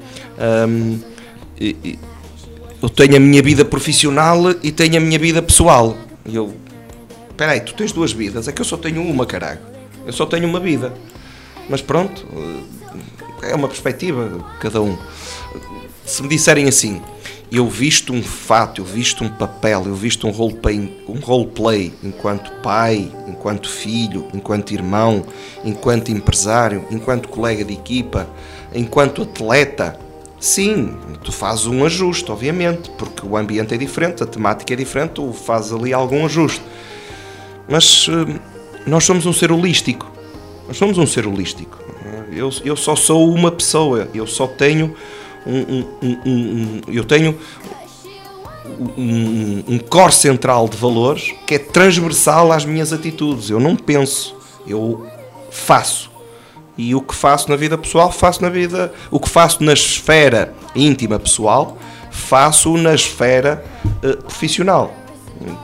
hum, 0.68 0.98
eu 2.80 2.88
tenho 2.88 3.16
a 3.16 3.20
minha 3.20 3.42
vida 3.42 3.64
profissional 3.64 4.50
e 4.62 4.70
tenho 4.70 4.96
a 4.98 5.00
minha 5.00 5.18
vida 5.18 5.42
pessoal. 5.42 5.96
E 6.26 6.36
eu, 6.36 6.54
espera 7.30 7.52
aí, 7.52 7.60
tu 7.60 7.74
tens 7.74 7.92
duas 7.92 8.12
vidas, 8.12 8.46
é 8.46 8.52
que 8.52 8.60
eu 8.60 8.64
só 8.64 8.76
tenho 8.76 9.02
uma, 9.02 9.26
caralho. 9.26 9.67
Eu 10.08 10.12
só 10.14 10.24
tenho 10.24 10.48
uma 10.48 10.58
vida. 10.58 10.94
Mas 11.68 11.82
pronto, 11.82 12.26
é 13.42 13.54
uma 13.54 13.68
perspectiva 13.68 14.42
cada 14.58 14.80
um. 14.80 14.96
Se 16.06 16.22
me 16.22 16.28
disserem 16.30 16.66
assim, 16.66 17.02
eu 17.52 17.68
visto 17.68 18.14
um 18.14 18.22
fato, 18.22 18.80
eu 18.80 18.86
visto 18.86 19.22
um 19.22 19.28
papel, 19.28 19.84
eu 19.84 19.94
visto 19.94 20.26
um 20.26 20.30
roleplay, 20.30 20.90
um 21.06 21.20
roleplay 21.20 21.92
enquanto 22.02 22.50
pai, 22.62 23.12
enquanto 23.26 23.68
filho, 23.68 24.26
enquanto 24.32 24.72
irmão, 24.72 25.26
enquanto 25.62 26.10
empresário, 26.10 26.86
enquanto 26.90 27.28
colega 27.28 27.62
de 27.62 27.74
equipa, 27.74 28.26
enquanto 28.74 29.24
atleta, 29.24 30.00
sim, 30.40 30.96
tu 31.22 31.30
fazes 31.32 31.66
um 31.66 31.84
ajuste, 31.84 32.32
obviamente, 32.32 32.90
porque 32.96 33.26
o 33.26 33.36
ambiente 33.36 33.74
é 33.74 33.76
diferente, 33.76 34.22
a 34.22 34.26
temática 34.26 34.72
é 34.72 34.76
diferente, 34.76 35.10
tu 35.10 35.34
fazes 35.34 35.70
ali 35.70 35.92
algum 35.92 36.24
ajuste. 36.24 36.62
Mas 37.68 38.08
eh, 38.08 38.40
nós 38.88 39.04
somos 39.04 39.26
um 39.26 39.32
ser 39.32 39.52
holístico. 39.52 40.10
Nós 40.66 40.76
somos 40.76 40.98
um 40.98 41.06
ser 41.06 41.26
holístico. 41.26 41.78
Eu, 42.32 42.50
eu 42.64 42.76
só 42.76 42.94
sou 42.94 43.32
uma 43.32 43.50
pessoa. 43.50 44.08
Eu 44.14 44.26
só 44.26 44.46
tenho 44.46 44.94
um, 45.46 45.58
um- 46.02 46.18
um- 46.26 46.80
eu 46.88 47.04
tenho 47.04 47.36
um, 48.96 49.78
core 49.88 50.12
central 50.12 50.68
de 50.68 50.76
valores 50.76 51.34
que 51.46 51.54
é 51.54 51.58
transversal 51.58 52.52
às 52.52 52.64
minhas 52.64 52.92
atitudes. 52.92 53.50
Eu 53.50 53.60
não 53.60 53.74
penso, 53.76 54.36
eu 54.66 55.06
faço. 55.50 56.10
E 56.76 56.94
o 56.94 57.00
que 57.00 57.14
faço 57.14 57.48
na 57.50 57.56
vida 57.56 57.76
pessoal, 57.76 58.12
faço 58.12 58.40
na 58.42 58.48
vida. 58.48 58.92
O 59.10 59.18
que 59.18 59.28
faço 59.28 59.64
na 59.64 59.72
esfera 59.72 60.54
íntima 60.76 61.18
pessoal, 61.18 61.76
faço 62.10 62.76
na 62.76 62.94
esfera 62.94 63.64
eh, 64.02 64.12
profissional. 64.16 64.94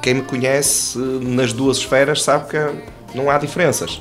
Quem 0.02 0.14
me 0.14 0.22
conhece 0.22 0.98
eh, 0.98 1.24
nas 1.24 1.52
duas 1.52 1.76
esferas 1.76 2.22
sabe 2.22 2.48
que 2.50 2.56
não 3.14 3.30
há 3.30 3.38
diferenças. 3.38 4.00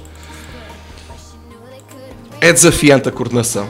É 2.41 2.51
desafiante 2.51 3.07
a 3.07 3.11
coordenação. 3.11 3.67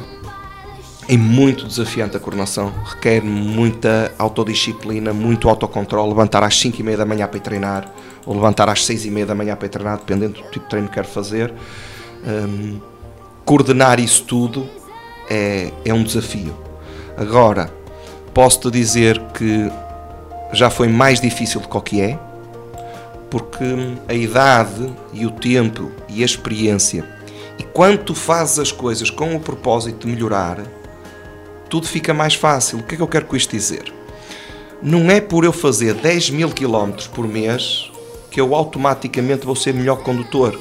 É 1.08 1.18
muito 1.18 1.66
desafiante 1.68 2.18
a 2.18 2.20
coordenação. 2.20 2.74
Requer 2.86 3.22
muita 3.22 4.14
autodisciplina, 4.18 5.14
muito 5.14 5.50
autocontrole. 5.50 6.10
Levantar 6.10 6.44
às 6.44 6.58
5 6.58 6.80
e 6.80 6.84
meia 6.84 6.98
da 6.98 7.06
manhã 7.06 7.28
para 7.28 7.38
ir 7.38 7.41
treinar, 7.41 7.91
ou 8.26 8.34
levantar 8.34 8.70
às 8.70 8.86
6 8.86 9.06
e 9.06 9.12
meia 9.12 9.26
da 9.26 9.36
manhã 9.36 9.56
para 9.56 9.68
ir 9.68 9.70
treinar, 9.70 9.98
dependendo 9.98 10.41
do 10.41 10.44
tipo 10.50 10.62
de 10.62 10.70
treino 10.70 10.88
que 10.88 10.96
quero 10.96 11.08
fazer. 11.08 11.54
Hum, 12.26 12.80
coordenar 13.46 14.00
isso 14.00 14.24
tudo 14.24 14.68
é, 15.30 15.72
é 15.84 15.94
um 15.94 16.04
desafio. 16.04 16.56
Agora, 17.18 17.72
posso-te 18.34 18.72
dizer 18.72 19.20
que 19.34 19.72
já 20.52 20.70
foi 20.70 20.88
mais 20.88 21.20
difícil 21.20 21.60
do 21.62 21.68
que 21.68 21.78
o 21.78 21.82
que 21.82 22.02
é, 22.02 22.20
porque 23.34 23.66
a 24.08 24.14
idade 24.14 24.94
e 25.12 25.26
o 25.26 25.32
tempo 25.32 25.92
e 26.08 26.22
a 26.22 26.26
experiência, 26.26 27.04
e 27.58 27.64
quando 27.64 28.04
tu 28.04 28.14
fazes 28.14 28.60
as 28.60 28.72
coisas 28.72 29.10
com 29.10 29.36
o 29.36 29.40
propósito 29.40 30.06
de 30.06 30.14
melhorar, 30.14 30.64
tudo 31.68 31.88
fica 31.88 32.14
mais 32.14 32.36
fácil. 32.36 32.78
O 32.78 32.84
que 32.84 32.94
é 32.94 32.98
que 32.98 33.02
eu 33.02 33.08
quero 33.08 33.26
com 33.26 33.36
isto 33.36 33.50
dizer? 33.50 33.92
Não 34.84 35.10
é 35.10 35.20
por 35.20 35.44
eu 35.44 35.52
fazer 35.52 35.96
10 35.96 36.30
mil 36.30 36.52
quilómetros 36.52 37.08
por 37.08 37.28
mês 37.28 37.92
que 38.30 38.40
eu 38.40 38.54
automaticamente 38.54 39.48
vou 39.48 39.56
ser 39.56 39.74
melhor 39.74 40.04
condutor. 40.04 40.60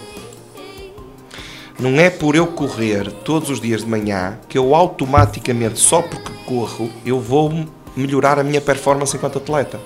Não 1.79 2.01
é 2.01 2.09
por 2.09 2.35
eu 2.35 2.47
correr 2.47 3.13
todos 3.23 3.51
os 3.51 3.61
dias 3.61 3.83
de 3.83 3.91
manhã 3.91 4.39
que 4.49 4.57
eu 4.57 4.75
automaticamente, 4.75 5.79
só 5.79 6.01
porque 6.01 6.33
corro, 6.47 6.91
eu 7.05 7.21
vou 7.21 7.67
melhorar 7.95 8.39
a 8.39 8.43
minha 8.43 8.63
performance 8.63 9.15
enquanto 9.15 9.37
atleta. 9.37 9.79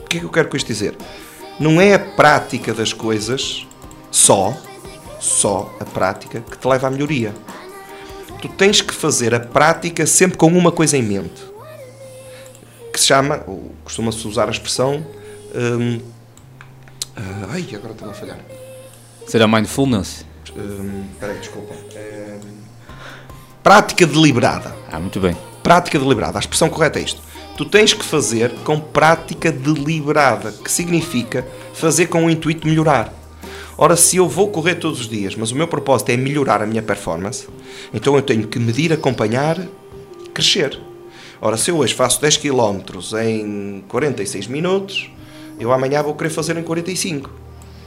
O 0.00 0.02
que 0.02 0.18
é 0.18 0.20
que 0.20 0.26
eu 0.26 0.30
quero 0.30 0.50
com 0.50 0.56
isto 0.58 0.66
dizer? 0.66 0.94
Não 1.60 1.78
é 1.78 1.92
a 1.92 1.98
prática 1.98 2.72
das 2.72 2.94
coisas 2.94 3.66
só, 4.10 4.56
só 5.20 5.76
a 5.78 5.84
prática 5.84 6.40
que 6.40 6.56
te 6.56 6.66
leva 6.66 6.86
à 6.86 6.90
melhoria. 6.90 7.34
Tu 8.40 8.48
tens 8.48 8.80
que 8.80 8.94
fazer 8.94 9.34
a 9.34 9.40
prática 9.40 10.06
sempre 10.06 10.38
com 10.38 10.46
uma 10.46 10.72
coisa 10.72 10.96
em 10.96 11.02
mente. 11.02 11.42
Que 12.90 12.98
se 12.98 13.08
chama, 13.08 13.44
costuma-se 13.84 14.26
usar 14.26 14.48
a 14.48 14.50
expressão. 14.50 15.06
hum, 15.54 16.00
ah, 17.14 17.48
ai, 17.50 17.68
agora 17.74 17.92
estou 17.92 18.08
a 18.08 18.14
falhar. 18.14 18.38
Será 19.26 19.46
mindfulness? 19.46 20.24
Hum, 20.56 21.04
aí, 21.20 21.38
desculpa. 21.40 21.74
Hum, 21.74 22.40
prática 23.62 24.06
deliberada. 24.06 24.74
Ah, 24.90 24.98
muito 24.98 25.20
bem. 25.20 25.36
Prática 25.62 25.98
deliberada. 25.98 26.38
A 26.38 26.40
expressão 26.40 26.70
correta 26.70 26.98
é 26.98 27.02
isto. 27.02 27.20
Tu 27.60 27.66
tens 27.66 27.92
que 27.92 28.02
fazer 28.02 28.50
com 28.64 28.80
prática 28.80 29.52
deliberada, 29.52 30.50
que 30.50 30.72
significa 30.72 31.46
fazer 31.74 32.06
com 32.06 32.24
o 32.24 32.30
intuito 32.30 32.62
de 32.62 32.70
melhorar. 32.70 33.12
Ora, 33.76 33.96
se 33.96 34.16
eu 34.16 34.26
vou 34.26 34.48
correr 34.48 34.76
todos 34.76 35.00
os 35.00 35.06
dias, 35.06 35.36
mas 35.36 35.50
o 35.50 35.54
meu 35.54 35.68
propósito 35.68 36.08
é 36.08 36.16
melhorar 36.16 36.62
a 36.62 36.66
minha 36.66 36.80
performance, 36.80 37.46
então 37.92 38.16
eu 38.16 38.22
tenho 38.22 38.48
que 38.48 38.58
medir, 38.58 38.94
acompanhar, 38.94 39.60
crescer. 40.32 40.80
Ora, 41.38 41.58
se 41.58 41.70
eu 41.70 41.76
hoje 41.76 41.92
faço 41.92 42.18
10 42.22 42.38
km 42.38 42.80
em 43.22 43.84
46 43.88 44.46
minutos, 44.46 45.10
eu 45.58 45.70
amanhã 45.70 46.02
vou 46.02 46.14
querer 46.14 46.30
fazer 46.30 46.56
em 46.56 46.62
45. 46.62 47.28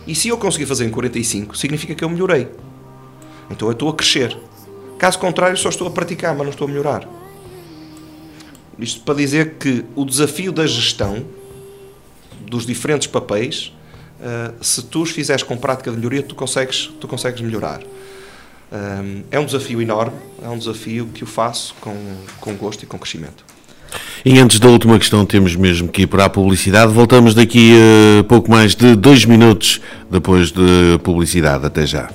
E 0.05 0.13
se 0.13 0.28
eu 0.28 0.38
conseguir 0.38 0.67
fazer 0.67 0.86
em 0.86 0.91
45, 0.91 1.57
significa 1.57 1.95
que 1.95 2.03
eu 2.03 2.09
melhorei. 2.09 2.47
Então 3.49 3.67
eu 3.67 3.71
estou 3.71 3.89
a 3.89 3.95
crescer. 3.95 4.38
Caso 4.99 5.17
contrário, 5.17 5.57
só 5.57 5.69
estou 5.69 5.88
a 5.88 5.91
praticar, 5.91 6.36
mas 6.36 6.43
não 6.43 6.51
estou 6.51 6.67
a 6.67 6.69
melhorar. 6.69 7.22
Isto 8.80 9.01
para 9.01 9.15
dizer 9.15 9.55
que 9.59 9.86
o 9.95 10.05
desafio 10.05 10.51
da 10.51 10.65
gestão 10.65 11.26
dos 12.49 12.65
diferentes 12.65 13.07
papéis, 13.07 13.74
eh, 14.21 14.51
se 14.61 14.84
tu 14.84 15.01
os 15.01 15.11
fizeres 15.11 15.43
com 15.43 15.55
prática 15.57 15.91
de 15.91 15.97
melhoria, 15.97 16.24
tu 16.24 16.36
consegues, 16.36 16.89
tu 16.99 17.07
consegues 17.07 17.41
melhorar. 17.41 17.82
Um, 18.71 19.21
é 19.30 19.39
um 19.39 19.45
desafio 19.45 19.80
enorme, 19.80 20.17
é 20.41 20.49
um 20.49 20.57
desafio 20.57 21.07
que 21.13 21.24
eu 21.24 21.28
faço 21.28 21.76
com, 21.80 21.95
com 22.39 22.55
gosto 22.55 22.82
e 22.82 22.88
com 22.88 22.97
crescimento. 22.97 23.45
E 24.26 24.39
antes 24.39 24.59
da 24.59 24.67
última 24.67 24.97
questão, 24.97 25.26
temos 25.28 25.55
mesmo 25.55 25.88
que 25.88 26.03
ir 26.03 26.07
para 26.07 26.26
a 26.26 26.30
publicidade. 26.30 26.91
Voltamos 26.91 27.36
daqui 27.36 27.74
a 28.19 28.24
pouco 28.24 28.49
mais 28.49 28.74
de 28.74 28.95
dois 28.95 29.26
minutos 29.26 29.80
depois 30.09 30.51
de 30.51 30.97
publicidade. 31.03 31.65
Até 31.67 31.86
já. 31.86 32.09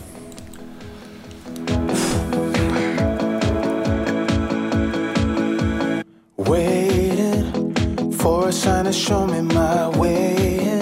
To 8.88 8.94
show 8.94 9.26
me 9.26 9.42
my 9.42 9.88
way. 9.98 10.78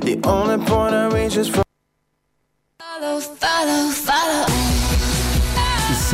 The 0.00 0.18
only 0.24 0.64
point 0.64 0.94
I 0.94 1.08
reach 1.08 1.36
is 1.36 1.48
from. 1.48 1.64
Follow, 2.78 3.20
follow, 3.20 3.90
follow. 3.90 4.53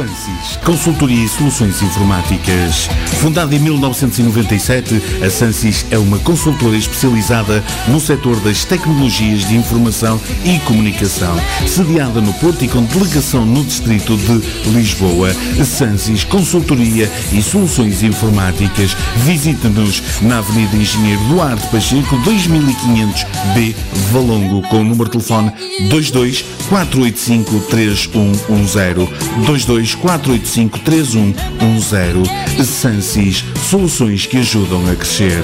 Sansis, 0.00 0.56
consultoria 0.64 1.26
e 1.26 1.28
soluções 1.28 1.82
informáticas. 1.82 2.88
Fundada 3.20 3.54
em 3.54 3.58
1997, 3.58 4.94
a 5.22 5.28
Sansis 5.28 5.84
é 5.90 5.98
uma 5.98 6.18
consultora 6.20 6.74
especializada 6.74 7.62
no 7.86 8.00
setor 8.00 8.40
das 8.40 8.64
tecnologias 8.64 9.46
de 9.46 9.56
informação 9.56 10.18
e 10.42 10.58
comunicação, 10.60 11.38
sediada 11.66 12.18
no 12.18 12.32
Porto 12.32 12.64
e 12.64 12.68
com 12.68 12.82
delegação 12.84 13.44
no 13.44 13.62
distrito 13.62 14.16
de 14.16 14.70
Lisboa. 14.70 15.34
Sansis, 15.66 16.24
consultoria 16.24 17.10
e 17.30 17.42
soluções 17.42 18.02
informáticas. 18.02 18.96
Visite-nos 19.26 20.02
na 20.22 20.38
Avenida 20.38 20.76
Engenheiro 20.78 21.22
Duarte 21.24 21.66
Pacheco, 21.66 22.16
2500B, 22.22 23.74
Valongo, 24.10 24.62
com 24.68 24.80
o 24.80 24.84
número 24.84 25.04
de 25.04 25.10
telefone 25.10 25.52
22 25.90 26.42
485 26.70 27.60
3110. 27.68 29.10
22 29.46 29.89
485 29.94 30.78
3110. 30.80 32.66
Sansis, 32.66 33.44
soluções 33.68 34.26
que 34.26 34.38
ajudam 34.38 34.90
a 34.90 34.94
crescer. 34.94 35.42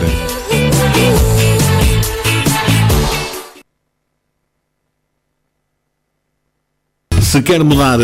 Se 7.20 7.42
quer 7.42 7.62
mudar. 7.62 7.98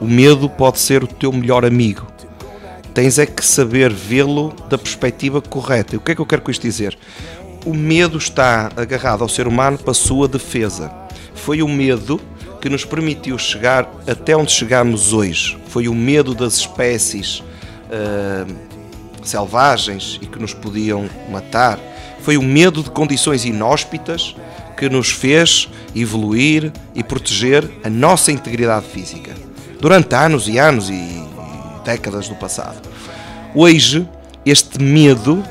O 0.00 0.06
medo 0.06 0.48
pode 0.48 0.78
ser 0.78 1.04
o 1.04 1.06
teu 1.06 1.32
melhor 1.32 1.64
amigo 1.64 2.06
tens 2.98 3.16
é 3.16 3.26
que 3.26 3.46
saber 3.46 3.92
vê-lo 3.92 4.52
da 4.68 4.76
perspectiva 4.76 5.40
correta. 5.40 5.94
E 5.94 5.98
o 5.98 6.00
que 6.00 6.10
é 6.10 6.14
que 6.16 6.20
eu 6.20 6.26
quero 6.26 6.42
com 6.42 6.50
isto 6.50 6.62
dizer? 6.62 6.98
O 7.64 7.72
medo 7.72 8.18
está 8.18 8.72
agarrado 8.76 9.22
ao 9.22 9.28
ser 9.28 9.46
humano 9.46 9.78
para 9.78 9.92
a 9.92 9.94
sua 9.94 10.26
defesa. 10.26 10.90
Foi 11.38 11.62
o 11.62 11.68
medo 11.68 12.20
que 12.60 12.68
nos 12.68 12.84
permitiu 12.84 13.38
chegar 13.38 13.88
até 14.06 14.36
onde 14.36 14.52
chegamos 14.52 15.12
hoje. 15.12 15.56
Foi 15.68 15.88
o 15.88 15.94
medo 15.94 16.34
das 16.34 16.54
espécies 16.54 17.42
ah, 17.90 18.46
selvagens 19.22 20.18
e 20.20 20.26
que 20.26 20.38
nos 20.38 20.54
podiam 20.54 21.08
matar. 21.30 21.78
Foi 22.20 22.36
o 22.36 22.42
medo 22.42 22.82
de 22.82 22.90
condições 22.90 23.44
inóspitas 23.44 24.34
que 24.76 24.88
nos 24.88 25.10
fez 25.10 25.68
evoluir 25.94 26.72
e 26.94 27.02
proteger 27.02 27.68
a 27.84 27.90
nossa 27.90 28.30
integridade 28.30 28.86
física. 28.86 29.32
Durante 29.80 30.14
anos 30.14 30.48
e 30.48 30.58
anos 30.58 30.90
e 30.90 31.28
décadas 31.84 32.28
do 32.28 32.34
passado. 32.34 32.88
Hoje, 33.54 34.06
este 34.44 34.80
medo 34.82 35.42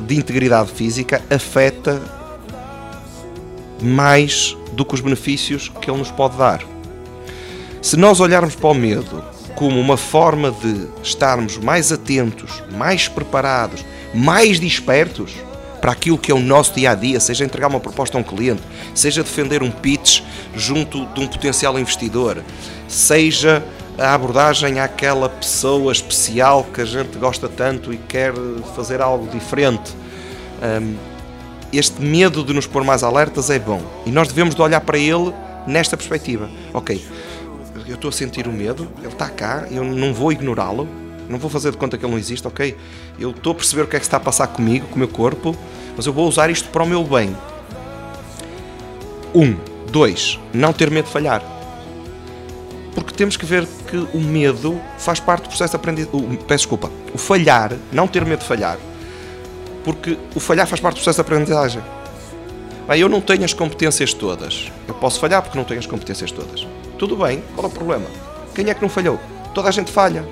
de 0.00 0.16
integridade 0.16 0.70
física 0.70 1.22
afeta 1.30 2.00
mais 3.82 4.56
do 4.72 4.84
que 4.84 4.94
os 4.94 5.00
benefícios 5.00 5.70
que 5.80 5.90
ele 5.90 5.98
nos 5.98 6.10
pode 6.10 6.36
dar. 6.36 6.62
Se 7.80 7.96
nós 7.96 8.20
olharmos 8.20 8.54
para 8.54 8.68
o 8.68 8.74
medo 8.74 9.22
como 9.54 9.80
uma 9.80 9.96
forma 9.96 10.50
de 10.52 10.88
estarmos 11.02 11.56
mais 11.56 11.90
atentos, 11.90 12.62
mais 12.70 13.08
preparados, 13.08 13.84
mais 14.14 14.60
despertos 14.60 15.32
para 15.80 15.92
aquilo 15.92 16.18
que 16.18 16.30
é 16.30 16.34
o 16.34 16.40
nosso 16.40 16.74
dia 16.74 16.90
a 16.90 16.94
dia, 16.94 17.20
seja 17.20 17.44
entregar 17.44 17.68
uma 17.68 17.80
proposta 17.80 18.16
a 18.16 18.20
um 18.20 18.24
cliente, 18.24 18.62
seja 18.94 19.22
defender 19.22 19.62
um 19.62 19.70
pitch 19.70 20.22
junto 20.54 21.06
de 21.06 21.20
um 21.20 21.26
potencial 21.26 21.78
investidor, 21.78 22.42
seja 22.86 23.64
a 23.98 24.14
abordagem 24.14 24.78
àquela 24.78 25.28
pessoa 25.28 25.92
especial 25.92 26.64
que 26.64 26.80
a 26.80 26.84
gente 26.84 27.18
gosta 27.18 27.48
tanto 27.48 27.92
e 27.92 27.96
quer 27.96 28.32
fazer 28.76 29.00
algo 29.00 29.28
diferente. 29.28 29.92
Um, 30.62 31.17
este 31.72 32.00
medo 32.00 32.42
de 32.42 32.52
nos 32.52 32.66
pôr 32.66 32.84
mais 32.84 33.02
alertas 33.02 33.50
é 33.50 33.58
bom 33.58 33.82
e 34.06 34.10
nós 34.10 34.28
devemos 34.28 34.54
de 34.54 34.62
olhar 34.62 34.80
para 34.80 34.98
ele 34.98 35.32
nesta 35.66 35.96
perspectiva. 35.96 36.48
Ok, 36.72 37.04
eu 37.86 37.94
estou 37.94 38.08
a 38.08 38.12
sentir 38.12 38.46
o 38.46 38.52
medo, 38.52 38.88
ele 38.98 39.08
está 39.08 39.28
cá, 39.28 39.66
eu 39.70 39.84
não 39.84 40.12
vou 40.12 40.30
ignorá-lo, 40.32 40.88
não 41.28 41.38
vou 41.38 41.50
fazer 41.50 41.70
de 41.70 41.76
conta 41.76 41.96
que 41.96 42.04
ele 42.04 42.12
não 42.12 42.18
existe, 42.18 42.46
ok? 42.46 42.76
Eu 43.18 43.30
estou 43.30 43.52
a 43.52 43.54
perceber 43.54 43.82
o 43.82 43.86
que 43.86 43.96
é 43.96 43.98
que 43.98 44.04
está 44.04 44.16
a 44.16 44.20
passar 44.20 44.46
comigo, 44.48 44.86
com 44.88 44.96
o 44.96 44.98
meu 44.98 45.08
corpo, 45.08 45.56
mas 45.96 46.06
eu 46.06 46.12
vou 46.12 46.26
usar 46.28 46.50
isto 46.50 46.68
para 46.70 46.82
o 46.82 46.86
meu 46.86 47.04
bem. 47.04 47.36
Um. 49.34 49.56
Dois. 49.90 50.38
Não 50.52 50.72
ter 50.72 50.90
medo 50.90 51.06
de 51.06 51.12
falhar. 51.12 51.42
Porque 52.94 53.12
temos 53.12 53.36
que 53.36 53.46
ver 53.46 53.66
que 53.86 53.96
o 53.96 54.20
medo 54.20 54.80
faz 54.98 55.20
parte 55.20 55.44
do 55.44 55.48
processo 55.48 55.72
de 55.72 55.76
aprendizagem. 55.76 56.36
Peço 56.46 56.64
desculpa. 56.64 56.90
O 57.14 57.18
falhar, 57.18 57.72
não 57.92 58.06
ter 58.06 58.24
medo 58.24 58.40
de 58.40 58.46
falhar, 58.46 58.78
porque 59.88 60.18
o 60.34 60.38
falhar 60.38 60.66
faz 60.66 60.82
parte 60.82 60.96
do 60.96 60.98
processo 60.98 61.16
de 61.16 61.20
aprendizagem. 61.22 61.80
Bem, 62.86 63.00
eu 63.00 63.08
não 63.08 63.22
tenho 63.22 63.42
as 63.42 63.54
competências 63.54 64.12
todas. 64.12 64.70
Eu 64.86 64.92
posso 64.92 65.18
falhar 65.18 65.40
porque 65.40 65.56
não 65.56 65.64
tenho 65.64 65.80
as 65.80 65.86
competências 65.86 66.30
todas. 66.30 66.66
Tudo 66.98 67.16
bem, 67.16 67.42
qual 67.54 67.68
é 67.68 67.70
o 67.70 67.72
problema? 67.72 68.04
Quem 68.54 68.68
é 68.68 68.74
que 68.74 68.82
não 68.82 68.90
falhou? 68.90 69.18
Toda 69.54 69.66
a 69.66 69.70
gente 69.70 69.90
falha. 69.90 70.28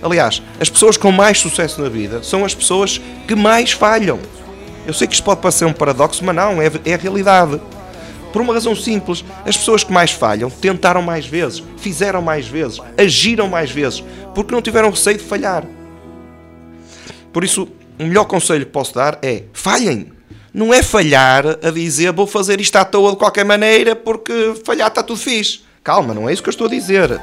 Aliás, 0.00 0.40
as 0.60 0.70
pessoas 0.70 0.96
com 0.96 1.10
mais 1.10 1.40
sucesso 1.40 1.82
na 1.82 1.88
vida 1.88 2.22
são 2.22 2.44
as 2.44 2.54
pessoas 2.54 3.00
que 3.26 3.34
mais 3.34 3.72
falham. 3.72 4.20
Eu 4.86 4.94
sei 4.94 5.08
que 5.08 5.14
isto 5.14 5.24
pode 5.24 5.40
parecer 5.40 5.64
um 5.64 5.72
paradoxo, 5.72 6.24
mas 6.24 6.36
não, 6.36 6.62
é, 6.62 6.70
é 6.84 6.94
a 6.94 6.96
realidade. 6.96 7.60
Por 8.32 8.40
uma 8.40 8.54
razão 8.54 8.76
simples, 8.76 9.24
as 9.44 9.56
pessoas 9.56 9.82
que 9.82 9.92
mais 9.92 10.12
falham 10.12 10.48
tentaram 10.48 11.02
mais 11.02 11.26
vezes, 11.26 11.60
fizeram 11.76 12.22
mais 12.22 12.46
vezes, 12.46 12.78
agiram 12.96 13.48
mais 13.48 13.68
vezes, 13.68 14.04
porque 14.32 14.54
não 14.54 14.62
tiveram 14.62 14.90
receio 14.90 15.18
de 15.18 15.24
falhar. 15.24 15.64
Por 17.32 17.42
isso, 17.42 17.66
o 18.02 18.06
melhor 18.06 18.24
conselho 18.24 18.66
que 18.66 18.72
posso 18.72 18.94
dar 18.94 19.18
é 19.22 19.44
falhem. 19.52 20.12
Não 20.52 20.72
é 20.72 20.82
falhar 20.82 21.46
a 21.62 21.70
dizer 21.70 22.12
vou 22.12 22.26
fazer 22.26 22.60
isto 22.60 22.76
à 22.76 22.84
toa 22.84 23.12
de 23.12 23.16
qualquer 23.16 23.44
maneira 23.44 23.96
porque 23.96 24.54
falhar 24.64 24.88
está 24.88 25.02
tudo 25.02 25.18
fixe. 25.18 25.60
Calma, 25.82 26.12
não 26.12 26.28
é 26.28 26.32
isso 26.32 26.42
que 26.42 26.48
eu 26.48 26.52
estou 26.52 26.66
a 26.66 26.70
dizer. 26.70 27.20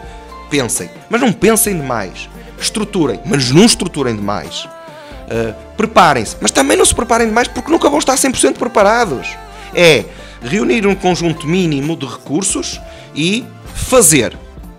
Pensem, 0.49 0.89
mas 1.09 1.21
não 1.21 1.32
pensem 1.32 1.77
demais. 1.77 2.27
Estruturem, 2.59 3.19
mas 3.25 3.51
não 3.51 3.65
estruturem 3.65 4.15
demais. 4.15 4.65
Uh, 4.65 5.53
preparem-se, 5.77 6.36
mas 6.41 6.49
também 6.49 6.75
não 6.75 6.84
se 6.84 6.95
preparem 6.95 7.27
demais 7.27 7.47
porque 7.47 7.71
nunca 7.71 7.89
vão 7.89 7.99
estar 7.99 8.15
100% 8.15 8.57
preparados. 8.57 9.27
É 9.75 10.05
reunir 10.41 10.88
um 10.88 10.95
conjunto 10.95 11.45
mínimo 11.47 11.95
de 11.95 12.05
recursos 12.05 12.82
e 13.15 13.45
fazer. 13.75 14.36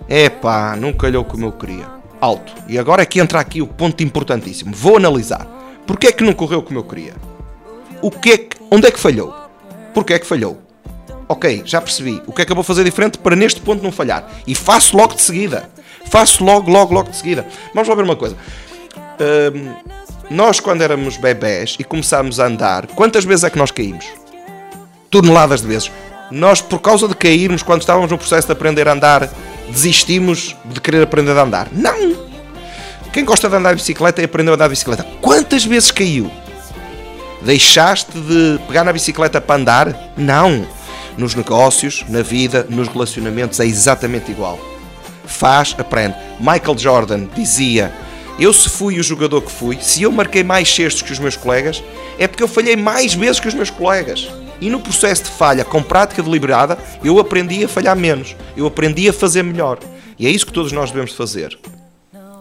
Epá, 0.08 0.74
não 0.76 0.92
calhou 0.92 1.24
como 1.24 1.46
eu 1.46 1.52
queria. 1.52 1.86
Alto. 2.20 2.52
E 2.68 2.76
agora 2.78 3.02
é 3.02 3.06
que 3.06 3.20
entra 3.20 3.38
aqui 3.38 3.62
o 3.62 3.66
ponto 3.66 4.02
importantíssimo. 4.02 4.74
Vou 4.74 4.96
analisar. 4.96 5.59
Porquê 5.90 6.06
é 6.06 6.12
que 6.12 6.22
não 6.22 6.32
correu 6.32 6.62
como 6.62 6.78
eu 6.78 6.84
queria? 6.84 7.14
O 8.00 8.12
que 8.12 8.30
é 8.30 8.38
que, 8.38 8.56
onde 8.70 8.86
é 8.86 8.92
que 8.92 9.00
falhou? 9.00 9.34
Porquê 9.92 10.14
é 10.14 10.18
que 10.20 10.26
falhou? 10.26 10.62
Ok, 11.28 11.62
já 11.64 11.80
percebi. 11.80 12.22
O 12.28 12.32
que 12.32 12.42
é 12.42 12.44
que 12.44 12.52
eu 12.52 12.54
vou 12.54 12.62
fazer 12.62 12.84
diferente 12.84 13.18
para 13.18 13.34
neste 13.34 13.60
ponto 13.60 13.82
não 13.82 13.90
falhar? 13.90 14.30
E 14.46 14.54
faço 14.54 14.96
logo 14.96 15.14
de 15.14 15.20
seguida. 15.20 15.68
Faço 16.04 16.44
logo, 16.44 16.70
logo, 16.70 16.94
logo 16.94 17.10
de 17.10 17.16
seguida. 17.16 17.44
Vamos 17.74 17.88
lá 17.88 17.96
ver 17.96 18.04
uma 18.04 18.14
coisa. 18.14 18.36
Hum, 19.20 19.74
nós, 20.30 20.60
quando 20.60 20.82
éramos 20.82 21.16
bebés 21.16 21.74
e 21.76 21.82
começámos 21.82 22.38
a 22.38 22.46
andar, 22.46 22.86
quantas 22.86 23.24
vezes 23.24 23.42
é 23.42 23.50
que 23.50 23.58
nós 23.58 23.72
caímos? 23.72 24.06
Toneladas 25.10 25.60
de 25.60 25.66
vezes. 25.66 25.90
Nós, 26.30 26.60
por 26.60 26.78
causa 26.78 27.08
de 27.08 27.16
cairmos, 27.16 27.64
quando 27.64 27.80
estávamos 27.80 28.12
no 28.12 28.16
processo 28.16 28.46
de 28.46 28.52
aprender 28.52 28.86
a 28.86 28.92
andar, 28.92 29.28
desistimos 29.68 30.54
de 30.66 30.80
querer 30.80 31.02
aprender 31.02 31.36
a 31.36 31.42
andar. 31.42 31.68
Não! 31.72 32.29
Quem 33.12 33.24
gosta 33.24 33.48
de 33.48 33.56
andar 33.56 33.70
de 33.70 33.80
bicicleta 33.80 34.20
e 34.20 34.24
aprendeu 34.24 34.52
a 34.52 34.54
andar 34.54 34.66
de 34.66 34.70
bicicleta, 34.70 35.04
quantas 35.20 35.64
vezes 35.64 35.90
caiu? 35.90 36.30
Deixaste 37.42 38.12
de 38.12 38.60
pegar 38.68 38.84
na 38.84 38.92
bicicleta 38.92 39.40
para 39.40 39.60
andar? 39.60 40.12
Não! 40.16 40.64
Nos 41.18 41.34
negócios, 41.34 42.04
na 42.08 42.22
vida, 42.22 42.64
nos 42.70 42.86
relacionamentos 42.86 43.58
é 43.58 43.66
exatamente 43.66 44.30
igual. 44.30 44.60
Faz, 45.26 45.74
aprende. 45.76 46.14
Michael 46.38 46.78
Jordan 46.78 47.26
dizia: 47.34 47.92
Eu, 48.38 48.52
se 48.52 48.68
fui 48.68 49.00
o 49.00 49.02
jogador 49.02 49.42
que 49.42 49.50
fui, 49.50 49.78
se 49.80 50.02
eu 50.02 50.12
marquei 50.12 50.44
mais 50.44 50.72
cestos 50.72 51.02
que 51.02 51.12
os 51.12 51.18
meus 51.18 51.36
colegas, 51.36 51.82
é 52.16 52.28
porque 52.28 52.44
eu 52.44 52.48
falhei 52.48 52.76
mais 52.76 53.12
vezes 53.12 53.40
que 53.40 53.48
os 53.48 53.54
meus 53.54 53.70
colegas. 53.70 54.28
E 54.60 54.70
no 54.70 54.78
processo 54.78 55.24
de 55.24 55.30
falha, 55.30 55.64
com 55.64 55.82
prática 55.82 56.22
deliberada, 56.22 56.78
eu 57.02 57.18
aprendi 57.18 57.64
a 57.64 57.68
falhar 57.68 57.96
menos. 57.96 58.36
Eu 58.56 58.66
aprendi 58.66 59.08
a 59.08 59.12
fazer 59.12 59.42
melhor. 59.42 59.80
E 60.16 60.26
é 60.28 60.30
isso 60.30 60.46
que 60.46 60.52
todos 60.52 60.70
nós 60.70 60.90
devemos 60.90 61.12
fazer. 61.12 61.58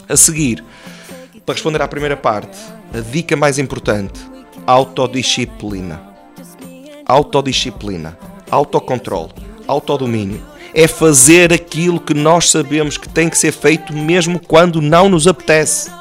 A 0.09 0.17
seguir, 0.17 0.63
para 1.45 1.53
responder 1.53 1.83
à 1.83 1.87
primeira 1.87 2.17
parte, 2.17 2.57
a 2.91 2.99
dica 2.99 3.35
mais 3.35 3.59
importante: 3.59 4.19
autodisciplina. 4.65 6.01
Autodisciplina, 7.05 8.17
autocontrole, 8.49 9.31
autodomínio. 9.67 10.41
É 10.73 10.87
fazer 10.87 11.53
aquilo 11.53 11.99
que 11.99 12.15
nós 12.15 12.49
sabemos 12.49 12.97
que 12.97 13.07
tem 13.07 13.29
que 13.29 13.37
ser 13.37 13.51
feito 13.51 13.93
mesmo 13.93 14.39
quando 14.39 14.81
não 14.81 15.09
nos 15.09 15.27
apetece. 15.27 15.91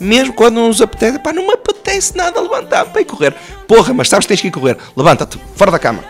Mesmo 0.00 0.32
quando 0.32 0.54
não 0.54 0.68
nos 0.68 0.80
apetece, 0.80 1.18
pá, 1.18 1.30
não 1.30 1.46
me 1.46 1.52
apetece 1.52 2.16
nada 2.16 2.40
levantar 2.40 2.86
para 2.86 3.02
ir 3.02 3.06
correr. 3.06 3.34
Porra, 3.68 3.92
mas 3.92 4.08
sabes 4.08 4.24
que 4.24 4.28
tens 4.28 4.40
que 4.40 4.48
ir 4.48 4.50
correr. 4.50 4.78
Levanta-te, 4.96 5.38
fora 5.54 5.70
da 5.70 5.78
cama. 5.78 6.02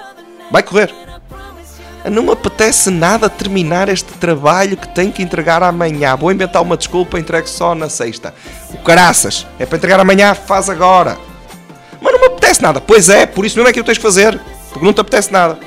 Vai 0.51 0.63
correr 0.63 1.06
não 2.11 2.23
me 2.23 2.31
apetece 2.31 2.91
nada 2.91 3.29
terminar 3.29 3.89
este 3.89 4.13
trabalho 4.15 4.77
que 4.77 4.89
tenho 4.89 5.11
que 5.11 5.23
entregar 5.23 5.63
amanhã. 5.63 6.15
Vou 6.15 6.31
inventar 6.31 6.63
uma 6.63 6.77
desculpa, 6.77 7.19
entrego 7.19 7.49
só 7.49 7.75
na 7.75 7.89
sexta. 7.89 8.35
O 8.71 8.79
caraças, 8.79 9.47
é 9.59 9.67
para 9.67 9.77
entregar 9.77 9.99
amanhã, 9.99 10.35
faz 10.35 10.71
agora. 10.71 11.19
Mas 12.01 12.13
não 12.13 12.21
me 12.21 12.27
apetece 12.27 12.63
nada. 12.63 12.81
Pois 12.81 13.09
é, 13.09 13.27
por 13.27 13.45
isso 13.45 13.57
mesmo 13.57 13.69
é 13.69 13.73
que 13.73 13.81
eu 13.81 13.85
tens 13.85 13.97
de 13.97 14.03
fazer, 14.03 14.41
porque 14.71 14.85
não 14.85 14.93
te 14.93 15.01
apetece 15.01 15.33
nada. 15.33 15.59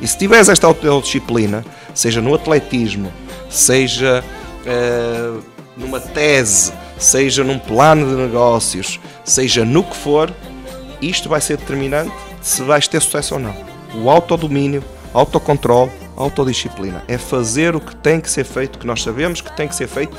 E 0.00 0.06
se 0.06 0.16
tiveres 0.16 0.48
esta 0.48 0.66
autodisciplina, 0.66 1.64
seja 1.94 2.20
no 2.20 2.34
atletismo, 2.34 3.12
seja 3.50 4.24
uh, 4.66 5.42
numa 5.76 6.00
tese, 6.00 6.72
seja 6.98 7.44
num 7.44 7.58
plano 7.58 8.06
de 8.06 8.22
negócios, 8.22 8.98
seja 9.24 9.64
no 9.64 9.82
que 9.82 9.96
for, 9.96 10.32
isto 11.02 11.28
vai 11.28 11.40
ser 11.40 11.58
determinante 11.58 12.12
se 12.40 12.62
vais 12.62 12.88
ter 12.88 13.00
sucesso 13.00 13.34
ou 13.34 13.40
não 13.40 13.73
o 13.96 14.10
autodomínio, 14.10 14.82
autocontrole, 15.12 15.90
autodisciplina. 16.16 17.02
É 17.08 17.18
fazer 17.18 17.74
o 17.74 17.80
que 17.80 17.94
tem 17.96 18.20
que 18.20 18.30
ser 18.30 18.44
feito, 18.44 18.78
que 18.78 18.86
nós 18.86 19.02
sabemos 19.02 19.40
que 19.40 19.54
tem 19.56 19.68
que 19.68 19.74
ser 19.74 19.88
feito, 19.88 20.16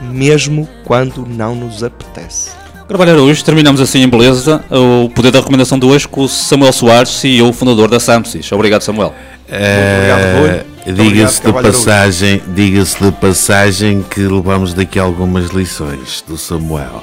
mesmo 0.00 0.68
quando 0.84 1.26
não 1.26 1.54
nos 1.54 1.82
apetece. 1.82 2.50
Trabalhar 2.86 3.16
hoje, 3.16 3.44
terminamos 3.44 3.82
assim 3.82 4.02
em 4.02 4.08
beleza 4.08 4.64
o 4.70 5.10
poder 5.10 5.30
da 5.30 5.40
recomendação 5.40 5.78
de 5.78 5.84
hoje 5.84 6.08
com 6.08 6.22
o 6.22 6.28
Samuel 6.28 6.72
Soares, 6.72 7.10
CEO 7.10 7.52
fundador 7.52 7.90
da 7.90 8.00
Samsys. 8.00 8.50
Obrigado, 8.50 8.80
Samuel. 8.80 9.12
É, 9.46 10.64
diga-se 10.86 11.42
de 11.42 11.52
passagem, 11.52 12.42
diga-se 12.54 13.02
de 13.02 13.12
passagem 13.12 14.02
que 14.08 14.20
levamos 14.20 14.72
daqui 14.72 14.98
algumas 14.98 15.50
lições 15.50 16.24
do 16.26 16.38
Samuel 16.38 17.02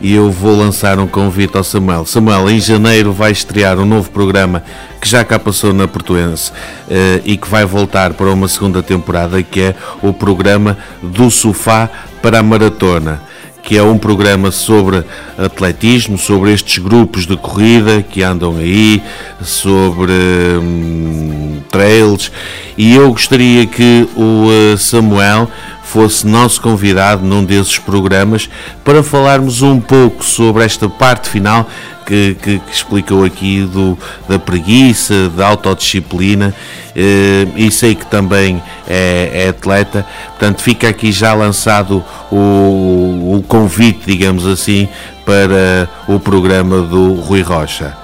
e 0.00 0.14
eu 0.14 0.30
vou 0.30 0.56
lançar 0.56 0.98
um 0.98 1.06
convite 1.06 1.56
ao 1.56 1.64
Samuel. 1.64 2.04
Samuel, 2.04 2.50
em 2.50 2.60
janeiro 2.60 3.12
vai 3.12 3.32
estrear 3.32 3.78
um 3.78 3.84
novo 3.84 4.10
programa 4.10 4.62
que 5.00 5.08
já 5.08 5.24
cá 5.24 5.38
passou 5.38 5.72
na 5.72 5.86
Portuense 5.88 6.50
uh, 6.50 7.22
e 7.24 7.36
que 7.36 7.48
vai 7.48 7.64
voltar 7.64 8.14
para 8.14 8.30
uma 8.30 8.48
segunda 8.48 8.82
temporada, 8.82 9.42
que 9.42 9.60
é 9.60 9.74
o 10.02 10.12
programa 10.12 10.76
Do 11.02 11.30
Sofá 11.30 11.88
para 12.22 12.38
a 12.38 12.42
Maratona 12.42 13.20
que 13.64 13.78
é 13.78 13.82
um 13.82 13.96
programa 13.96 14.50
sobre 14.50 15.02
atletismo, 15.38 16.18
sobre 16.18 16.52
estes 16.52 16.78
grupos 16.78 17.26
de 17.26 17.34
corrida 17.36 18.02
que 18.02 18.22
andam 18.22 18.58
aí, 18.58 19.02
sobre 19.40 20.12
hum, 20.12 21.62
trails, 21.70 22.30
e 22.76 22.94
eu 22.94 23.10
gostaria 23.10 23.66
que 23.66 24.06
o 24.14 24.48
uh, 24.48 24.78
Samuel 24.78 25.48
fosse 25.94 26.26
nosso 26.26 26.60
convidado 26.60 27.24
num 27.24 27.44
desses 27.44 27.78
programas 27.78 28.50
para 28.82 29.00
falarmos 29.00 29.62
um 29.62 29.80
pouco 29.80 30.24
sobre 30.24 30.64
esta 30.64 30.88
parte 30.88 31.28
final 31.28 31.70
que, 32.04 32.36
que, 32.42 32.58
que 32.58 32.72
explicou 32.72 33.22
aqui 33.22 33.60
do, 33.62 33.96
da 34.28 34.36
preguiça, 34.36 35.28
da 35.28 35.46
autodisciplina 35.46 36.52
eh, 36.96 37.46
e 37.54 37.70
sei 37.70 37.94
que 37.94 38.04
também 38.06 38.60
é, 38.88 39.44
é, 39.44 39.48
atleta, 39.50 40.04
portanto 40.30 40.62
fica 40.62 40.88
aqui 40.88 41.12
já 41.12 41.32
lançado 41.32 42.02
o, 42.28 43.36
o 43.36 43.44
convite, 43.46 44.00
digamos 44.04 44.48
assim, 44.48 44.88
para 45.24 45.88
o 46.08 46.18
programa 46.18 46.80
do 46.82 47.14
Rui 47.14 47.42
Rocha. 47.42 47.96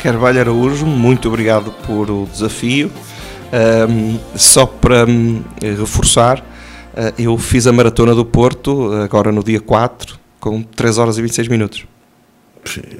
Carvalho 0.00 0.40
Araújo, 0.40 0.84
muito 0.84 1.28
obrigado 1.28 1.72
por 1.86 2.10
o 2.10 2.28
desafio. 2.32 2.90
Um, 3.50 4.18
só 4.34 4.66
para 4.66 5.06
um, 5.06 5.42
reforçar, 5.62 6.42
eu 7.18 7.36
fiz 7.38 7.66
a 7.66 7.72
maratona 7.72 8.14
do 8.14 8.24
Porto 8.24 8.92
agora 8.92 9.30
no 9.30 9.42
dia 9.42 9.60
4 9.60 10.18
com 10.40 10.62
3 10.62 10.98
horas 10.98 11.18
e 11.18 11.22
26 11.22 11.48
minutos. 11.48 11.86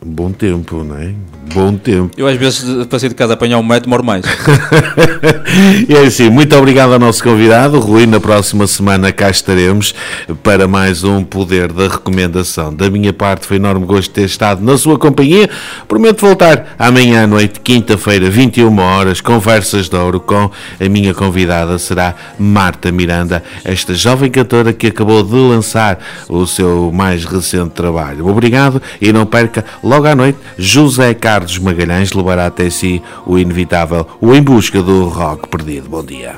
Bom 0.05 0.32
tempo, 0.32 0.82
não 0.85 0.97
é? 0.97 1.12
Bom 1.55 1.77
tempo. 1.77 2.11
Eu 2.16 2.27
às 2.27 2.36
vezes 2.36 2.86
para 2.86 2.99
sair 2.99 3.09
de 3.09 3.15
casa 3.15 3.35
apanhar 3.35 3.59
um 3.59 3.62
metro 3.62 3.85
demoro 3.85 4.05
mais. 4.05 4.24
e 5.89 5.95
é 5.95 6.01
assim, 6.01 6.28
muito 6.28 6.55
obrigado 6.57 6.93
ao 6.93 6.99
nosso 6.99 7.23
convidado, 7.23 7.78
Rui. 7.81 8.07
Na 8.07 8.20
próxima 8.20 8.66
semana 8.66 9.11
cá 9.12 9.31
estaremos 9.31 9.95
para 10.43 10.69
mais 10.69 11.05
um 11.05 11.24
Poder 11.24 11.73
da 11.73 11.89
Recomendação. 11.89 12.74
Da 12.74 12.90
minha 12.90 13.12
parte, 13.12 13.47
foi 13.47 13.57
enorme 13.57 13.86
gosto 13.86 14.11
ter 14.11 14.24
estado 14.24 14.62
na 14.62 14.77
sua 14.77 14.99
companhia. 14.99 15.49
Prometo 15.86 16.20
voltar 16.20 16.74
amanhã 16.78 17.24
à 17.24 17.27
noite, 17.27 17.61
quinta-feira, 17.61 18.28
21 18.28 18.78
horas, 18.78 19.20
conversas 19.20 19.89
de 19.89 19.97
ouro 19.97 20.20
com 20.20 20.51
a 20.81 20.89
minha 20.89 21.15
convidada 21.15 21.78
será 21.78 22.15
Marta 22.39 22.93
Miranda, 22.93 23.43
esta 23.65 23.95
jovem 23.95 24.31
cantora 24.31 24.73
que 24.73 24.89
acabou 24.89 25.23
de 25.23 25.35
lançar 25.35 25.99
o 26.28 26.47
seu 26.47 26.93
mais 26.93 27.24
recente 27.24 27.70
trabalho. 27.70 28.27
Obrigado 28.27 28.82
e 29.01 29.12
não 29.12 29.24
perca 29.24 29.57
logo 29.82 30.06
à 30.06 30.14
noite 30.14 30.39
José 30.56 31.14
Carlos 31.14 31.59
Magalhães 31.59 32.12
levará 32.12 32.47
até 32.47 32.70
si 32.70 33.02
o 33.26 33.39
inevitável 33.39 34.06
O 34.20 34.35
Em 34.35 34.43
Busca 34.43 34.82
do 34.82 35.09
Rock 35.09 35.48
Perdido. 35.48 35.89
Bom 35.89 36.05
dia. 36.05 36.36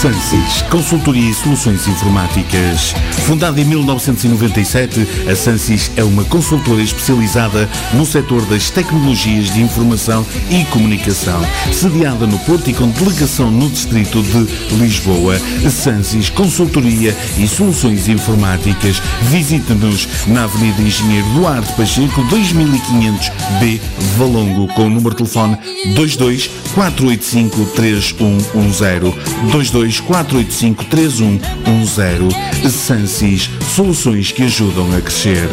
Sansis, 0.00 0.62
consultoria 0.70 1.30
e 1.30 1.34
soluções 1.34 1.86
informáticas. 1.86 2.94
Fundada 3.26 3.60
em 3.60 3.66
1997, 3.66 5.06
a 5.30 5.36
Sansis 5.36 5.90
é 5.94 6.02
uma 6.02 6.24
consultora 6.24 6.80
especializada 6.80 7.68
no 7.92 8.06
setor 8.06 8.46
das 8.46 8.70
tecnologias 8.70 9.52
de 9.52 9.60
informação 9.60 10.24
e 10.50 10.64
comunicação. 10.70 11.42
Sediada 11.70 12.26
no 12.26 12.38
Porto 12.38 12.70
e 12.70 12.72
com 12.72 12.88
delegação 12.88 13.50
no 13.50 13.68
distrito 13.68 14.22
de 14.22 14.76
Lisboa, 14.76 15.38
Sansis 15.68 16.30
Consultoria 16.30 17.14
e 17.36 17.46
Soluções 17.46 18.08
Informáticas. 18.08 19.02
Visite-nos 19.24 20.08
na 20.26 20.44
Avenida 20.44 20.80
Engenheiro 20.80 21.28
Duarte 21.34 21.74
Pacheco, 21.74 22.22
2500B, 22.22 23.78
Valongo, 24.16 24.66
com 24.68 24.86
o 24.86 24.90
número 24.90 25.10
de 25.10 25.16
telefone 25.16 25.58
22 25.94 26.46
485 26.74 27.66
3110 27.74 29.50
22 29.52 29.89
485 29.98 30.84
3110. 30.84 32.72
Sansis, 32.72 33.50
soluções 33.74 34.30
que 34.30 34.44
ajudam 34.44 34.86
a 34.96 35.00
crescer. 35.00 35.48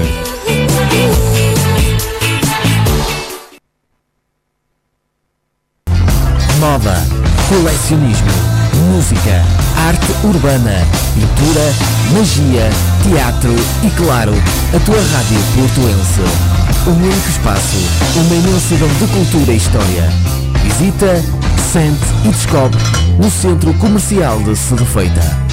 Moda, 6.60 7.04
colecionismo, 7.50 8.28
música, 8.92 9.44
arte 9.88 10.12
urbana, 10.24 10.86
pintura, 11.16 11.74
magia, 12.14 12.70
teatro 13.04 13.56
e, 13.84 13.90
claro, 13.92 14.34
a 14.76 14.80
tua 14.86 15.02
rádio 15.02 15.40
portuense. 15.56 16.22
Um 16.88 17.04
único 17.04 17.30
espaço, 17.30 17.78
uma 18.16 18.36
imensidão 18.36 18.88
de 18.88 19.08
cultura 19.08 19.54
e 19.54 19.58
história. 19.58 20.10
Visita, 20.64 21.24
sente 21.72 22.06
e 22.26 22.30
descobre 22.30 23.07
no 23.20 23.30
Centro 23.30 23.74
Comercial 23.80 24.44
de 24.44 24.56
Sedefeita. 24.56 25.47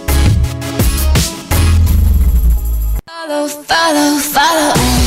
Follow, 3.33 3.47
follow, 3.47 4.19
follow. 4.19 5.02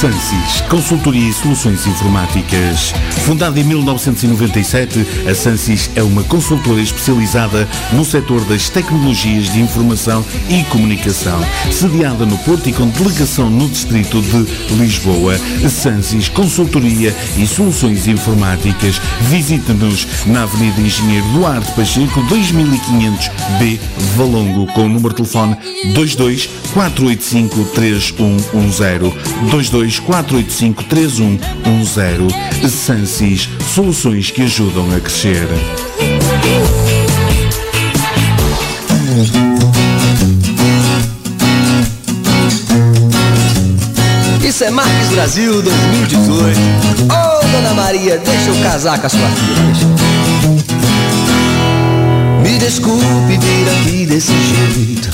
Sansis, 0.00 0.60
consultoria 0.68 1.30
e 1.30 1.32
soluções 1.32 1.86
informáticas. 1.86 2.92
Fundada 3.24 3.58
em 3.58 3.64
1997, 3.64 5.06
a 5.26 5.34
Sansis 5.34 5.90
é 5.96 6.02
uma 6.02 6.22
consultora 6.22 6.82
especializada 6.82 7.66
no 7.94 8.04
setor 8.04 8.44
das 8.44 8.68
tecnologias 8.68 9.50
de 9.50 9.58
informação 9.58 10.22
e 10.50 10.62
comunicação. 10.64 11.40
Sediada 11.72 12.26
no 12.26 12.36
Porto 12.38 12.68
e 12.68 12.74
com 12.74 12.88
delegação 12.88 13.48
no 13.48 13.70
distrito 13.70 14.20
de 14.20 14.74
Lisboa, 14.74 15.38
Sansis 15.70 16.28
Consultoria 16.28 17.16
e 17.38 17.46
Soluções 17.46 18.06
Informáticas. 18.06 19.00
Visite-nos 19.30 20.06
na 20.26 20.42
Avenida 20.42 20.78
Engenheiro 20.78 21.26
Duarte 21.28 21.72
Pacheco, 21.72 22.20
2500B, 22.24 23.80
Valongo, 24.14 24.66
com 24.74 24.84
o 24.84 24.88
número 24.90 25.08
de 25.08 25.16
telefone 25.16 25.56
22 25.94 26.50
485 26.74 27.64
3110. 27.74 29.14
22 29.50 29.85
485 30.00 30.84
3110. 30.84 32.72
Sansis, 32.72 33.48
soluções 33.74 34.30
que 34.30 34.42
ajudam 34.42 34.94
a 34.94 35.00
crescer. 35.00 35.46
Isso 44.42 44.64
é 44.64 44.70
Marques 44.70 45.08
Brasil 45.08 45.62
2018. 45.62 46.58
Ô, 47.04 47.46
Dona 47.52 47.74
Maria, 47.74 48.18
deixa 48.18 48.48
eu 48.48 48.62
casar 48.62 48.98
com 48.98 49.06
a 49.06 49.10
sua 49.10 49.28
filha. 49.28 50.16
Me 52.42 52.58
desculpe 52.58 53.38
vir 53.38 53.68
aqui 53.80 54.06
desse 54.06 54.32
jeito. 54.32 55.10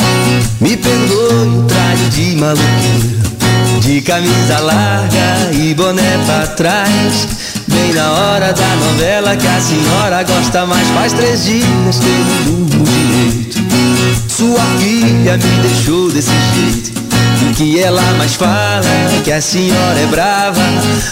Me 0.61 0.77
perdoe 0.77 1.59
o 1.59 1.63
traje 1.65 2.09
de 2.11 2.37
maluqueiro. 2.37 3.42
De 3.83 4.01
camisa 4.01 4.61
larga 4.61 5.51
e 5.53 5.75
boné 5.75 6.17
pra 6.25 6.47
trás. 6.47 7.27
Bem 7.67 7.93
na 7.93 8.13
hora 8.13 8.53
da 8.53 8.77
novela 8.77 9.37
que 9.37 9.47
a 9.47 9.61
senhora 9.61 10.23
gosta 10.23 10.65
mais. 10.67 10.89
Faz 10.91 11.13
três 11.13 11.45
dias 11.45 11.99
que 11.99 12.07
eu 12.07 12.45
durmo 12.45 12.85
direito. 12.85 13.59
Sua 14.29 14.61
filha 14.79 15.37
me 15.37 15.63
deixou 15.63 16.09
desse 16.13 16.31
jeito. 16.55 16.93
O 17.43 17.55
que 17.55 17.81
ela 17.81 18.03
mais 18.19 18.35
fala 18.35 18.87
é 18.87 19.21
que 19.25 19.33
a 19.33 19.41
senhora 19.41 19.99
é 19.99 20.07
brava. 20.07 20.63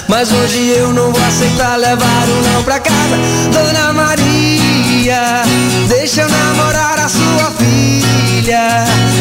Mas 0.09 0.31
hoje 0.31 0.69
eu 0.69 0.93
não 0.93 1.11
vou 1.13 1.25
aceitar 1.25 1.77
levar 1.77 2.29
o 2.29 2.53
não 2.53 2.63
pra 2.63 2.79
casa. 2.79 3.17
Dona 3.53 3.93
Maria, 3.93 5.43
deixa 5.89 6.23
eu 6.23 6.29
namorar 6.29 7.01
a 7.01 7.09
sua 7.09 7.51
filha. 7.59 8.00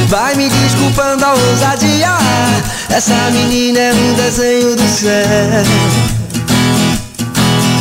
Vai 0.09 0.35
me 0.35 0.49
desculpando 0.49 1.23
a 1.23 1.33
ousadia. 1.33 2.17
Essa 2.89 3.15
menina 3.31 3.79
é 3.79 3.93
um 3.93 4.13
desenho 4.15 4.75
do 4.75 4.87
céu. 4.87 5.63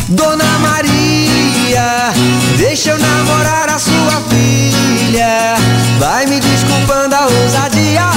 Dona 0.09 0.45
Maria, 0.59 2.13
deixa 2.59 2.91
eu 2.91 2.99
namorar 2.99 3.71
a 3.71 3.79
sua 3.79 4.23
filha. 4.29 5.57
Vai 5.99 6.27
me 6.27 6.39
desculpando 6.39 7.15
a 7.15 7.27
ousadia. 7.27 8.11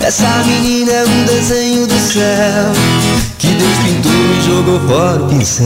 Essa 0.00 0.28
menina 0.46 0.92
é 0.92 1.04
um 1.04 1.24
desenho 1.24 1.86
do 1.86 1.98
céu. 1.98 2.72
Que 3.38 3.48
Deus 3.48 3.78
pintou 3.78 4.12
e 4.12 4.42
jogou 4.46 4.80
fora 4.88 5.22
o 5.22 5.28
pincel. 5.28 5.64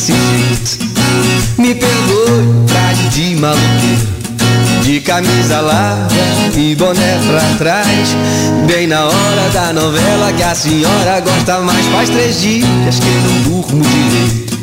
Desse 0.00 0.12
jeito. 0.12 0.78
Me 1.58 1.74
perdoe, 1.74 2.66
traje 2.66 3.08
de 3.10 3.36
maluqueiro. 3.36 4.20
De 4.82 4.98
camisa 5.00 5.60
larga 5.60 6.56
e 6.56 6.74
boné 6.74 7.20
pra 7.26 7.40
trás 7.58 8.08
Bem 8.66 8.86
na 8.86 9.04
hora 9.04 9.50
da 9.52 9.72
novela 9.74 10.32
que 10.32 10.42
a 10.42 10.54
senhora 10.54 11.20
gosta 11.20 11.60
mais 11.60 11.84
Faz 11.86 12.08
três 12.08 12.40
dias 12.40 12.98
que 12.98 13.06
não 13.06 13.42
durmo 13.42 13.84
direito 13.84 14.58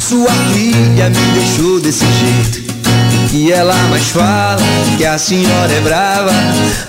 Sua 0.00 0.30
filha 0.52 1.08
me 1.08 1.38
deixou 1.38 1.80
desse 1.80 2.04
jeito 2.04 2.63
e 3.34 3.50
ela 3.50 3.74
mais 3.90 4.10
fala 4.10 4.62
que 4.96 5.04
a 5.04 5.18
senhora 5.18 5.72
é 5.72 5.80
brava. 5.80 6.30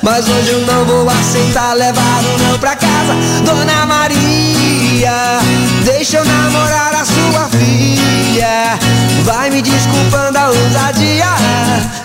Mas 0.04 0.28
hoje 0.30 0.52
eu 0.52 0.60
não 0.60 0.86
vou 0.86 1.10
aceitar 1.10 1.74
levar 1.74 2.24
o 2.24 2.44
não 2.44 2.60
pra 2.60 2.76
casa. 2.76 3.16
Dona 3.44 3.86
Maria, 3.88 5.40
deixa 5.84 6.18
eu 6.18 6.26
namorar 6.26 6.94
a 6.94 7.04
sua 7.04 7.50
filha. 7.50 8.78
Vai 9.24 9.50
me 9.50 9.62
desculpando 9.64 10.38
a 10.38 10.50
ousadia. 10.50 11.26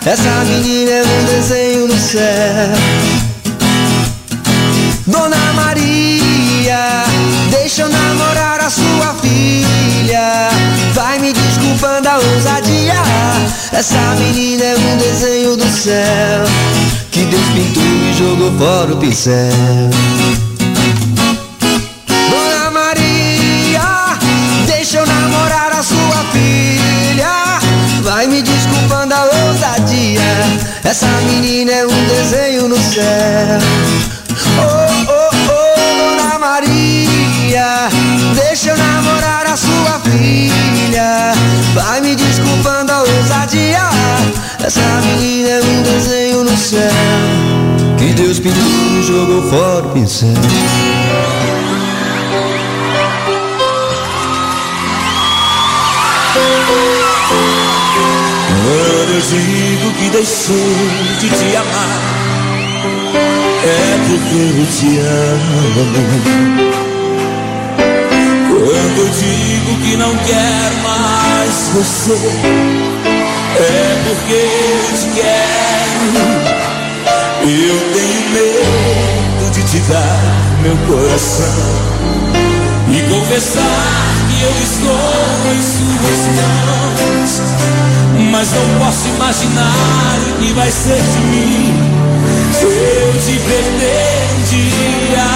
Essa 0.06 0.44
menina 0.46 0.90
é 0.90 1.02
um 1.02 1.24
desenho 1.26 1.86
no 1.86 1.98
céu. 1.98 2.70
Dona 5.06 5.52
Maria, 5.54 7.04
deixa 7.50 7.82
eu 7.82 7.90
namorar 7.90 8.60
a 8.60 8.70
sua 8.70 9.14
filha. 9.20 10.79
Vai 10.94 11.18
me 11.18 11.32
desculpando 11.32 12.08
a 12.08 12.18
ousadia. 12.18 13.02
Essa 13.72 14.14
menina 14.18 14.64
é 14.64 14.76
um 14.76 14.96
desenho 14.96 15.56
do 15.56 15.68
céu 15.68 16.44
que 17.10 17.24
Deus 17.24 17.46
pintou 17.54 17.82
e 17.82 18.14
jogou 18.14 18.52
fora 18.58 18.92
o 18.92 18.96
pincel. 18.96 19.34
Dona 22.30 22.70
Maria, 22.70 24.18
deixa 24.66 24.98
eu 24.98 25.06
namorar 25.06 25.72
a 25.72 25.82
sua 25.82 26.24
filha. 26.32 27.58
Vai 28.02 28.26
me 28.26 28.42
desculpando 28.42 29.14
a 29.14 29.24
ousadia. 29.24 30.20
Essa 30.84 31.06
menina 31.26 31.70
é 31.72 31.86
um 31.86 32.04
desenho 32.06 32.68
no 32.68 32.76
céu. 32.76 33.89
Essa 44.70 45.00
menina 45.00 45.48
é 45.48 45.60
um 45.60 45.82
desenho 45.82 46.44
no 46.44 46.56
céu. 46.56 46.92
Que 47.98 48.12
Deus 48.12 48.38
pintou 48.38 48.62
e 48.62 49.02
jogou 49.02 49.42
fora 49.50 49.84
o 49.84 49.90
pincel. 49.90 50.28
Quando 58.62 59.10
eu 59.12 59.20
digo 59.20 59.90
que 59.98 60.08
deixei 60.10 60.76
de 61.18 61.28
te 61.30 61.56
amar, 61.56 62.00
é 63.64 63.98
porque 64.06 64.36
eu 64.56 64.66
te 64.70 65.00
amo. 65.00 66.30
Quando 68.46 68.98
eu 69.00 69.08
digo 69.18 69.74
que 69.82 69.96
não 69.96 70.16
quero 70.18 70.76
mais 70.84 71.70
você, 71.74 72.89
é 73.62 74.02
porque 74.06 74.34
eu 74.34 74.96
te 74.96 75.06
quero. 75.20 76.60
Eu 77.42 77.76
tenho 77.94 78.20
medo 78.30 79.50
de 79.52 79.62
te 79.62 79.78
dar 79.90 80.20
meu 80.62 80.76
coração 80.86 81.90
e 82.88 83.00
confessar 83.08 84.20
que 84.28 84.42
eu 84.42 84.50
estou 84.62 85.52
em 85.52 85.62
suas 85.62 86.20
mãos. 86.36 87.30
Mas 88.30 88.48
não 88.52 88.66
posso 88.78 89.08
imaginar 89.08 90.18
o 90.28 90.32
que 90.40 90.52
vai 90.52 90.70
ser 90.70 91.00
de 91.00 91.20
mim 91.26 91.74
se 92.52 92.64
eu 92.64 93.12
te 93.24 93.38
perder 93.40 94.28
um 94.36 94.42
dia. 94.42 95.26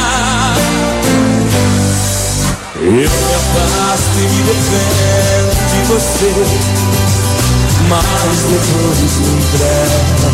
Eu 2.77 2.91
me 2.91 3.35
afasto 3.35 4.19
e 4.19 4.29
me 4.29 4.43
defendo 4.43 5.55
de 5.71 5.79
você, 5.89 7.24
mas 7.89 8.39
depois 8.49 9.13
me 9.21 9.29
entrego. 9.39 10.25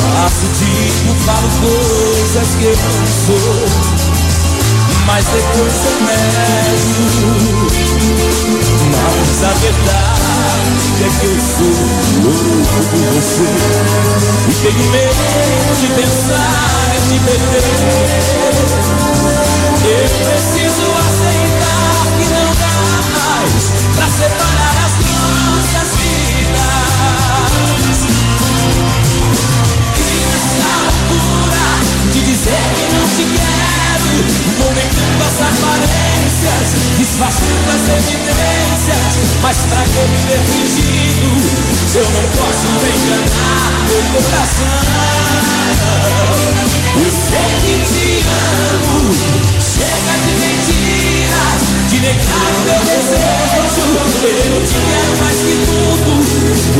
Faço 0.00 0.46
tipo, 0.58 1.10
falo 1.24 1.48
coisas 1.60 2.48
que 2.56 2.64
eu 2.64 2.76
não 2.76 3.06
sou 3.26 4.06
mas 5.06 5.24
depois 5.26 5.74
eu 5.86 6.00
nego. 6.04 6.86
Mas 8.92 9.44
a 9.44 9.52
verdade 9.54 11.04
é 11.04 11.08
que 11.20 11.26
eu 11.26 11.38
sou 11.40 11.76
louco 12.24 12.80
por 12.90 13.04
você 13.14 13.48
e 14.48 14.52
tenho 14.62 14.84
medo 14.90 15.22
de 15.80 15.86
pensar 15.88 16.96
em 16.96 17.00
te 17.08 17.16
perder. 17.20 17.68
Eu 19.84 20.06
preciso 20.26 20.84
aceitar 20.98 21.45
que 32.86 32.94
não 32.94 33.06
te 33.08 33.24
quero. 33.34 34.06
Vou 34.58 34.72
as 35.26 35.38
aparências, 35.42 36.68
disfarçando 36.98 37.68
as 37.74 37.84
evidências. 37.98 39.12
Mas 39.42 39.56
pra 39.68 39.82
que 39.82 40.02
viver 40.06 40.40
fingindo 40.46 41.38
se 41.90 41.98
eu 41.98 42.04
não 42.04 42.26
posso 42.30 42.66
enganar 42.86 43.66
meu 43.88 44.02
coração? 44.12 44.86
Eu 46.96 47.10
sei 47.10 47.50
que 47.60 47.74
te 47.92 48.08
amo, 48.74 49.14
chega 49.60 50.14
de 50.24 50.32
de 50.36 50.55
negar 52.06 52.50
o 52.54 52.60
meu 52.62 52.78
desejo. 52.86 53.82
Eu 54.26 54.62
te 54.66 54.74
quero 54.74 55.14
mais 55.18 55.38
que 55.38 55.56
tudo, 55.66 56.12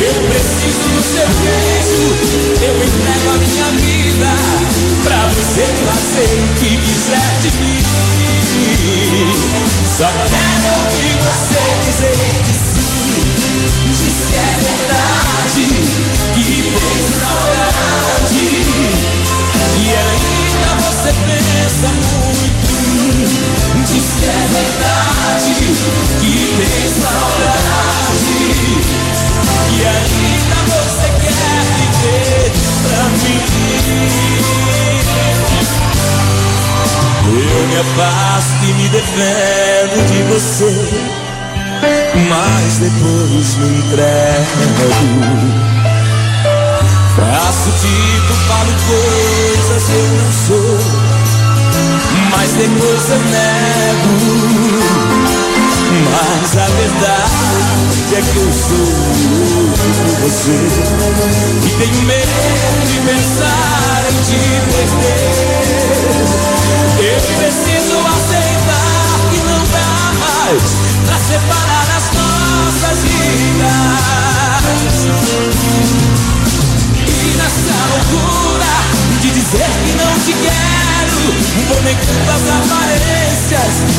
eu 0.00 0.16
preciso 0.28 0.86
do 0.94 1.02
seu 1.02 1.28
beijo. 1.42 2.06
Eu 2.62 2.74
entrego 2.84 3.28
a 3.30 3.38
minha 3.38 3.68
vida 3.82 4.30
pra 5.02 5.20
você 5.28 5.64
fazer 5.84 6.30
o 6.38 6.48
que 6.60 6.70
quiser 6.76 7.30
de 7.42 7.50
mim. 7.58 7.82
Só 9.98 10.06
quero 10.06 10.66
ouvir 10.84 11.16
você 11.26 11.62
dizer 11.86 12.32
que 12.44 12.54
sim, 12.54 13.18
diz 13.98 14.18
que 14.28 14.36
é 14.36 14.40
verdade, 14.62 15.64
que 16.34 16.48
tem 16.62 16.98
saudade. 17.18 18.46
E 19.78 19.86
ainda 19.90 20.70
você 20.82 21.10
pensa 21.26 21.88
muito 21.88 22.46
diz 23.86 24.14
que 24.18 24.26
é 24.26 24.48
verdade, 24.52 25.15
que 26.20 26.36
tem 26.56 27.02
saudade. 27.02 28.36
E 29.72 29.74
ainda 29.84 30.58
você 30.66 31.08
quer 31.20 31.60
viver 31.76 32.52
pra 32.82 33.02
mim. 33.04 33.40
Eu 37.28 37.66
me 37.66 37.76
afasto 37.78 38.62
e 38.62 38.72
me 38.74 38.88
defendo 38.88 40.06
de 40.06 40.22
você, 40.32 40.72
mas 42.28 42.78
depois 42.78 43.56
me 43.56 43.78
entrego. 43.78 44.62
Faço 47.16 47.70
tipo, 47.80 48.32
falo 48.46 48.72
coisas 48.86 49.82
que 49.84 49.92
eu 49.92 50.06
não 50.06 50.32
sou, 50.46 50.78
mas 52.30 52.50
depois 52.52 53.10
eu 53.10 53.18
nego. 53.18 55.25
Mas 56.04 56.56
a 56.58 56.66
verdade 56.66 58.14
é 58.14 58.20
que 58.20 58.36
eu 58.36 58.52
sou 58.52 58.76
por 59.76 60.12
você 60.20 60.58
e 61.64 61.70
tenho 61.78 62.02
medo 62.02 62.28
de 62.86 62.98
pensar 63.00 64.04
em 64.10 64.16
te 64.22 64.40
perder. 64.70 65.96
Eu 66.98 67.18
preciso 67.38 67.96
aceitar 68.08 69.20
que 69.30 69.38
não 69.38 69.62
dá 69.72 70.12
mais 70.20 70.64
pra 71.06 71.16
separar 71.18 71.86
as 71.96 72.06
nossas 72.12 72.98
vidas. 73.02 74.36
E 77.06 77.36
nessa 77.36 77.78
loucura 77.90 78.74
de 79.20 79.28
dizer 79.30 79.70
que 79.84 79.92
não 79.96 80.12
te 80.20 80.32
quero, 80.42 80.95
Fingindo, 81.16 81.66
bonecando 81.68 82.30
as 82.30 82.44
aparências 82.48 83.36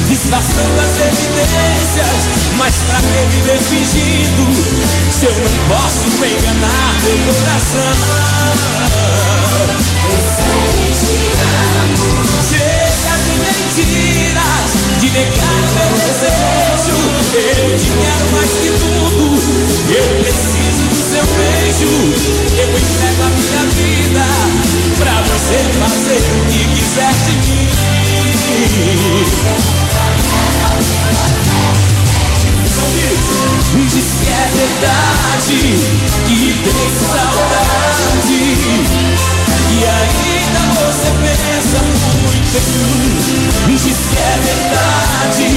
Disfarçando 0.08 0.80
as 0.80 0.94
evidências. 1.00 2.20
Mas 2.58 2.74
pra 2.88 3.00
que 3.00 3.26
viver 3.32 3.60
fingindo? 3.60 4.44
Se 5.12 5.26
eu 5.26 5.32
não 5.32 5.52
posso 5.68 6.08
me 6.20 6.28
enganar 6.28 6.96
meu 7.04 7.18
coração. 7.34 7.96
Eu 10.08 10.20
sei 10.36 10.94
te 10.94 11.16
amo 11.84 12.10
Chega 12.50 13.14
de 13.24 13.34
mentiras 13.40 14.70
De 15.00 15.08
negar 15.12 15.64
meu 15.76 15.92
desejo. 16.06 16.98
Eu 17.36 17.78
te 17.78 17.90
quero 18.02 18.26
mais 18.32 18.52
que 18.52 18.70
tudo. 18.80 19.26
Eu 19.90 20.08
preciso 20.24 20.84
do 20.90 21.00
seu 21.10 21.26
beijo. 21.36 21.92
Eu 22.58 22.70
entrego 22.78 23.22
a 23.24 23.30
minha 23.30 23.64
vida 23.76 24.26
Pra 24.98 25.16
você 25.22 25.58
fazer 25.80 26.18
o 26.18 26.46
que 26.50 26.57
Diz 33.90 34.06
que 34.22 34.30
é 34.30 34.46
verdade 34.54 35.58
que 36.28 36.54
tem 36.64 36.90
saudade. 37.10 38.42
E 39.72 39.84
ainda 39.84 40.62
você 40.76 41.10
pensa 41.24 41.80
muito 41.82 42.58
em 43.68 43.76
Diz 43.78 43.98
que 43.98 44.18
é 44.20 44.38
verdade 44.46 45.50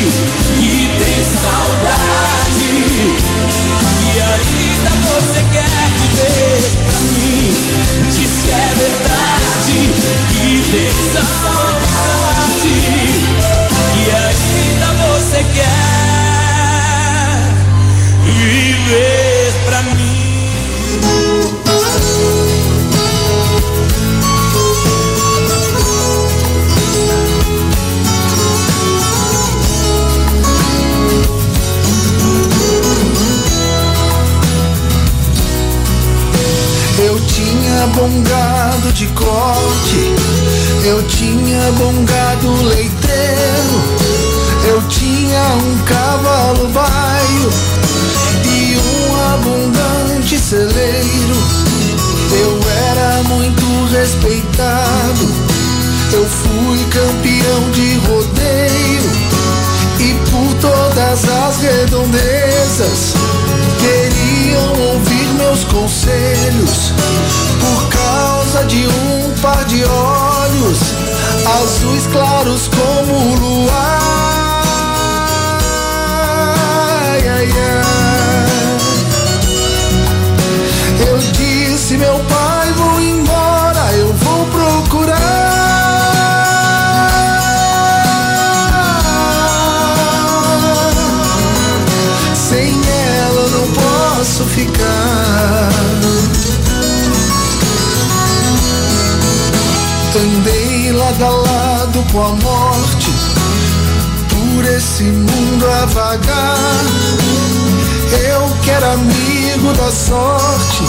que 0.57 0.73
tem 0.99 1.21
saudade. 1.43 3.20
Gado 38.09 38.93
de 38.93 39.07
corte, 39.09 40.15
eu 40.85 41.03
tinha 41.03 41.73
bom 41.73 42.05
gado 42.05 42.63
leiteiro, 42.63 43.83
eu 44.69 44.83
tinha 44.89 45.43
um 45.57 45.79
cavalo 45.85 46.69
baio 46.69 47.53
e 48.47 48.79
um 48.79 49.35
abundante 49.35 50.39
celeiro. 50.39 51.37
Eu 52.33 52.61
era 52.89 53.23
muito 53.25 53.93
respeitado, 53.93 55.29
eu 56.13 56.25
fui 56.25 56.79
campeão 56.91 57.71
de 57.73 57.99
rodeio 58.07 59.11
e 59.99 60.15
por 60.31 60.55
todas 60.61 61.29
as 61.29 61.59
redondezas 61.59 63.15
queriam 63.79 64.93
ouvir 64.93 65.27
meus 65.37 65.65
conselhos 65.65 66.10
de 68.67 68.87
um 68.87 69.33
par 69.41 69.65
de 69.65 69.83
olhos 69.85 70.79
azuis 71.63 72.07
claros 72.09 72.69
como 72.69 73.33
o 73.33 73.37
luar. 73.37 74.00
Com 102.13 102.23
a 102.23 102.29
morte, 102.29 103.13
por 104.29 104.65
esse 104.65 105.05
mundo 105.05 105.67
a 105.67 105.87
vagar. 105.87 106.85
Eu 108.31 108.49
que 108.63 108.71
era 108.71 108.93
amigo 108.93 109.73
da 109.75 109.91
sorte, 109.91 110.83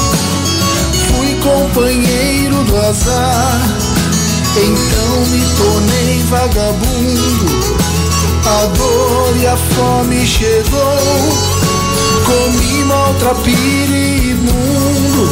fui 1.07 1.35
companheiro 1.43 2.63
do 2.63 2.77
azar. 2.77 3.61
Então 4.57 5.25
me 5.27 5.45
tornei 5.55 6.23
vagabundo, 6.23 7.75
a 8.45 8.65
dor 8.77 9.37
e 9.37 9.47
a 9.47 9.57
fome 9.57 10.25
chegou. 10.25 10.81
Comi 12.25 12.83
maltrapilho 12.85 13.95
e 13.95 14.31
imundo, 14.31 15.23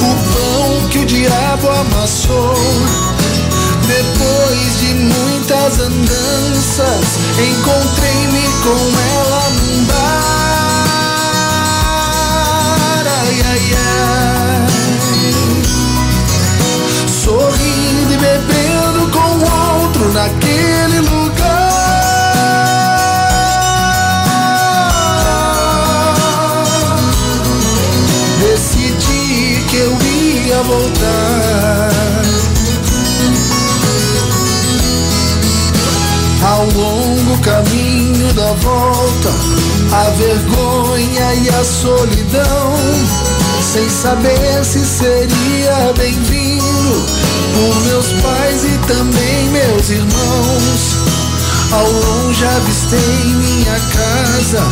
o 0.00 0.14
pão 0.32 0.88
que 0.88 0.98
o 1.00 1.06
diabo 1.06 1.68
amassou. 1.68 3.21
Depois 3.86 4.78
de 4.80 4.94
muitas 4.94 5.78
andanças, 5.80 7.18
encontrei-me 7.38 8.42
com 8.62 8.80
ela 9.16 9.50
num 9.50 9.84
bar. 9.84 10.32
Ai, 13.06 13.42
ai, 13.50 13.64
ai. 13.76 14.66
Sorrindo 17.08 18.12
e 18.12 18.16
bebendo 18.16 19.10
com 19.10 19.30
outro 19.82 20.12
naquele 20.12 21.00
lugar. 21.00 21.32
Decidi 28.40 29.64
que 29.68 29.76
eu 29.76 29.92
ia 30.02 30.62
voltar. 30.62 31.41
Ao 36.62 36.68
longo 36.68 37.38
caminho 37.38 38.32
da 38.34 38.52
volta, 38.52 39.28
a 39.90 40.10
vergonha 40.10 41.34
e 41.34 41.48
a 41.48 41.64
solidão, 41.64 42.76
sem 43.60 43.88
saber 43.90 44.64
se 44.64 44.78
seria 44.86 45.92
bem-vindo 45.98 47.04
por 47.52 47.80
meus 47.86 48.12
pais 48.22 48.62
e 48.62 48.78
também 48.86 49.48
meus 49.48 49.90
irmãos. 49.90 50.98
Ao 51.72 51.90
longe 51.90 52.44
avistei 52.44 53.24
minha 53.24 53.80
casa, 53.80 54.62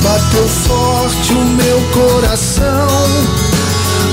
bateu 0.00 0.48
forte 0.48 1.32
o 1.32 1.44
meu 1.44 1.80
coração. 1.90 2.86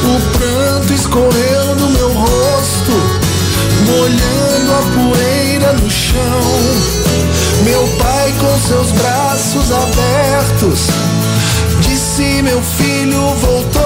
O 0.03 0.19
pranto 0.35 0.93
escorreu 0.93 1.75
no 1.75 1.91
meu 1.91 2.11
rosto, 2.11 2.91
molhando 3.85 4.73
a 4.73 5.13
poeira 5.13 5.73
no 5.73 5.91
chão. 5.91 6.98
Meu 7.63 7.87
pai 7.97 8.33
com 8.39 8.67
seus 8.67 8.91
braços 8.91 9.71
abertos 9.71 10.87
disse: 11.81 12.41
Meu 12.41 12.61
filho 12.61 13.33
voltou. 13.35 13.81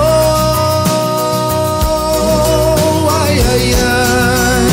Ai, 3.09 3.43
ai, 3.51 3.75
ai. 3.81 4.67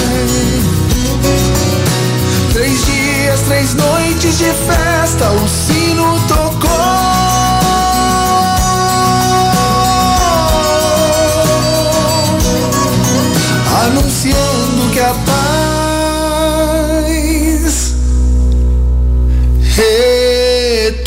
Três 2.52 2.84
dias, 2.84 3.40
três 3.46 3.74
noites 3.74 4.38
de 4.38 4.52
festa, 4.52 5.30
o 5.30 5.48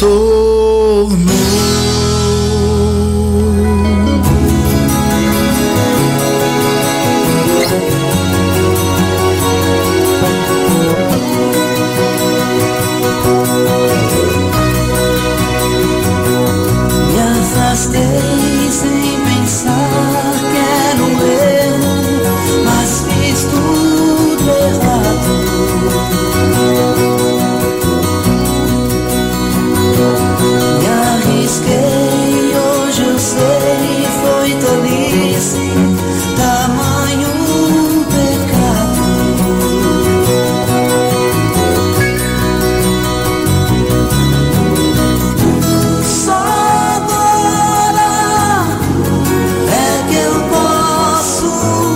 todo. 0.03 0.43